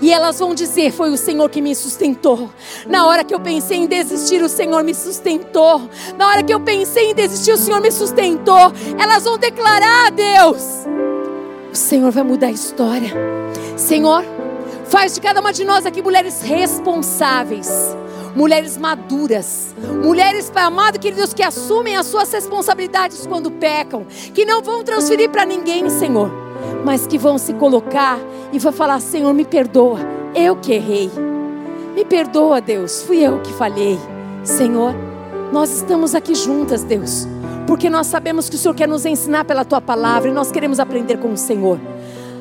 E 0.02 0.12
elas 0.12 0.40
vão 0.40 0.54
dizer: 0.54 0.92
Foi 0.92 1.12
o 1.12 1.18
Senhor 1.18 1.50
que 1.50 1.62
me 1.62 1.76
sustentou. 1.76 2.50
Na 2.88 3.08
hora 3.08 3.24
que 3.24 3.34
eu 3.34 3.40
pensei 3.40 3.78
em 3.78 3.88
desistir, 3.88 4.42
o 4.42 4.50
Senhor 4.50 4.84
me 4.84 4.94
sustentou. 4.94 5.90
Na 6.18 6.28
hora 6.28 6.44
que 6.44 6.54
eu 6.54 6.60
pensei 6.60 7.12
em 7.12 7.16
desistir, 7.16 7.52
o 7.52 7.58
Senhor 7.58 7.82
me 7.82 7.92
sustentou. 7.92 8.72
Elas 9.00 9.24
vão 9.24 9.38
declarar 9.38 10.12
Deus: 10.12 10.86
O 11.72 11.76
Senhor 11.76 12.12
vai 12.12 12.24
mudar 12.24 12.48
a 12.48 12.52
história. 12.52 13.12
Senhor, 13.76 14.24
faz 14.86 15.16
de 15.16 15.22
cada 15.22 15.42
uma 15.42 15.52
de 15.52 15.66
nós 15.66 15.86
aqui 15.86 16.02
mulheres 16.02 16.42
responsáveis 16.42 17.96
mulheres 18.36 18.78
maduras, 18.78 19.76
mulheres, 20.04 20.50
Pai 20.50 20.64
amado, 20.64 21.00
queridos, 21.00 21.34
que 21.34 21.44
assumem 21.44 21.98
as 21.98 22.06
suas 22.06 22.32
responsabilidades 22.32 23.26
quando 23.26 23.52
pecam, 23.52 24.06
que 24.34 24.46
não 24.46 24.62
vão 24.62 24.84
transferir 24.84 25.30
para 25.30 25.46
ninguém, 25.46 25.90
Senhor, 25.90 26.32
mas 26.86 27.08
que 27.08 27.18
vão 27.18 27.38
se 27.38 27.54
colocar 27.54 28.20
e 28.52 28.60
vão 28.60 28.72
falar: 28.72 29.00
Senhor, 29.00 29.34
me 29.34 29.46
perdoa, 29.46 30.00
eu 30.36 30.56
que 30.56 30.74
errei, 30.74 31.12
me 31.96 32.06
perdoa, 32.06 32.62
Deus, 32.62 33.04
fui 33.04 33.20
eu 33.20 33.40
que 33.42 33.54
falhei, 33.54 34.00
Senhor, 34.44 34.94
nós 35.52 35.70
estamos 35.72 36.16
aqui 36.16 36.34
juntas, 36.34 36.84
Deus, 36.84 37.28
porque 37.68 37.90
nós 37.90 38.08
sabemos 38.08 38.50
que 38.50 38.56
o 38.56 38.60
Senhor 38.60 38.74
quer 38.74 38.88
nos 38.88 39.06
ensinar 39.06 39.46
pela 39.46 39.66
tua 39.66 39.82
palavra 39.82 40.30
e 40.30 40.34
nós 40.34 40.52
queremos 40.52 40.80
aprender 40.80 41.18
com 41.18 41.34
o 41.34 41.38
Senhor. 41.38 41.80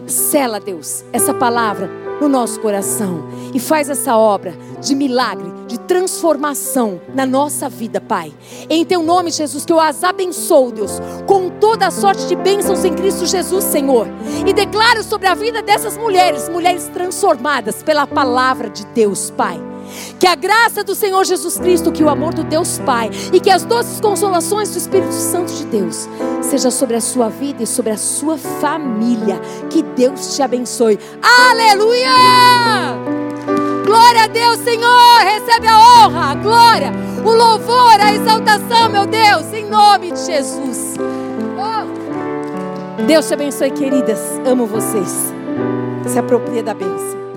Sela, 0.06 0.58
Deus, 0.58 1.04
essa 1.12 1.32
palavra 1.32 2.09
no 2.20 2.28
nosso 2.28 2.60
coração 2.60 3.24
e 3.54 3.58
faz 3.58 3.88
essa 3.88 4.16
obra 4.16 4.54
de 4.80 4.94
milagre, 4.94 5.50
de 5.66 5.78
transformação 5.80 7.00
na 7.14 7.24
nossa 7.24 7.68
vida, 7.68 8.00
Pai. 8.00 8.32
Em 8.68 8.84
teu 8.84 9.02
nome, 9.02 9.30
Jesus, 9.30 9.64
que 9.64 9.72
eu 9.72 9.80
as 9.80 10.04
abençoo, 10.04 10.72
Deus, 10.72 11.00
com 11.26 11.48
toda 11.48 11.86
a 11.86 11.90
sorte 11.90 12.26
de 12.26 12.36
bênçãos 12.36 12.84
em 12.84 12.94
Cristo 12.94 13.26
Jesus, 13.26 13.64
Senhor. 13.64 14.06
E 14.46 14.52
declaro 14.52 15.02
sobre 15.02 15.28
a 15.28 15.34
vida 15.34 15.62
dessas 15.62 15.96
mulheres, 15.96 16.48
mulheres 16.48 16.88
transformadas 16.88 17.82
pela 17.82 18.06
palavra 18.06 18.68
de 18.68 18.84
Deus, 18.86 19.30
Pai. 19.30 19.60
Que 20.18 20.26
a 20.26 20.34
graça 20.34 20.82
do 20.84 20.94
Senhor 20.94 21.24
Jesus 21.24 21.58
Cristo, 21.58 21.92
que 21.92 22.02
o 22.02 22.08
amor 22.08 22.34
do 22.34 22.44
Deus 22.44 22.78
Pai 22.78 23.10
e 23.32 23.40
que 23.40 23.50
as 23.50 23.64
doces 23.64 24.00
consolações 24.00 24.70
do 24.70 24.78
Espírito 24.78 25.12
Santo 25.12 25.52
de 25.52 25.64
Deus 25.66 26.08
seja 26.42 26.70
sobre 26.70 26.96
a 26.96 27.00
sua 27.00 27.28
vida 27.28 27.62
e 27.62 27.66
sobre 27.66 27.92
a 27.92 27.96
sua 27.96 28.36
família. 28.36 29.40
Que 29.68 29.82
Deus 29.82 30.34
te 30.34 30.42
abençoe. 30.42 30.98
Aleluia! 31.48 32.10
Glória 33.86 34.24
a 34.24 34.26
Deus, 34.26 34.58
Senhor. 34.58 35.18
Recebe 35.20 35.66
a 35.66 35.78
honra, 35.78 36.30
a 36.30 36.34
glória, 36.34 36.92
o 37.24 37.30
louvor, 37.30 38.00
a 38.00 38.12
exaltação 38.12 38.88
meu 38.88 39.06
Deus, 39.06 39.52
em 39.52 39.64
nome 39.64 40.12
de 40.12 40.26
Jesus. 40.26 40.96
Oh. 41.58 43.02
Deus 43.06 43.26
te 43.26 43.34
abençoe, 43.34 43.70
queridas. 43.70 44.20
Amo 44.46 44.66
vocês. 44.66 45.32
Se 46.06 46.18
apropria 46.18 46.62
da 46.62 46.74
bênção. 46.74 47.29